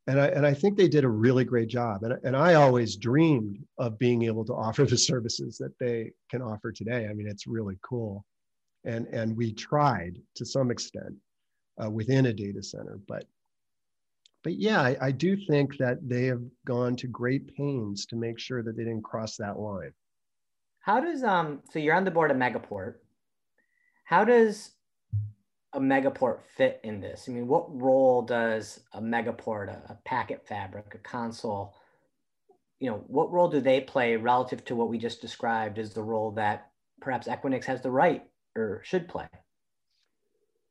And 0.07 0.21
I, 0.21 0.27
and 0.29 0.47
I 0.47 0.55
think 0.55 0.77
they 0.77 0.89
did 0.89 1.05
a 1.05 1.09
really 1.09 1.45
great 1.45 1.69
job. 1.69 2.05
And, 2.05 2.19
and 2.23 2.37
I 2.37 2.55
always 2.55 2.97
dreamed 2.97 3.59
of 3.79 3.99
being 3.99 4.23
able 4.23 4.45
to 4.45 4.55
offer 4.67 4.85
the 4.85 4.99
services 4.99 5.59
that 5.59 5.77
they 5.79 6.13
can 6.31 6.43
offer 6.43 6.71
today. 6.71 7.09
I 7.09 7.13
mean, 7.13 7.27
it's 7.27 7.47
really 7.47 7.79
cool. 7.83 8.25
And, 8.85 9.07
and 9.09 9.37
we 9.37 9.53
tried 9.53 10.19
to 10.37 10.47
some 10.47 10.71
extent 10.71 11.15
uh, 11.83 11.91
within 11.91 12.27
a 12.27 12.33
data 12.33 12.63
center, 12.63 12.99
but 13.09 13.25
but 14.47 14.55
yeah, 14.55 14.81
I, 14.81 14.97
I, 15.01 15.11
do 15.11 15.37
think 15.37 15.77
that 15.79 15.99
they 16.09 16.27
have 16.27 16.41
gone 16.65 16.95
to 16.99 17.09
great 17.09 17.53
pains 17.57 18.07
to 18.07 18.15
make 18.15 18.39
sure 18.39 18.63
that 18.63 18.77
they 18.77 18.85
didn't 18.85 19.03
cross 19.03 19.37
that 19.39 19.59
line. 19.59 19.91
How 20.79 21.01
does 21.01 21.25
um 21.25 21.63
so 21.73 21.81
you're 21.81 21.97
on 21.97 22.05
the 22.05 22.13
board 22.13 22.31
of 22.31 22.37
Megaport? 22.37 22.95
How 24.05 24.25
does 24.25 24.76
a 25.77 25.81
Megaport 25.81 26.41
fit 26.57 26.81
in 26.83 27.01
this? 27.01 27.27
I 27.29 27.33
mean, 27.33 27.47
what 27.47 27.67
role 27.81 28.23
does 28.23 28.81
a 28.93 29.01
Megaport, 29.01 29.69
a, 29.69 29.93
a 29.93 29.99
packet 30.05 30.47
fabric, 30.47 30.95
a 30.95 30.99
console, 30.99 31.75
you 32.81 32.91
know, 32.91 33.05
what 33.07 33.33
role 33.33 33.49
do 33.49 33.61
they 33.61 33.81
play 33.81 34.17
relative 34.17 34.65
to 34.67 34.75
what 34.75 34.89
we 34.89 34.99
just 34.99 35.21
described 35.21 35.79
as 35.79 35.95
the 35.95 36.03
role 36.03 36.31
that 36.33 36.71
perhaps 37.01 37.29
Equinix 37.29 37.65
has 37.65 37.81
the 37.81 37.91
right 37.91 38.25
or 38.57 38.83
should 38.85 39.09
play? 39.09 39.29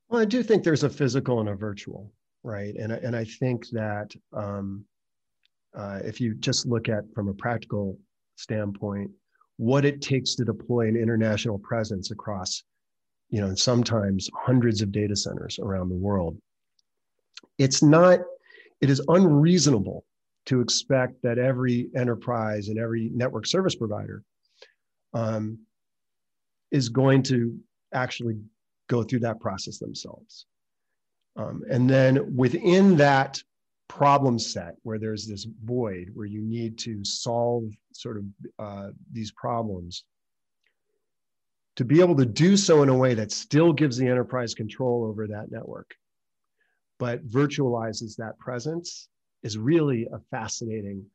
Well, 0.10 0.22
I 0.22 0.26
do 0.26 0.44
think 0.44 0.64
there's 0.64 0.84
a 0.84 0.90
physical 0.90 1.40
and 1.40 1.50
a 1.50 1.56
virtual 1.56 2.12
right? 2.46 2.76
And, 2.76 2.92
and 2.92 3.16
I 3.16 3.26
think 3.26 3.68
that 3.70 4.16
um, 4.32 4.86
uh, 5.76 6.00
if 6.06 6.22
you 6.22 6.36
just 6.36 6.66
look 6.68 6.88
at 6.88 7.04
from 7.14 7.28
a 7.28 7.34
practical 7.34 7.98
standpoint, 8.36 9.10
what 9.58 9.84
it 9.84 10.02
takes 10.02 10.36
to 10.36 10.46
deploy 10.46 10.88
an 10.88 10.96
international 10.96 11.58
presence 11.60 12.12
across, 12.12 12.64
you 13.30 13.42
know, 13.42 13.56
sometimes 13.56 14.30
hundreds 14.34 14.82
of 14.82 14.92
data 14.92 15.16
centers 15.16 15.60
around 15.60 15.90
the 15.90 15.96
world, 15.96 16.38
it's 17.58 17.82
not, 17.82 18.20
it 18.82 18.90
is 18.90 19.02
unreasonable 19.08 20.06
to 20.46 20.62
expect 20.62 21.22
that 21.24 21.38
every 21.38 21.90
enterprise 21.96 22.68
and 22.68 22.78
every 22.78 23.10
network 23.14 23.48
service 23.48 23.76
provider 23.76 24.24
um, 25.14 25.58
is 26.72 26.90
going 26.90 27.24
to 27.24 27.58
actually 27.94 28.38
go 28.88 29.02
through 29.02 29.20
that 29.20 29.40
process 29.40 29.80
themselves. 29.80 30.46
Um, 31.36 31.64
and 31.70 31.90
then 31.90 32.36
within 32.36 32.96
that 32.98 33.42
problem 33.88 34.40
set 34.40 34.76
where 34.84 35.00
there's 35.00 35.28
this 35.28 35.48
void 35.64 36.10
where 36.14 36.26
you 36.26 36.42
need 36.42 36.78
to 36.80 37.04
solve 37.04 37.64
sort 37.94 38.18
of 38.18 38.24
uh, 38.60 38.90
these 39.12 39.32
problems, 39.32 40.04
to 41.76 41.86
be 41.86 42.00
able 42.00 42.16
to 42.16 42.26
do 42.26 42.56
so 42.56 42.84
in 42.84 42.90
a 42.90 42.98
way 42.98 43.14
that 43.14 43.32
still 43.32 43.74
gives 43.74 43.98
the 43.98 44.08
enterprise 44.08 44.54
control 44.54 45.06
over 45.06 45.28
that 45.28 45.52
network, 45.52 45.94
but 47.00 47.26
virtualizes 47.28 48.16
that 48.18 48.38
presence 48.40 49.10
is 49.44 49.58
really 49.58 50.08
a 50.14 50.20
fascinating, 50.32 51.06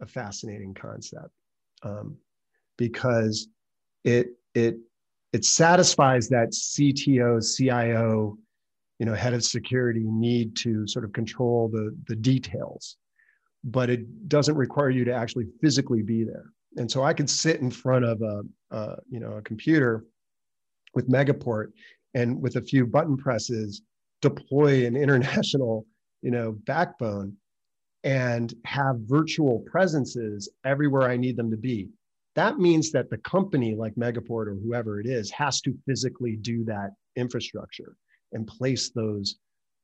a 0.00 0.06
fascinating 0.06 0.74
concept 0.74 1.30
um, 1.82 2.16
because 2.76 3.48
it 4.04 4.28
it 4.54 4.78
it 5.32 5.44
satisfies 5.44 6.28
that 6.28 6.50
CTO, 6.50 7.40
CIO 7.56 8.38
you 9.00 9.06
know, 9.06 9.14
head 9.14 9.32
of 9.32 9.42
security 9.42 10.04
need 10.04 10.54
to 10.54 10.86
sort 10.86 11.06
of 11.06 11.12
control 11.14 11.70
the, 11.72 11.96
the 12.06 12.14
details, 12.14 12.96
but 13.64 13.88
it 13.88 14.28
doesn't 14.28 14.56
require 14.56 14.90
you 14.90 15.06
to 15.06 15.12
actually 15.12 15.46
physically 15.62 16.02
be 16.02 16.22
there. 16.22 16.44
And 16.76 16.90
so 16.90 17.02
I 17.02 17.12
could 17.12 17.28
sit 17.28 17.60
in 17.60 17.70
front 17.70 18.04
of 18.04 18.22
a, 18.22 18.42
a 18.70 18.96
you 19.10 19.20
know, 19.20 19.32
a 19.32 19.42
computer 19.42 20.04
with 20.94 21.08
Megaport 21.08 21.72
and 22.14 22.40
with 22.40 22.56
a 22.56 22.62
few 22.62 22.86
button 22.86 23.16
presses 23.16 23.82
deploy 24.22 24.86
an 24.86 24.96
international, 24.96 25.86
you 26.22 26.30
know, 26.30 26.52
backbone 26.66 27.36
and 28.04 28.54
have 28.64 28.96
virtual 29.00 29.60
presences 29.70 30.48
everywhere 30.64 31.08
I 31.08 31.16
need 31.16 31.36
them 31.36 31.50
to 31.50 31.56
be. 31.56 31.88
That 32.36 32.58
means 32.58 32.92
that 32.92 33.10
the 33.10 33.18
company 33.18 33.74
like 33.74 33.94
Megaport 33.96 34.46
or 34.46 34.54
whoever 34.54 35.00
it 35.00 35.06
is 35.06 35.30
has 35.32 35.60
to 35.62 35.76
physically 35.86 36.36
do 36.36 36.64
that 36.64 36.90
infrastructure 37.16 37.96
and 38.32 38.46
place 38.46 38.90
those 38.90 39.36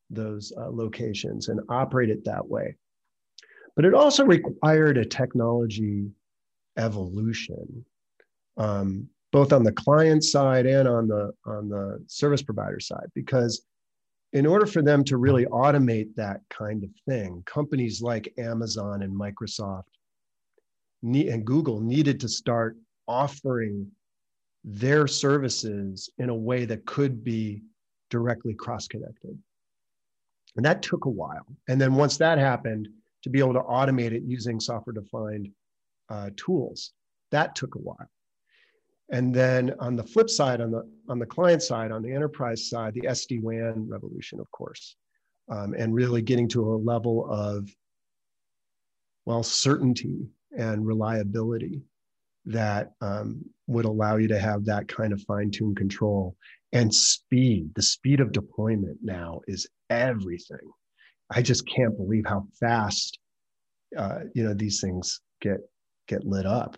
those 0.08 0.52
uh, 0.56 0.70
locations 0.70 1.48
and 1.48 1.60
operate 1.68 2.10
it 2.10 2.24
that 2.24 2.46
way. 2.46 2.76
but 3.74 3.84
it 3.84 3.92
also 3.92 4.24
required 4.24 4.96
a 4.96 5.04
technology 5.04 6.08
evolution, 6.78 7.84
um, 8.56 9.08
both 9.32 9.52
on 9.52 9.64
the 9.64 9.72
client 9.72 10.24
side 10.24 10.66
and 10.66 10.88
on 10.88 11.08
the 11.08 11.32
on 11.44 11.68
the 11.68 12.02
service 12.06 12.42
provider 12.42 12.80
side, 12.80 13.08
because 13.14 13.66
in 14.32 14.46
order 14.46 14.66
for 14.66 14.82
them 14.82 15.04
to 15.04 15.16
really 15.16 15.46
automate 15.46 16.14
that 16.16 16.40
kind 16.50 16.84
of 16.84 16.90
thing, 17.08 17.42
companies 17.46 18.02
like 18.02 18.32
Amazon 18.38 19.02
and 19.02 19.14
Microsoft 19.14 19.84
and 21.02 21.44
Google 21.44 21.80
needed 21.80 22.20
to 22.20 22.28
start 22.28 22.76
offering 23.06 23.90
their 24.64 25.06
services 25.06 26.10
in 26.18 26.28
a 26.28 26.34
way 26.34 26.64
that 26.64 26.84
could 26.86 27.22
be 27.22 27.62
directly 28.10 28.54
cross 28.54 28.88
connected. 28.88 29.38
And 30.56 30.64
that 30.64 30.82
took 30.82 31.04
a 31.04 31.10
while. 31.10 31.46
And 31.68 31.80
then 31.80 31.94
once 31.94 32.16
that 32.16 32.38
happened, 32.38 32.88
to 33.22 33.30
be 33.30 33.38
able 33.38 33.54
to 33.54 33.60
automate 33.60 34.12
it 34.12 34.22
using 34.24 34.60
software 34.60 34.94
defined 34.94 35.48
uh, 36.08 36.30
tools, 36.36 36.92
that 37.30 37.54
took 37.54 37.74
a 37.74 37.78
while. 37.78 38.08
And 39.10 39.32
then 39.32 39.74
on 39.78 39.94
the 39.94 40.02
flip 40.02 40.28
side, 40.28 40.60
on 40.60 40.70
the 40.70 40.88
on 41.08 41.18
the 41.18 41.26
client 41.26 41.62
side, 41.62 41.92
on 41.92 42.02
the 42.02 42.12
enterprise 42.12 42.68
side, 42.68 42.94
the 42.94 43.02
SD 43.02 43.40
WAN 43.40 43.88
revolution, 43.88 44.40
of 44.40 44.50
course, 44.50 44.96
um, 45.48 45.74
and 45.74 45.94
really 45.94 46.22
getting 46.22 46.48
to 46.48 46.72
a 46.72 46.76
level 46.76 47.30
of 47.30 47.68
well 49.24 49.44
certainty 49.44 50.28
and 50.56 50.86
reliability 50.86 51.82
that 52.46 52.92
um, 53.00 53.44
would 53.66 53.84
allow 53.84 54.16
you 54.16 54.28
to 54.28 54.38
have 54.38 54.64
that 54.64 54.88
kind 54.88 55.12
of 55.12 55.20
fine-tuned 55.22 55.76
control. 55.76 56.36
And 56.72 56.92
speed 56.92 57.70
the 57.76 57.82
speed 57.82 58.20
of 58.20 58.32
deployment 58.32 58.98
now 59.02 59.40
is 59.46 59.68
everything. 59.88 60.72
I 61.30 61.42
just 61.42 61.66
can't 61.68 61.96
believe 61.96 62.24
how 62.26 62.46
fast 62.58 63.18
uh, 63.96 64.20
you 64.34 64.42
know 64.42 64.52
these 64.52 64.80
things 64.80 65.20
get 65.40 65.60
get 66.06 66.26
lit 66.26 66.46
up. 66.46 66.76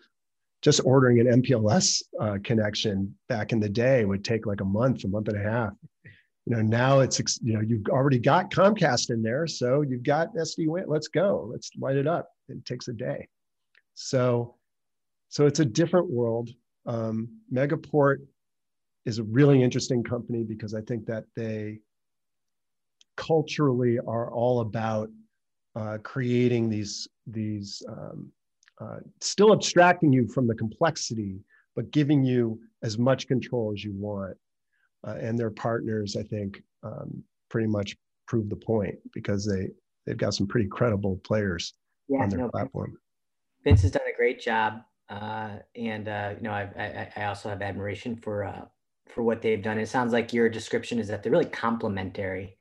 Just 0.60 0.80
ordering 0.84 1.20
an 1.20 1.42
mpls 1.42 2.02
uh, 2.20 2.38
connection 2.42 3.14
back 3.28 3.52
in 3.52 3.60
the 3.60 3.68
day 3.68 4.04
would 4.04 4.24
take 4.24 4.46
like 4.46 4.60
a 4.60 4.64
month 4.64 5.04
a 5.04 5.08
month 5.08 5.28
and 5.28 5.38
a 5.38 5.50
half. 5.50 5.72
You 6.46 6.56
know 6.56 6.62
now 6.62 7.00
it's 7.00 7.20
you 7.42 7.52
know 7.54 7.60
you've 7.60 7.86
already 7.88 8.18
got 8.18 8.50
comcast 8.50 9.10
in 9.10 9.22
there 9.22 9.46
so 9.46 9.82
you've 9.82 10.02
got 10.02 10.34
sd 10.34 10.84
let's 10.86 11.08
go 11.08 11.48
let's 11.52 11.70
light 11.78 11.96
it 11.96 12.06
up. 12.06 12.28
It 12.48 12.64
takes 12.64 12.88
a 12.88 12.92
day. 12.92 13.28
So 13.94 14.56
so 15.28 15.46
it's 15.46 15.60
a 15.60 15.64
different 15.64 16.10
world. 16.10 16.50
Um, 16.86 17.28
Megaport 17.52 18.18
is 19.04 19.18
a 19.18 19.24
really 19.24 19.62
interesting 19.62 20.02
company 20.02 20.42
because 20.42 20.74
I 20.74 20.80
think 20.80 21.06
that 21.06 21.24
they 21.36 21.80
culturally 23.16 23.98
are 23.98 24.32
all 24.32 24.60
about 24.60 25.10
uh, 25.76 25.98
creating 26.02 26.70
these 26.70 27.08
these 27.26 27.82
um, 27.88 28.32
uh, 28.80 28.98
still 29.20 29.52
abstracting 29.52 30.12
you 30.12 30.26
from 30.28 30.46
the 30.46 30.54
complexity, 30.54 31.40
but 31.74 31.90
giving 31.90 32.24
you 32.24 32.60
as 32.82 32.98
much 32.98 33.26
control 33.26 33.72
as 33.74 33.82
you 33.84 33.92
want. 33.94 34.36
Uh, 35.06 35.16
and 35.20 35.38
their 35.38 35.50
partners, 35.50 36.16
I 36.16 36.22
think, 36.22 36.62
um, 36.82 37.22
pretty 37.48 37.68
much 37.68 37.96
prove 38.26 38.48
the 38.48 38.56
point 38.56 38.96
because 39.14 39.46
they 39.46 39.70
they've 40.06 40.16
got 40.16 40.34
some 40.34 40.46
pretty 40.46 40.68
credible 40.68 41.20
players 41.24 41.74
yeah, 42.08 42.22
on 42.22 42.28
their 42.28 42.40
no, 42.40 42.48
platform. 42.48 42.96
Vince 43.64 43.82
has 43.82 43.92
done 43.92 44.02
a 44.12 44.16
great 44.16 44.40
job 44.40 44.82
uh, 45.08 45.56
and 45.74 46.08
uh, 46.08 46.34
you 46.36 46.42
know, 46.42 46.52
I, 46.52 46.68
I, 46.76 47.12
I, 47.16 47.24
also 47.26 47.48
have 47.48 47.62
admiration 47.62 48.14
for 48.16 48.44
uh, 48.44 48.64
for 49.06 49.22
what 49.22 49.40
they've 49.40 49.62
done. 49.62 49.78
It 49.78 49.88
sounds 49.88 50.12
like 50.12 50.34
your 50.34 50.50
description 50.50 50.98
is 50.98 51.08
that 51.08 51.22
they're 51.22 51.32
really 51.32 51.46
complementary 51.46 52.58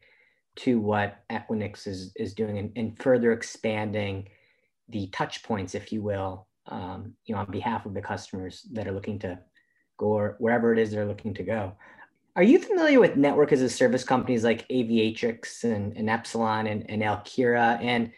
to 0.57 0.80
what 0.80 1.24
Equinix 1.30 1.88
is 1.88 2.13
is 2.15 2.34
doing, 2.34 2.57
and, 2.57 2.72
and 2.78 2.97
further 2.99 3.34
expanding 3.34 4.30
the 4.90 5.08
touch 5.08 5.44
points, 5.44 5.76
if 5.76 5.92
you 5.92 6.02
will, 6.02 6.48
um, 6.68 7.14
you 7.26 7.36
know, 7.36 7.42
on 7.42 7.52
behalf 7.52 7.86
of 7.86 7.94
the 7.94 8.02
customers 8.02 8.66
that 8.72 8.88
are 8.88 8.94
looking 8.94 9.20
to 9.20 9.40
go 9.98 10.08
or 10.08 10.36
wherever 10.40 10.74
it 10.74 10.80
is 10.80 10.92
they're 10.92 11.06
looking 11.06 11.34
to 11.34 11.44
go. 11.44 11.74
Are 12.36 12.44
you 12.44 12.60
familiar 12.60 13.00
with 13.00 13.16
network 13.16 13.52
as 13.52 13.62
a 13.62 13.70
service 13.70 14.04
companies 14.04 14.44
like 14.44 14.68
Aviatrix 14.70 15.64
and, 15.64 15.98
and 15.98 16.10
Epsilon 16.10 16.68
and, 16.68 16.88
and 16.90 17.02
Alkira? 17.02 17.82
And 17.82 18.12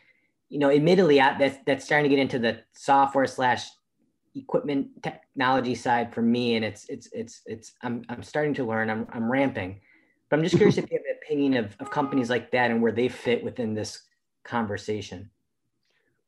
you 0.49 0.59
know, 0.59 0.71
admittedly, 0.71 1.17
that's 1.17 1.57
that's 1.65 1.85
starting 1.85 2.09
to 2.09 2.15
get 2.15 2.21
into 2.21 2.39
the 2.39 2.59
software 2.73 3.27
slash 3.27 3.67
equipment 4.35 4.87
technology 5.03 5.75
side 5.75 6.13
for 6.13 6.21
me 6.21 6.55
and 6.55 6.63
it's 6.63 6.85
it's 6.89 7.09
it's 7.11 7.41
it's 7.45 7.73
i'm, 7.81 8.03
I'm 8.09 8.23
starting 8.23 8.53
to 8.55 8.63
learn 8.63 8.89
I'm, 8.89 9.07
I'm 9.11 9.29
ramping 9.31 9.81
but 10.29 10.37
i'm 10.37 10.43
just 10.43 10.55
curious 10.55 10.77
if 10.77 10.89
you 10.89 10.97
have 10.97 11.05
an 11.05 11.17
opinion 11.21 11.53
of, 11.65 11.75
of 11.79 11.91
companies 11.91 12.29
like 12.29 12.51
that 12.51 12.71
and 12.71 12.81
where 12.81 12.91
they 12.91 13.09
fit 13.09 13.43
within 13.43 13.73
this 13.73 14.01
conversation 14.43 15.29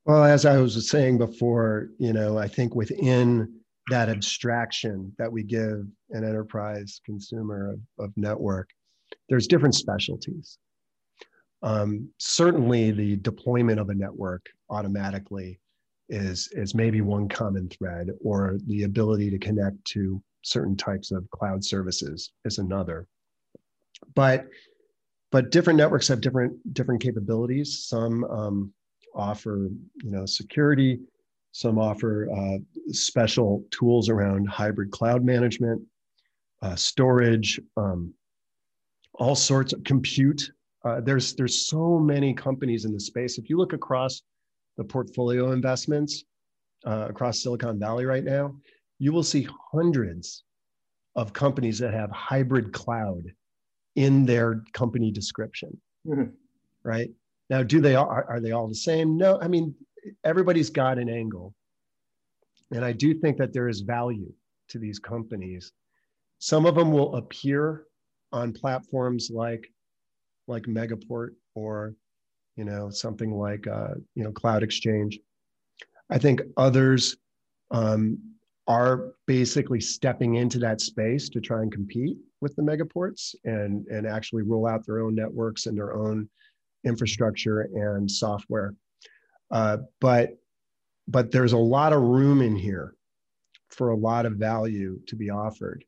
well 0.05 0.23
as 0.23 0.45
i 0.45 0.57
was 0.57 0.89
saying 0.89 1.17
before 1.17 1.89
you 1.97 2.13
know 2.13 2.37
i 2.37 2.47
think 2.47 2.75
within 2.75 3.51
that 3.89 4.09
abstraction 4.09 5.11
that 5.17 5.31
we 5.31 5.43
give 5.43 5.85
an 6.11 6.23
enterprise 6.23 7.01
consumer 7.05 7.71
of, 7.73 8.05
of 8.05 8.13
network 8.15 8.69
there's 9.29 9.47
different 9.47 9.75
specialties. 9.75 10.57
Um, 11.63 12.09
certainly 12.17 12.91
the 12.91 13.17
deployment 13.17 13.79
of 13.79 13.89
a 13.89 13.93
network 13.95 14.45
automatically 14.69 15.59
is 16.09 16.49
is 16.53 16.75
maybe 16.75 17.01
one 17.01 17.29
common 17.29 17.69
thread 17.69 18.09
or 18.23 18.57
the 18.67 18.83
ability 18.83 19.29
to 19.29 19.39
connect 19.39 19.83
to 19.85 20.21
certain 20.41 20.75
types 20.75 21.11
of 21.11 21.29
cloud 21.29 21.63
services 21.63 22.31
is 22.45 22.57
another. 22.57 23.07
But 24.15 24.47
but 25.31 25.51
different 25.51 25.77
networks 25.77 26.07
have 26.07 26.19
different 26.19 26.73
different 26.73 27.01
capabilities. 27.01 27.85
Some 27.85 28.23
um, 28.25 28.73
offer 29.15 29.69
you 30.03 30.11
know 30.11 30.25
security 30.25 30.99
some 31.53 31.77
offer 31.77 32.29
uh, 32.33 32.57
special 32.91 33.63
tools 33.71 34.09
around 34.09 34.47
hybrid 34.47 34.91
cloud 34.91 35.23
management 35.23 35.81
uh, 36.61 36.75
storage 36.75 37.59
um, 37.77 38.13
all 39.15 39.35
sorts 39.35 39.73
of 39.73 39.83
compute 39.83 40.51
uh, 40.85 41.01
there's 41.01 41.35
there's 41.35 41.67
so 41.67 41.99
many 41.99 42.33
companies 42.33 42.85
in 42.85 42.93
the 42.93 42.99
space 42.99 43.37
if 43.37 43.49
you 43.49 43.57
look 43.57 43.73
across 43.73 44.21
the 44.77 44.83
portfolio 44.83 45.51
investments 45.51 46.23
uh, 46.85 47.07
across 47.09 47.41
Silicon 47.41 47.79
Valley 47.79 48.05
right 48.05 48.23
now, 48.23 48.55
you 48.99 49.11
will 49.11 49.23
see 49.23 49.47
hundreds 49.71 50.43
of 51.15 51.33
companies 51.33 51.77
that 51.79 51.93
have 51.93 52.09
hybrid 52.11 52.71
cloud 52.71 53.23
in 53.95 54.25
their 54.25 54.63
company 54.73 55.11
description. 55.11 55.79
Mm-hmm. 56.07 56.31
Right 56.83 57.11
now, 57.51 57.61
do 57.61 57.79
they 57.79 57.93
are, 57.93 58.25
are 58.27 58.39
they 58.39 58.51
all 58.51 58.67
the 58.67 58.73
same? 58.73 59.15
No, 59.15 59.39
I 59.39 59.47
mean 59.47 59.75
everybody's 60.23 60.71
got 60.71 60.97
an 60.97 61.09
angle, 61.09 61.53
and 62.71 62.83
I 62.83 62.93
do 62.93 63.13
think 63.13 63.37
that 63.37 63.53
there 63.53 63.69
is 63.69 63.81
value 63.81 64.33
to 64.69 64.79
these 64.79 64.97
companies. 64.97 65.71
Some 66.39 66.65
of 66.65 66.73
them 66.73 66.91
will 66.91 67.15
appear 67.15 67.83
on 68.31 68.53
platforms 68.53 69.29
like 69.31 69.71
like 70.47 70.63
Megaport 70.63 71.35
or 71.53 71.93
you 72.55 72.65
know, 72.65 72.89
something 72.89 73.31
like, 73.31 73.67
uh, 73.67 73.95
you 74.15 74.23
know, 74.23 74.31
Cloud 74.31 74.63
Exchange. 74.63 75.19
I 76.09 76.17
think 76.17 76.41
others 76.57 77.15
um, 77.71 78.17
are 78.67 79.13
basically 79.27 79.79
stepping 79.79 80.35
into 80.35 80.59
that 80.59 80.81
space 80.81 81.29
to 81.29 81.39
try 81.39 81.61
and 81.61 81.71
compete 81.71 82.17
with 82.41 82.55
the 82.55 82.61
megaports 82.61 83.33
and, 83.45 83.87
and 83.87 84.05
actually 84.05 84.43
roll 84.43 84.67
out 84.67 84.85
their 84.85 84.99
own 84.99 85.15
networks 85.15 85.65
and 85.65 85.77
their 85.77 85.93
own 85.95 86.29
infrastructure 86.83 87.61
and 87.61 88.09
software. 88.09 88.75
Uh, 89.49 89.77
but, 89.99 90.37
but 91.07 91.31
there's 91.31 91.53
a 91.53 91.57
lot 91.57 91.93
of 91.93 92.01
room 92.01 92.41
in 92.41 92.55
here 92.55 92.95
for 93.69 93.89
a 93.89 93.97
lot 93.97 94.25
of 94.25 94.33
value 94.33 94.99
to 95.07 95.15
be 95.15 95.29
offered. 95.29 95.83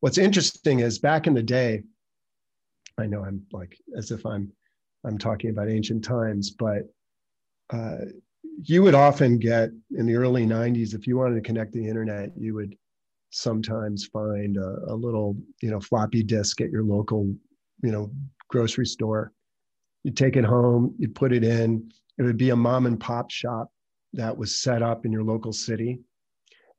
What's 0.00 0.18
interesting 0.18 0.80
is 0.80 0.98
back 0.98 1.26
in 1.26 1.34
the 1.34 1.42
day, 1.42 1.82
I 2.98 3.06
know 3.06 3.24
I'm 3.24 3.42
like 3.52 3.76
as 3.96 4.10
if 4.10 4.24
I'm 4.24 4.52
I'm 5.04 5.18
talking 5.18 5.50
about 5.50 5.68
ancient 5.68 6.04
times, 6.04 6.50
but 6.50 6.88
uh, 7.70 7.98
you 8.62 8.82
would 8.82 8.94
often 8.94 9.38
get 9.38 9.70
in 9.96 10.06
the 10.06 10.14
early 10.14 10.46
90s, 10.46 10.94
if 10.94 11.06
you 11.06 11.16
wanted 11.16 11.34
to 11.34 11.40
connect 11.40 11.72
the 11.72 11.86
internet, 11.86 12.30
you 12.36 12.54
would 12.54 12.76
sometimes 13.30 14.06
find 14.06 14.56
a, 14.56 14.78
a 14.88 14.94
little, 14.94 15.36
you 15.60 15.70
know, 15.70 15.80
floppy 15.80 16.22
disk 16.22 16.60
at 16.60 16.70
your 16.70 16.84
local, 16.84 17.34
you 17.82 17.90
know, 17.90 18.10
grocery 18.48 18.86
store. 18.86 19.32
You'd 20.04 20.16
take 20.16 20.36
it 20.36 20.44
home, 20.44 20.94
you'd 20.98 21.14
put 21.14 21.32
it 21.32 21.42
in. 21.42 21.90
It 22.18 22.22
would 22.22 22.36
be 22.36 22.50
a 22.50 22.56
mom 22.56 22.86
and 22.86 23.00
pop 23.00 23.30
shop 23.30 23.72
that 24.12 24.36
was 24.36 24.60
set 24.60 24.82
up 24.82 25.04
in 25.04 25.12
your 25.12 25.24
local 25.24 25.52
city. 25.52 26.00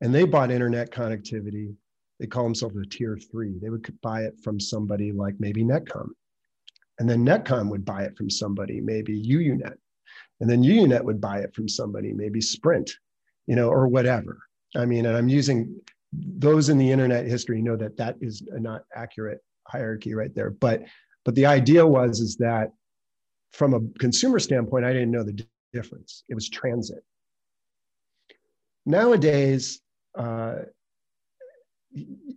And 0.02 0.16
they 0.16 0.24
bought 0.24 0.52
internet 0.52 0.92
connectivity. 0.92 1.76
They 2.20 2.28
call 2.28 2.44
themselves 2.44 2.78
a 2.78 2.86
tier 2.86 3.18
three. 3.18 3.60
They 3.62 3.70
would 3.70 3.86
buy 4.02 4.22
it 4.22 4.36
from 4.42 4.60
somebody 4.60 5.12
like 5.12 5.36
maybe 5.40 5.64
Netcom 5.64 6.10
and 7.00 7.10
then 7.10 7.26
Netcom 7.26 7.70
would 7.70 7.84
buy 7.84 8.04
it 8.04 8.16
from 8.18 8.30
somebody, 8.30 8.80
maybe 8.82 9.22
UUNet. 9.22 9.76
And 10.40 10.50
then 10.50 10.64
UUNet 10.64 11.04
would 11.04 11.20
buy 11.20 11.40
it 11.40 11.54
from 11.54 11.68
somebody, 11.68 12.14
maybe 12.14 12.42
Sprint, 12.42 12.92
you 13.48 13.56
know, 13.56 13.70
or 13.70 13.88
whatever. 13.88 14.40
I 14.76 14.86
mean, 14.86 15.06
and 15.06 15.16
I'm 15.16 15.30
using 15.30 15.80
those 16.14 16.70
in 16.70 16.78
the 16.78 16.92
internet 16.92 17.26
history 17.26 17.62
know 17.62 17.76
that 17.78 17.98
that 17.98 18.16
is 18.22 18.44
not 18.52 18.84
accurate 18.96 19.40
hierarchy 19.68 20.14
right 20.14 20.34
there. 20.34 20.52
But 20.52 20.84
but 21.24 21.36
the 21.36 21.46
idea 21.46 21.86
was 21.86 22.20
is 22.20 22.36
that 22.38 22.72
from 23.56 23.74
a 23.74 23.99
consumer 23.99 24.38
standpoint, 24.39 24.86
I 24.86 24.91
didn't 24.91 25.12
know 25.12 25.24
the 25.24 25.45
difference. 25.74 26.24
It 26.28 26.36
was 26.36 26.49
transit. 26.49 27.03
Nowadays, 28.86 29.82
uh, 30.18 30.56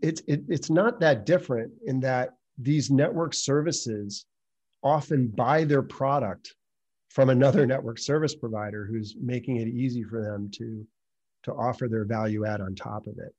it's 0.00 0.22
it, 0.28 0.42
it's 0.48 0.70
not 0.70 1.00
that 1.00 1.26
different 1.26 1.72
in 1.84 2.00
that 2.00 2.36
these 2.56 2.90
network 2.90 3.34
services 3.34 4.24
often 4.82 5.26
buy 5.26 5.64
their 5.64 5.82
product 5.82 6.54
from 7.08 7.30
another 7.30 7.66
network 7.66 7.98
service 7.98 8.36
provider 8.36 8.86
who's 8.86 9.16
making 9.20 9.56
it 9.56 9.66
easy 9.66 10.04
for 10.04 10.22
them 10.22 10.48
to 10.52 10.86
to 11.42 11.52
offer 11.52 11.88
their 11.88 12.04
value 12.04 12.46
add 12.46 12.60
on 12.60 12.74
top 12.74 13.06
of 13.06 13.18
it 13.18 13.34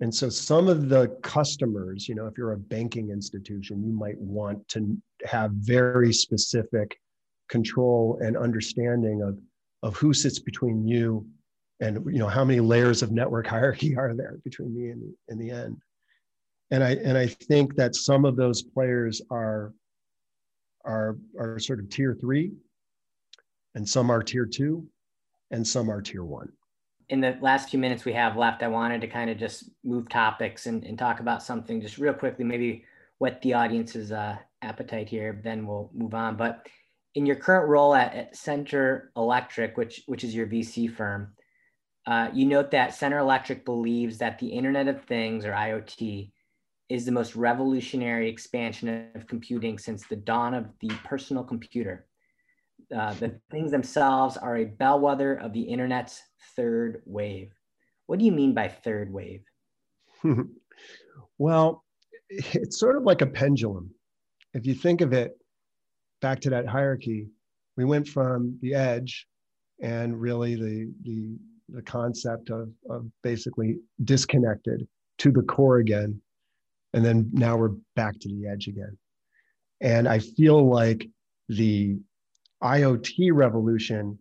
and 0.00 0.14
so 0.14 0.28
some 0.28 0.68
of 0.68 0.88
the 0.88 1.08
customers 1.22 2.08
you 2.08 2.14
know 2.14 2.26
if 2.26 2.36
you're 2.36 2.52
a 2.52 2.58
banking 2.58 3.10
institution 3.10 3.82
you 3.84 3.92
might 3.92 4.18
want 4.18 4.66
to 4.68 4.96
have 5.24 5.50
very 5.52 6.12
specific 6.12 6.98
control 7.48 8.18
and 8.22 8.36
understanding 8.36 9.22
of 9.22 9.38
of 9.82 9.96
who 9.96 10.12
sits 10.12 10.38
between 10.38 10.86
you 10.86 11.26
and 11.80 12.04
you 12.06 12.18
know 12.18 12.28
how 12.28 12.44
many 12.44 12.60
layers 12.60 13.02
of 13.02 13.12
network 13.12 13.46
hierarchy 13.54 13.96
are 13.96 14.14
there 14.14 14.38
between 14.44 14.74
me 14.74 14.90
and 14.90 15.02
the, 15.02 15.14
and 15.28 15.40
the 15.40 15.50
end. 15.50 15.76
And 16.70 16.82
i 16.82 16.92
and 16.94 17.16
i 17.16 17.26
think 17.26 17.76
that 17.76 17.94
some 17.94 18.24
of 18.24 18.36
those 18.36 18.62
players 18.62 19.20
are 19.30 19.72
are 20.84 21.16
are 21.38 21.58
sort 21.58 21.78
of 21.78 21.88
tier 21.88 22.16
three 22.18 22.52
and 23.74 23.88
some 23.88 24.10
are 24.10 24.22
tier 24.22 24.46
two 24.46 24.86
and 25.50 25.66
some 25.66 25.90
are 25.90 26.02
tier 26.02 26.24
one 26.24 26.50
in 27.08 27.20
the 27.20 27.36
last 27.40 27.70
few 27.70 27.78
minutes 27.78 28.04
we 28.04 28.12
have 28.12 28.36
left 28.36 28.62
i 28.62 28.68
wanted 28.68 29.00
to 29.00 29.06
kind 29.06 29.30
of 29.30 29.38
just 29.38 29.70
move 29.84 30.08
topics 30.08 30.66
and, 30.66 30.84
and 30.84 30.98
talk 30.98 31.20
about 31.20 31.42
something 31.42 31.80
just 31.80 31.98
real 31.98 32.14
quickly 32.14 32.44
maybe 32.44 32.84
what 33.18 33.40
the 33.42 33.54
audience's 33.54 34.12
uh, 34.12 34.36
appetite 34.62 35.08
here 35.08 35.40
then 35.44 35.66
we'll 35.66 35.90
move 35.94 36.14
on 36.14 36.36
but 36.36 36.66
in 37.14 37.26
your 37.26 37.36
current 37.36 37.68
role 37.68 37.94
at, 37.94 38.14
at 38.14 38.36
Center 38.36 39.12
Electric, 39.16 39.76
which 39.76 40.02
which 40.06 40.24
is 40.24 40.34
your 40.34 40.46
VC 40.46 40.92
firm, 40.92 41.32
uh, 42.06 42.28
you 42.32 42.44
note 42.44 42.70
that 42.72 42.94
Center 42.94 43.18
Electric 43.18 43.64
believes 43.64 44.18
that 44.18 44.38
the 44.38 44.48
Internet 44.48 44.88
of 44.88 45.04
Things, 45.04 45.44
or 45.44 45.52
IoT, 45.52 46.30
is 46.88 47.04
the 47.04 47.12
most 47.12 47.36
revolutionary 47.36 48.28
expansion 48.28 49.08
of 49.14 49.26
computing 49.26 49.78
since 49.78 50.06
the 50.06 50.16
dawn 50.16 50.54
of 50.54 50.66
the 50.80 50.90
personal 51.04 51.44
computer. 51.44 52.06
Uh, 52.96 53.12
the 53.14 53.40
things 53.50 53.70
themselves 53.70 54.36
are 54.36 54.58
a 54.58 54.64
bellwether 54.64 55.34
of 55.34 55.52
the 55.52 55.62
Internet's 55.62 56.22
third 56.54 57.02
wave. 57.04 57.52
What 58.06 58.18
do 58.18 58.24
you 58.24 58.32
mean 58.32 58.54
by 58.54 58.68
third 58.68 59.12
wave? 59.12 59.42
well, 61.38 61.84
it's 62.28 62.78
sort 62.78 62.96
of 62.96 63.02
like 63.02 63.22
a 63.22 63.26
pendulum. 63.26 63.90
If 64.52 64.66
you 64.66 64.74
think 64.74 65.00
of 65.00 65.12
it 65.12 65.36
back 66.20 66.40
to 66.42 66.50
that 66.50 66.66
hierarchy, 66.66 67.28
we 67.76 67.84
went 67.84 68.06
from 68.06 68.58
the 68.62 68.74
edge 68.74 69.26
and 69.82 70.20
really 70.20 70.54
the, 70.54 70.92
the 71.02 71.36
the 71.68 71.82
concept 71.82 72.50
of, 72.50 72.68
of 72.90 73.06
basically 73.22 73.78
disconnected 74.04 74.86
to 75.18 75.30
the 75.30 75.42
core 75.42 75.78
again. 75.78 76.20
And 76.92 77.04
then 77.04 77.30
now 77.32 77.56
we're 77.56 77.72
back 77.96 78.18
to 78.20 78.28
the 78.28 78.46
edge 78.46 78.68
again. 78.68 78.96
And 79.80 80.08
I 80.08 80.18
feel 80.18 80.68
like 80.68 81.08
the 81.48 81.98
IoT 82.62 83.30
revolution 83.32 84.18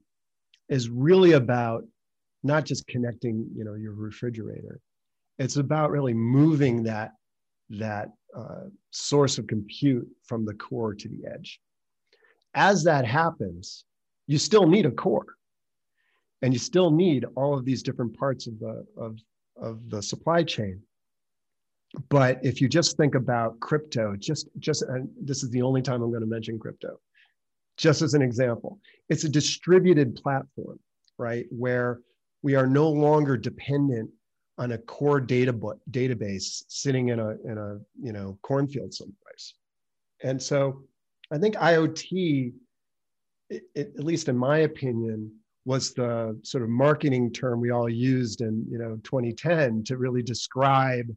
is 0.69 0.89
really 0.89 1.33
about 1.33 1.83
not 2.43 2.65
just 2.65 2.85
connecting, 2.87 3.47
you 3.55 3.63
know, 3.63 3.75
your 3.75 3.93
refrigerator. 3.93 4.79
It's 5.39 5.55
about 5.55 5.91
really 5.91 6.13
moving 6.13 6.83
that 6.83 7.11
that 7.69 8.09
uh, 8.37 8.65
source 8.91 9.37
of 9.37 9.47
compute 9.47 10.07
from 10.25 10.45
the 10.45 10.53
core 10.53 10.93
to 10.93 11.07
the 11.07 11.25
edge. 11.33 11.59
As 12.53 12.83
that 12.83 13.05
happens, 13.05 13.85
you 14.27 14.37
still 14.37 14.67
need 14.67 14.85
a 14.85 14.91
core 14.91 15.25
and 16.43 16.53
you 16.53 16.59
still 16.59 16.91
need 16.91 17.25
all 17.35 17.57
of 17.57 17.65
these 17.65 17.81
different 17.81 18.15
parts 18.17 18.47
of 18.47 18.59
the 18.59 18.85
of, 18.97 19.17
of 19.57 19.89
the 19.89 20.01
supply 20.01 20.43
chain 20.43 20.79
but 22.09 22.39
if 22.43 22.59
you 22.61 22.67
just 22.67 22.97
think 22.97 23.15
about 23.15 23.59
crypto 23.59 24.15
just 24.15 24.47
just 24.59 24.83
and 24.83 25.09
this 25.19 25.41
is 25.43 25.49
the 25.49 25.61
only 25.61 25.81
time 25.81 26.01
i'm 26.01 26.09
going 26.09 26.21
to 26.21 26.27
mention 26.27 26.59
crypto 26.59 26.99
just 27.77 28.01
as 28.01 28.13
an 28.13 28.21
example 28.21 28.79
it's 29.09 29.23
a 29.23 29.29
distributed 29.29 30.15
platform 30.15 30.79
right 31.17 31.45
where 31.49 31.99
we 32.41 32.55
are 32.55 32.67
no 32.67 32.89
longer 32.89 33.37
dependent 33.37 34.09
on 34.57 34.73
a 34.73 34.77
core 34.77 35.19
data 35.19 35.53
database 35.91 36.63
sitting 36.67 37.09
in 37.09 37.19
a 37.19 37.29
in 37.45 37.57
a 37.57 37.79
you 38.01 38.13
know 38.13 38.37
cornfield 38.43 38.93
someplace. 38.93 39.55
And 40.21 40.41
so 40.41 40.83
i 41.31 41.37
think 41.37 41.55
iot 41.55 42.53
it, 43.49 43.63
it, 43.75 43.93
at 43.97 44.03
least 44.03 44.29
in 44.29 44.37
my 44.37 44.59
opinion 44.59 45.31
was 45.65 45.93
the 45.93 46.37
sort 46.43 46.63
of 46.63 46.69
marketing 46.69 47.31
term 47.31 47.59
we 47.59 47.71
all 47.71 47.89
used 47.89 48.41
in 48.41 48.65
you 48.69 48.77
know 48.77 48.99
2010 49.03 49.83
to 49.85 49.97
really 49.97 50.21
describe 50.21 51.07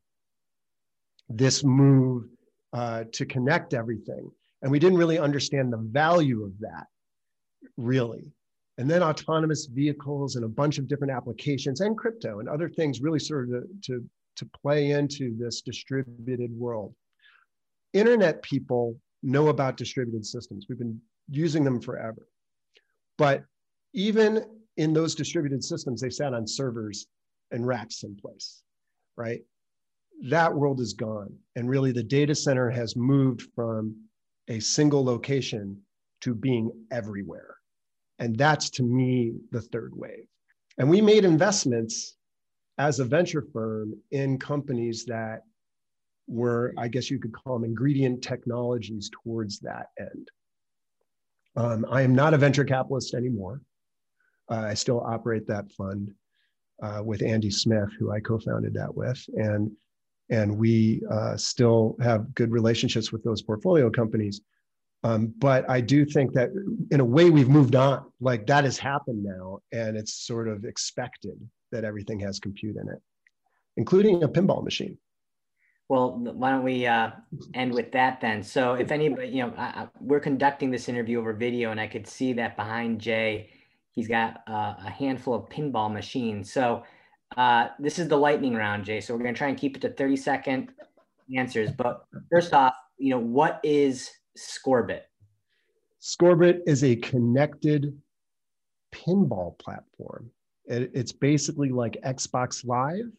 this 1.28 1.64
move 1.64 2.24
uh, 2.72 3.04
to 3.12 3.26
connect 3.26 3.74
everything 3.74 4.30
and 4.66 4.72
we 4.72 4.80
didn't 4.80 4.98
really 4.98 5.18
understand 5.18 5.72
the 5.72 5.78
value 5.78 6.44
of 6.44 6.52
that 6.58 6.86
really 7.76 8.32
and 8.78 8.90
then 8.90 9.02
autonomous 9.02 9.66
vehicles 9.66 10.36
and 10.36 10.44
a 10.44 10.48
bunch 10.48 10.78
of 10.78 10.88
different 10.88 11.12
applications 11.12 11.80
and 11.80 11.96
crypto 11.96 12.40
and 12.40 12.48
other 12.48 12.68
things 12.68 13.00
really 13.00 13.18
started 13.18 13.50
to, 13.50 13.62
to, 13.82 14.04
to 14.34 14.50
play 14.60 14.90
into 14.90 15.36
this 15.38 15.62
distributed 15.62 16.50
world 16.52 16.94
internet 17.92 18.42
people 18.42 18.98
know 19.22 19.48
about 19.48 19.76
distributed 19.76 20.26
systems 20.26 20.66
we've 20.68 20.78
been 20.78 21.00
using 21.30 21.64
them 21.64 21.80
forever 21.80 22.26
but 23.18 23.44
even 23.94 24.44
in 24.76 24.92
those 24.92 25.14
distributed 25.14 25.64
systems, 25.64 26.00
they 26.00 26.10
sat 26.10 26.34
on 26.34 26.46
servers 26.46 27.06
and 27.50 27.66
racks 27.66 28.02
in 28.02 28.14
place, 28.14 28.62
right? 29.16 29.40
That 30.28 30.54
world 30.54 30.80
is 30.80 30.92
gone. 30.92 31.34
And 31.56 31.68
really, 31.68 31.92
the 31.92 32.02
data 32.02 32.34
center 32.34 32.70
has 32.70 32.96
moved 32.96 33.42
from 33.54 33.96
a 34.48 34.60
single 34.60 35.04
location 35.04 35.80
to 36.20 36.34
being 36.34 36.70
everywhere. 36.90 37.56
And 38.18 38.36
that's 38.36 38.70
to 38.70 38.82
me 38.82 39.34
the 39.50 39.60
third 39.60 39.92
wave. 39.94 40.26
And 40.78 40.88
we 40.88 41.00
made 41.00 41.24
investments 41.24 42.16
as 42.78 43.00
a 43.00 43.04
venture 43.04 43.44
firm 43.52 43.94
in 44.10 44.38
companies 44.38 45.04
that 45.06 45.42
were, 46.26 46.74
I 46.76 46.88
guess 46.88 47.10
you 47.10 47.18
could 47.18 47.32
call 47.32 47.54
them 47.54 47.64
ingredient 47.64 48.22
technologies 48.22 49.10
towards 49.22 49.58
that 49.60 49.86
end. 49.98 50.28
Um, 51.56 51.86
I 51.90 52.02
am 52.02 52.14
not 52.14 52.34
a 52.34 52.38
venture 52.38 52.64
capitalist 52.64 53.14
anymore. 53.14 53.62
Uh, 54.50 54.66
I 54.66 54.74
still 54.74 55.00
operate 55.00 55.46
that 55.46 55.72
fund 55.72 56.10
uh, 56.82 57.02
with 57.04 57.22
Andy 57.22 57.50
Smith, 57.50 57.88
who 57.98 58.12
I 58.12 58.20
co-founded 58.20 58.74
that 58.74 58.94
with, 58.94 59.24
and 59.34 59.70
and 60.30 60.56
we 60.56 61.02
uh, 61.10 61.36
still 61.36 61.96
have 62.02 62.34
good 62.34 62.50
relationships 62.50 63.12
with 63.12 63.22
those 63.22 63.42
portfolio 63.42 63.90
companies. 63.90 64.40
Um, 65.04 65.32
but 65.38 65.68
I 65.70 65.80
do 65.80 66.04
think 66.04 66.32
that 66.32 66.50
in 66.90 67.00
a 67.00 67.04
way 67.04 67.30
we've 67.30 67.48
moved 67.48 67.76
on. 67.76 68.04
Like 68.20 68.46
that 68.46 68.64
has 68.64 68.78
happened 68.78 69.22
now, 69.22 69.60
and 69.72 69.96
it's 69.96 70.14
sort 70.14 70.48
of 70.48 70.64
expected 70.64 71.38
that 71.70 71.84
everything 71.84 72.18
has 72.20 72.40
compute 72.40 72.76
in 72.76 72.88
it, 72.88 73.00
including 73.76 74.22
a 74.22 74.28
pinball 74.28 74.64
machine. 74.64 74.98
Well, 75.88 76.18
why 76.18 76.50
don't 76.50 76.64
we 76.64 76.86
uh, 76.86 77.10
end 77.54 77.72
with 77.72 77.92
that 77.92 78.20
then? 78.20 78.42
So, 78.42 78.74
if 78.74 78.90
anybody, 78.90 79.28
you 79.28 79.46
know, 79.46 79.54
I, 79.56 79.86
we're 80.00 80.18
conducting 80.18 80.72
this 80.72 80.88
interview 80.88 81.20
over 81.20 81.32
video, 81.32 81.70
and 81.70 81.80
I 81.80 81.86
could 81.86 82.08
see 82.08 82.32
that 82.32 82.56
behind 82.56 83.00
Jay 83.00 83.50
He's 83.96 84.08
got 84.08 84.42
uh, 84.46 84.74
a 84.78 84.90
handful 84.90 85.32
of 85.32 85.48
pinball 85.48 85.90
machines. 85.90 86.52
So 86.52 86.84
uh, 87.36 87.68
this 87.78 87.98
is 87.98 88.08
the 88.08 88.16
lightning 88.16 88.54
round, 88.54 88.84
Jay. 88.84 89.00
So 89.00 89.14
we're 89.14 89.22
going 89.22 89.34
to 89.34 89.38
try 89.38 89.48
and 89.48 89.58
keep 89.58 89.76
it 89.76 89.80
to 89.82 89.90
30 89.90 90.16
second 90.16 90.72
answers. 91.36 91.70
But 91.70 92.04
first 92.30 92.52
off, 92.52 92.74
you 92.98 93.10
know, 93.10 93.18
what 93.18 93.60
is 93.62 94.10
Scorbit? 94.38 95.02
Scorbit 96.00 96.60
is 96.66 96.84
a 96.84 96.96
connected 96.96 97.98
pinball 98.94 99.58
platform. 99.58 100.30
It, 100.66 100.90
it's 100.94 101.12
basically 101.12 101.70
like 101.70 101.96
Xbox 102.04 102.64
Live, 102.64 103.10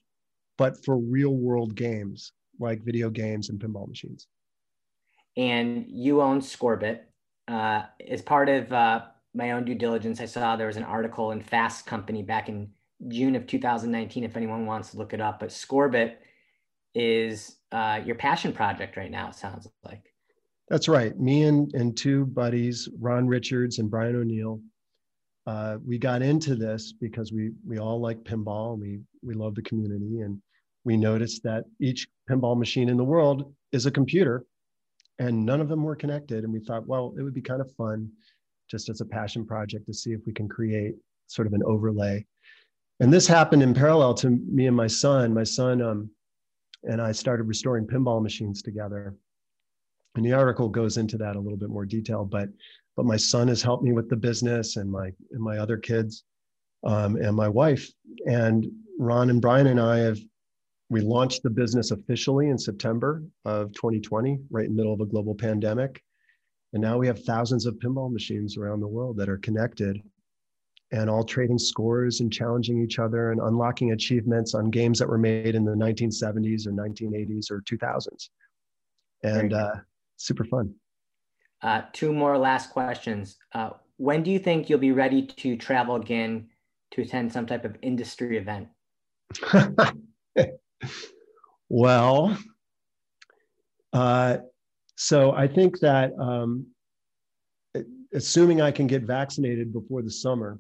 but 0.58 0.84
for 0.86 0.98
real 0.98 1.36
world 1.36 1.76
games 1.76 2.32
like 2.60 2.84
video 2.84 3.10
games 3.10 3.50
and 3.50 3.60
pinball 3.60 3.88
machines. 3.88 4.28
And 5.36 5.86
you 5.88 6.22
own 6.22 6.42
Scorbit. 6.42 7.02
Uh, 7.48 7.84
as 8.10 8.22
part 8.22 8.50
of 8.50 8.72
uh, 8.74 9.06
my 9.34 9.52
own 9.52 9.64
due 9.64 9.76
diligence, 9.76 10.20
I 10.20 10.26
saw 10.26 10.56
there 10.56 10.68
was 10.68 10.78
an 10.78 10.84
article 10.84 11.32
in 11.32 11.42
Fast 11.42 11.86
Company 11.86 12.24
back 12.24 12.50
in 12.50 12.70
June 13.08 13.36
of 13.36 13.48
2019. 13.48 14.24
If 14.24 14.38
anyone 14.38 14.66
wants 14.66 14.92
to 14.92 14.98
look 14.98 15.14
it 15.14 15.22
up, 15.22 15.40
but 15.40 15.50
Scorbit 15.50 16.16
is 16.96 17.58
uh, 17.72 18.02
your 18.06 18.16
passion 18.16 18.54
project 18.54 18.98
right 18.98 19.12
now. 19.12 19.30
It 19.30 19.36
sounds 19.36 19.68
like. 19.84 20.14
That's 20.70 20.88
right. 20.88 21.18
Me 21.18 21.44
and, 21.44 21.74
and 21.74 21.96
two 21.96 22.26
buddies, 22.26 22.90
Ron 23.00 23.28
Richards 23.28 23.80
and 23.80 23.90
Brian 23.90 24.16
O'Neill, 24.16 24.60
uh, 25.46 25.78
we 25.86 25.98
got 25.98 26.22
into 26.22 26.56
this 26.56 26.92
because 26.92 27.32
we 27.32 27.52
we 27.66 27.80
all 27.80 28.02
like 28.02 28.22
pinball 28.24 28.74
and 28.74 28.82
we 28.82 29.00
we 29.24 29.34
love 29.34 29.56
the 29.56 29.62
community 29.62 30.20
and 30.20 30.42
we 30.84 30.98
noticed 30.98 31.42
that 31.44 31.64
each 31.80 32.08
pinball 32.30 32.58
machine 32.58 32.90
in 32.90 32.98
the 32.98 33.04
world 33.04 33.54
is 33.72 33.86
a 33.86 33.92
computer 33.92 34.46
and 35.20 35.46
none 35.46 35.62
of 35.62 35.70
them 35.70 35.84
were 35.84 35.96
connected 35.96 36.44
and 36.44 36.52
we 36.52 36.60
thought 36.60 36.86
well 36.86 37.16
it 37.18 37.22
would 37.22 37.34
be 37.34 37.42
kind 37.42 37.62
of 37.62 37.72
fun 37.76 38.10
just 38.70 38.90
as 38.90 39.00
a 39.00 39.06
passion 39.06 39.46
project 39.46 39.86
to 39.86 39.94
see 39.94 40.12
if 40.12 40.20
we 40.26 40.34
can 40.34 40.50
create 40.50 40.96
sort 41.28 41.48
of 41.48 41.54
an 41.54 41.64
overlay. 41.66 42.26
And 43.00 43.14
this 43.14 43.28
happened 43.28 43.62
in 43.62 43.74
parallel 43.74 44.14
to 44.16 44.30
me 44.30 44.68
and 44.68 44.76
my 44.76 44.88
son. 44.88 45.34
My 45.34 45.44
son 45.44 45.82
um, 45.82 46.10
and 46.84 47.02
I 47.02 47.12
started 47.12 47.44
restoring 47.44 47.86
pinball 47.86 48.22
machines 48.22 48.62
together. 48.62 49.16
And 50.16 50.26
the 50.26 50.34
article 50.34 50.70
goes 50.70 50.98
into 50.98 51.18
that 51.18 51.36
a 51.36 51.40
little 51.40 51.58
bit 51.58 51.70
more 51.70 51.86
detail, 51.86 52.26
but 52.26 52.50
but 52.96 53.06
my 53.06 53.18
son 53.18 53.48
has 53.50 53.62
helped 53.62 53.84
me 53.84 53.94
with 53.94 54.10
the 54.10 54.16
business 54.16 54.78
and 54.78 54.92
my 54.92 55.12
and 55.32 55.42
my 55.42 55.60
other 55.60 55.78
kids 55.78 56.24
um, 56.84 57.16
and 57.18 57.36
my 57.36 57.48
wife. 57.48 57.88
And 58.26 58.66
Ron 58.98 59.30
and 59.30 59.42
Brian 59.42 59.68
and 59.68 59.80
I 59.80 60.00
have 60.00 60.18
we 60.90 61.02
launched 61.02 61.44
the 61.44 61.50
business 61.50 61.92
officially 61.92 62.50
in 62.50 62.58
September 62.58 63.22
of 63.46 63.74
2020, 63.74 64.40
right 64.50 64.66
in 64.66 64.72
the 64.72 64.78
middle 64.78 64.94
of 64.94 65.02
a 65.02 65.06
global 65.06 65.36
pandemic. 65.36 66.02
And 66.74 66.82
now 66.82 66.98
we 66.98 67.08
have 67.08 67.24
thousands 67.24 67.66
of 67.66 67.76
pinball 67.76 68.12
machines 68.12 68.58
around 68.58 68.80
the 68.80 68.88
world 68.88 69.18
that 69.18 69.30
are 69.30 69.38
connected 69.38 70.02
and 70.92 71.10
all 71.10 71.24
trading 71.24 71.58
scores 71.58 72.22
and 72.22 72.32
challenging 72.32 72.82
each 72.82 73.00
other 73.00 73.32
and 73.32 73.42
unlocking 73.42 73.92
achievements 73.92 74.54
on 74.56 74.70
games 74.70 75.00
that 75.00 75.08
were 75.08 75.18
made 75.18 75.54
in 75.56 75.66
the 75.66 75.74
1970s 75.74 76.66
or 76.66 76.72
1980s 76.72 77.52
or 77.52 77.62
2000s. 77.62 78.30
And 79.24 79.54
uh, 79.54 79.76
super 80.16 80.46
fun. 80.46 80.74
Uh, 81.62 81.82
two 81.92 82.14
more 82.14 82.38
last 82.38 82.70
questions. 82.70 83.38
Uh, 83.54 83.72
when 83.98 84.24
do 84.24 84.32
you 84.32 84.40
think 84.40 84.70
you'll 84.70 84.80
be 84.80 84.92
ready 84.92 85.26
to 85.26 85.58
travel 85.58 85.96
again 85.96 86.48
to 86.92 87.02
attend 87.02 87.34
some 87.34 87.46
type 87.46 87.66
of 87.66 87.76
industry 87.82 88.38
event? 88.38 88.68
well, 91.70 92.38
uh, 93.92 94.38
so 94.96 95.32
I 95.32 95.48
think 95.48 95.80
that 95.80 96.12
um, 96.20 96.68
assuming 98.14 98.62
I 98.62 98.72
can 98.72 98.88
get 98.88 99.04
vaccinated 99.04 99.74
before 99.74 100.02
the 100.02 100.12
summer, 100.12 100.60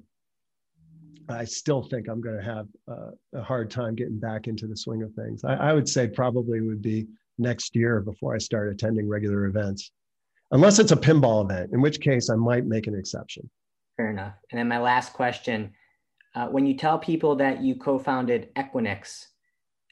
I 1.29 1.43
still 1.43 1.81
think 1.81 2.07
I'm 2.07 2.21
going 2.21 2.37
to 2.37 2.43
have 2.43 2.67
uh, 2.87 3.11
a 3.33 3.41
hard 3.41 3.69
time 3.69 3.95
getting 3.95 4.19
back 4.19 4.47
into 4.47 4.67
the 4.67 4.77
swing 4.77 5.03
of 5.03 5.13
things. 5.13 5.43
I, 5.43 5.55
I, 5.55 5.73
would 5.73 5.87
say 5.87 6.07
probably 6.07 6.61
would 6.61 6.81
be 6.81 7.07
next 7.37 7.75
year 7.75 7.99
before 8.01 8.33
I 8.33 8.37
start 8.37 8.69
attending 8.69 9.09
regular 9.09 9.45
events, 9.45 9.91
unless 10.51 10.79
it's 10.79 10.91
a 10.91 10.97
pinball 10.97 11.43
event, 11.43 11.71
in 11.73 11.81
which 11.81 11.99
case 11.99 12.29
I 12.29 12.35
might 12.35 12.65
make 12.65 12.87
an 12.87 12.95
exception. 12.95 13.49
Fair 13.97 14.11
enough. 14.11 14.33
And 14.51 14.59
then 14.59 14.67
my 14.67 14.79
last 14.79 15.13
question 15.13 15.73
uh, 16.35 16.47
when 16.47 16.67
you 16.67 16.77
tell 16.77 16.99
people 16.99 17.35
that 17.35 17.61
you 17.61 17.75
co 17.75 17.97
founded 17.97 18.53
Equinix, 18.55 19.25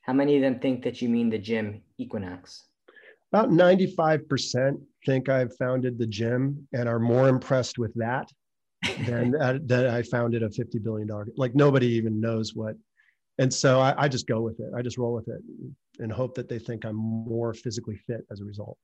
how 0.03 0.13
many 0.13 0.35
of 0.35 0.41
them 0.41 0.59
think 0.59 0.83
that 0.83 1.01
you 1.01 1.09
mean 1.09 1.29
the 1.29 1.39
gym 1.39 1.81
Equinox? 1.97 2.65
About 3.33 3.49
95% 3.49 4.79
think 5.05 5.27
I've 5.27 5.55
founded 5.57 5.97
the 5.97 6.05
gym 6.05 6.67
and 6.71 6.87
are 6.87 6.99
more 6.99 7.27
impressed 7.27 7.79
with 7.79 7.93
that 7.95 8.29
than 9.05 9.31
that 9.67 9.87
I 9.87 10.01
founded 10.03 10.43
a 10.43 10.49
$50 10.49 10.83
billion. 10.83 11.09
Like 11.35 11.55
nobody 11.55 11.87
even 11.87 12.19
knows 12.19 12.55
what. 12.55 12.75
And 13.37 13.53
so 13.53 13.79
I, 13.81 13.93
I 14.03 14.07
just 14.07 14.27
go 14.27 14.41
with 14.41 14.59
it. 14.59 14.71
I 14.75 14.81
just 14.81 14.97
roll 14.97 15.13
with 15.13 15.27
it 15.27 15.41
and 15.99 16.11
hope 16.11 16.35
that 16.35 16.47
they 16.47 16.59
think 16.59 16.85
I'm 16.85 16.95
more 16.95 17.53
physically 17.53 17.97
fit 18.07 18.25
as 18.31 18.41
a 18.41 18.45
result. 18.45 18.77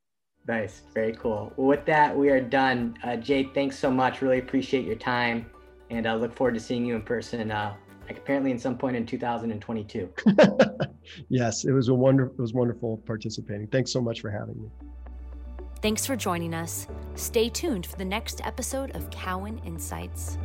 Nice. 0.47 0.81
Very 0.93 1.13
cool. 1.13 1.53
Well, 1.55 1.67
with 1.67 1.85
that, 1.85 2.15
we 2.15 2.29
are 2.29 2.41
done. 2.41 2.97
Uh, 3.03 3.15
Jake, 3.15 3.53
thanks 3.53 3.77
so 3.77 3.91
much. 3.91 4.21
Really 4.21 4.39
appreciate 4.39 4.85
your 4.85 4.95
time 4.95 5.45
and 5.91 6.07
I 6.07 6.15
look 6.15 6.33
forward 6.33 6.53
to 6.55 6.59
seeing 6.59 6.85
you 6.85 6.95
in 6.95 7.01
person. 7.03 7.51
Uh, 7.51 7.75
like 8.07 8.17
apparently, 8.17 8.51
in 8.51 8.57
some 8.57 8.77
point 8.77 8.95
in 8.95 9.05
2022. 9.05 10.09
yes, 11.29 11.65
it 11.65 11.71
was 11.71 11.89
a 11.89 11.93
wonderful. 11.93 12.33
It 12.33 12.41
was 12.41 12.53
wonderful 12.53 13.03
participating. 13.05 13.67
Thanks 13.67 13.91
so 13.91 14.01
much 14.01 14.21
for 14.21 14.31
having 14.31 14.61
me. 14.61 14.69
Thanks 15.81 16.05
for 16.05 16.15
joining 16.15 16.53
us. 16.53 16.85
Stay 17.15 17.49
tuned 17.49 17.87
for 17.87 17.95
the 17.97 18.05
next 18.05 18.39
episode 18.45 18.95
of 18.95 19.09
Cowen 19.09 19.59
Insights. 19.65 20.37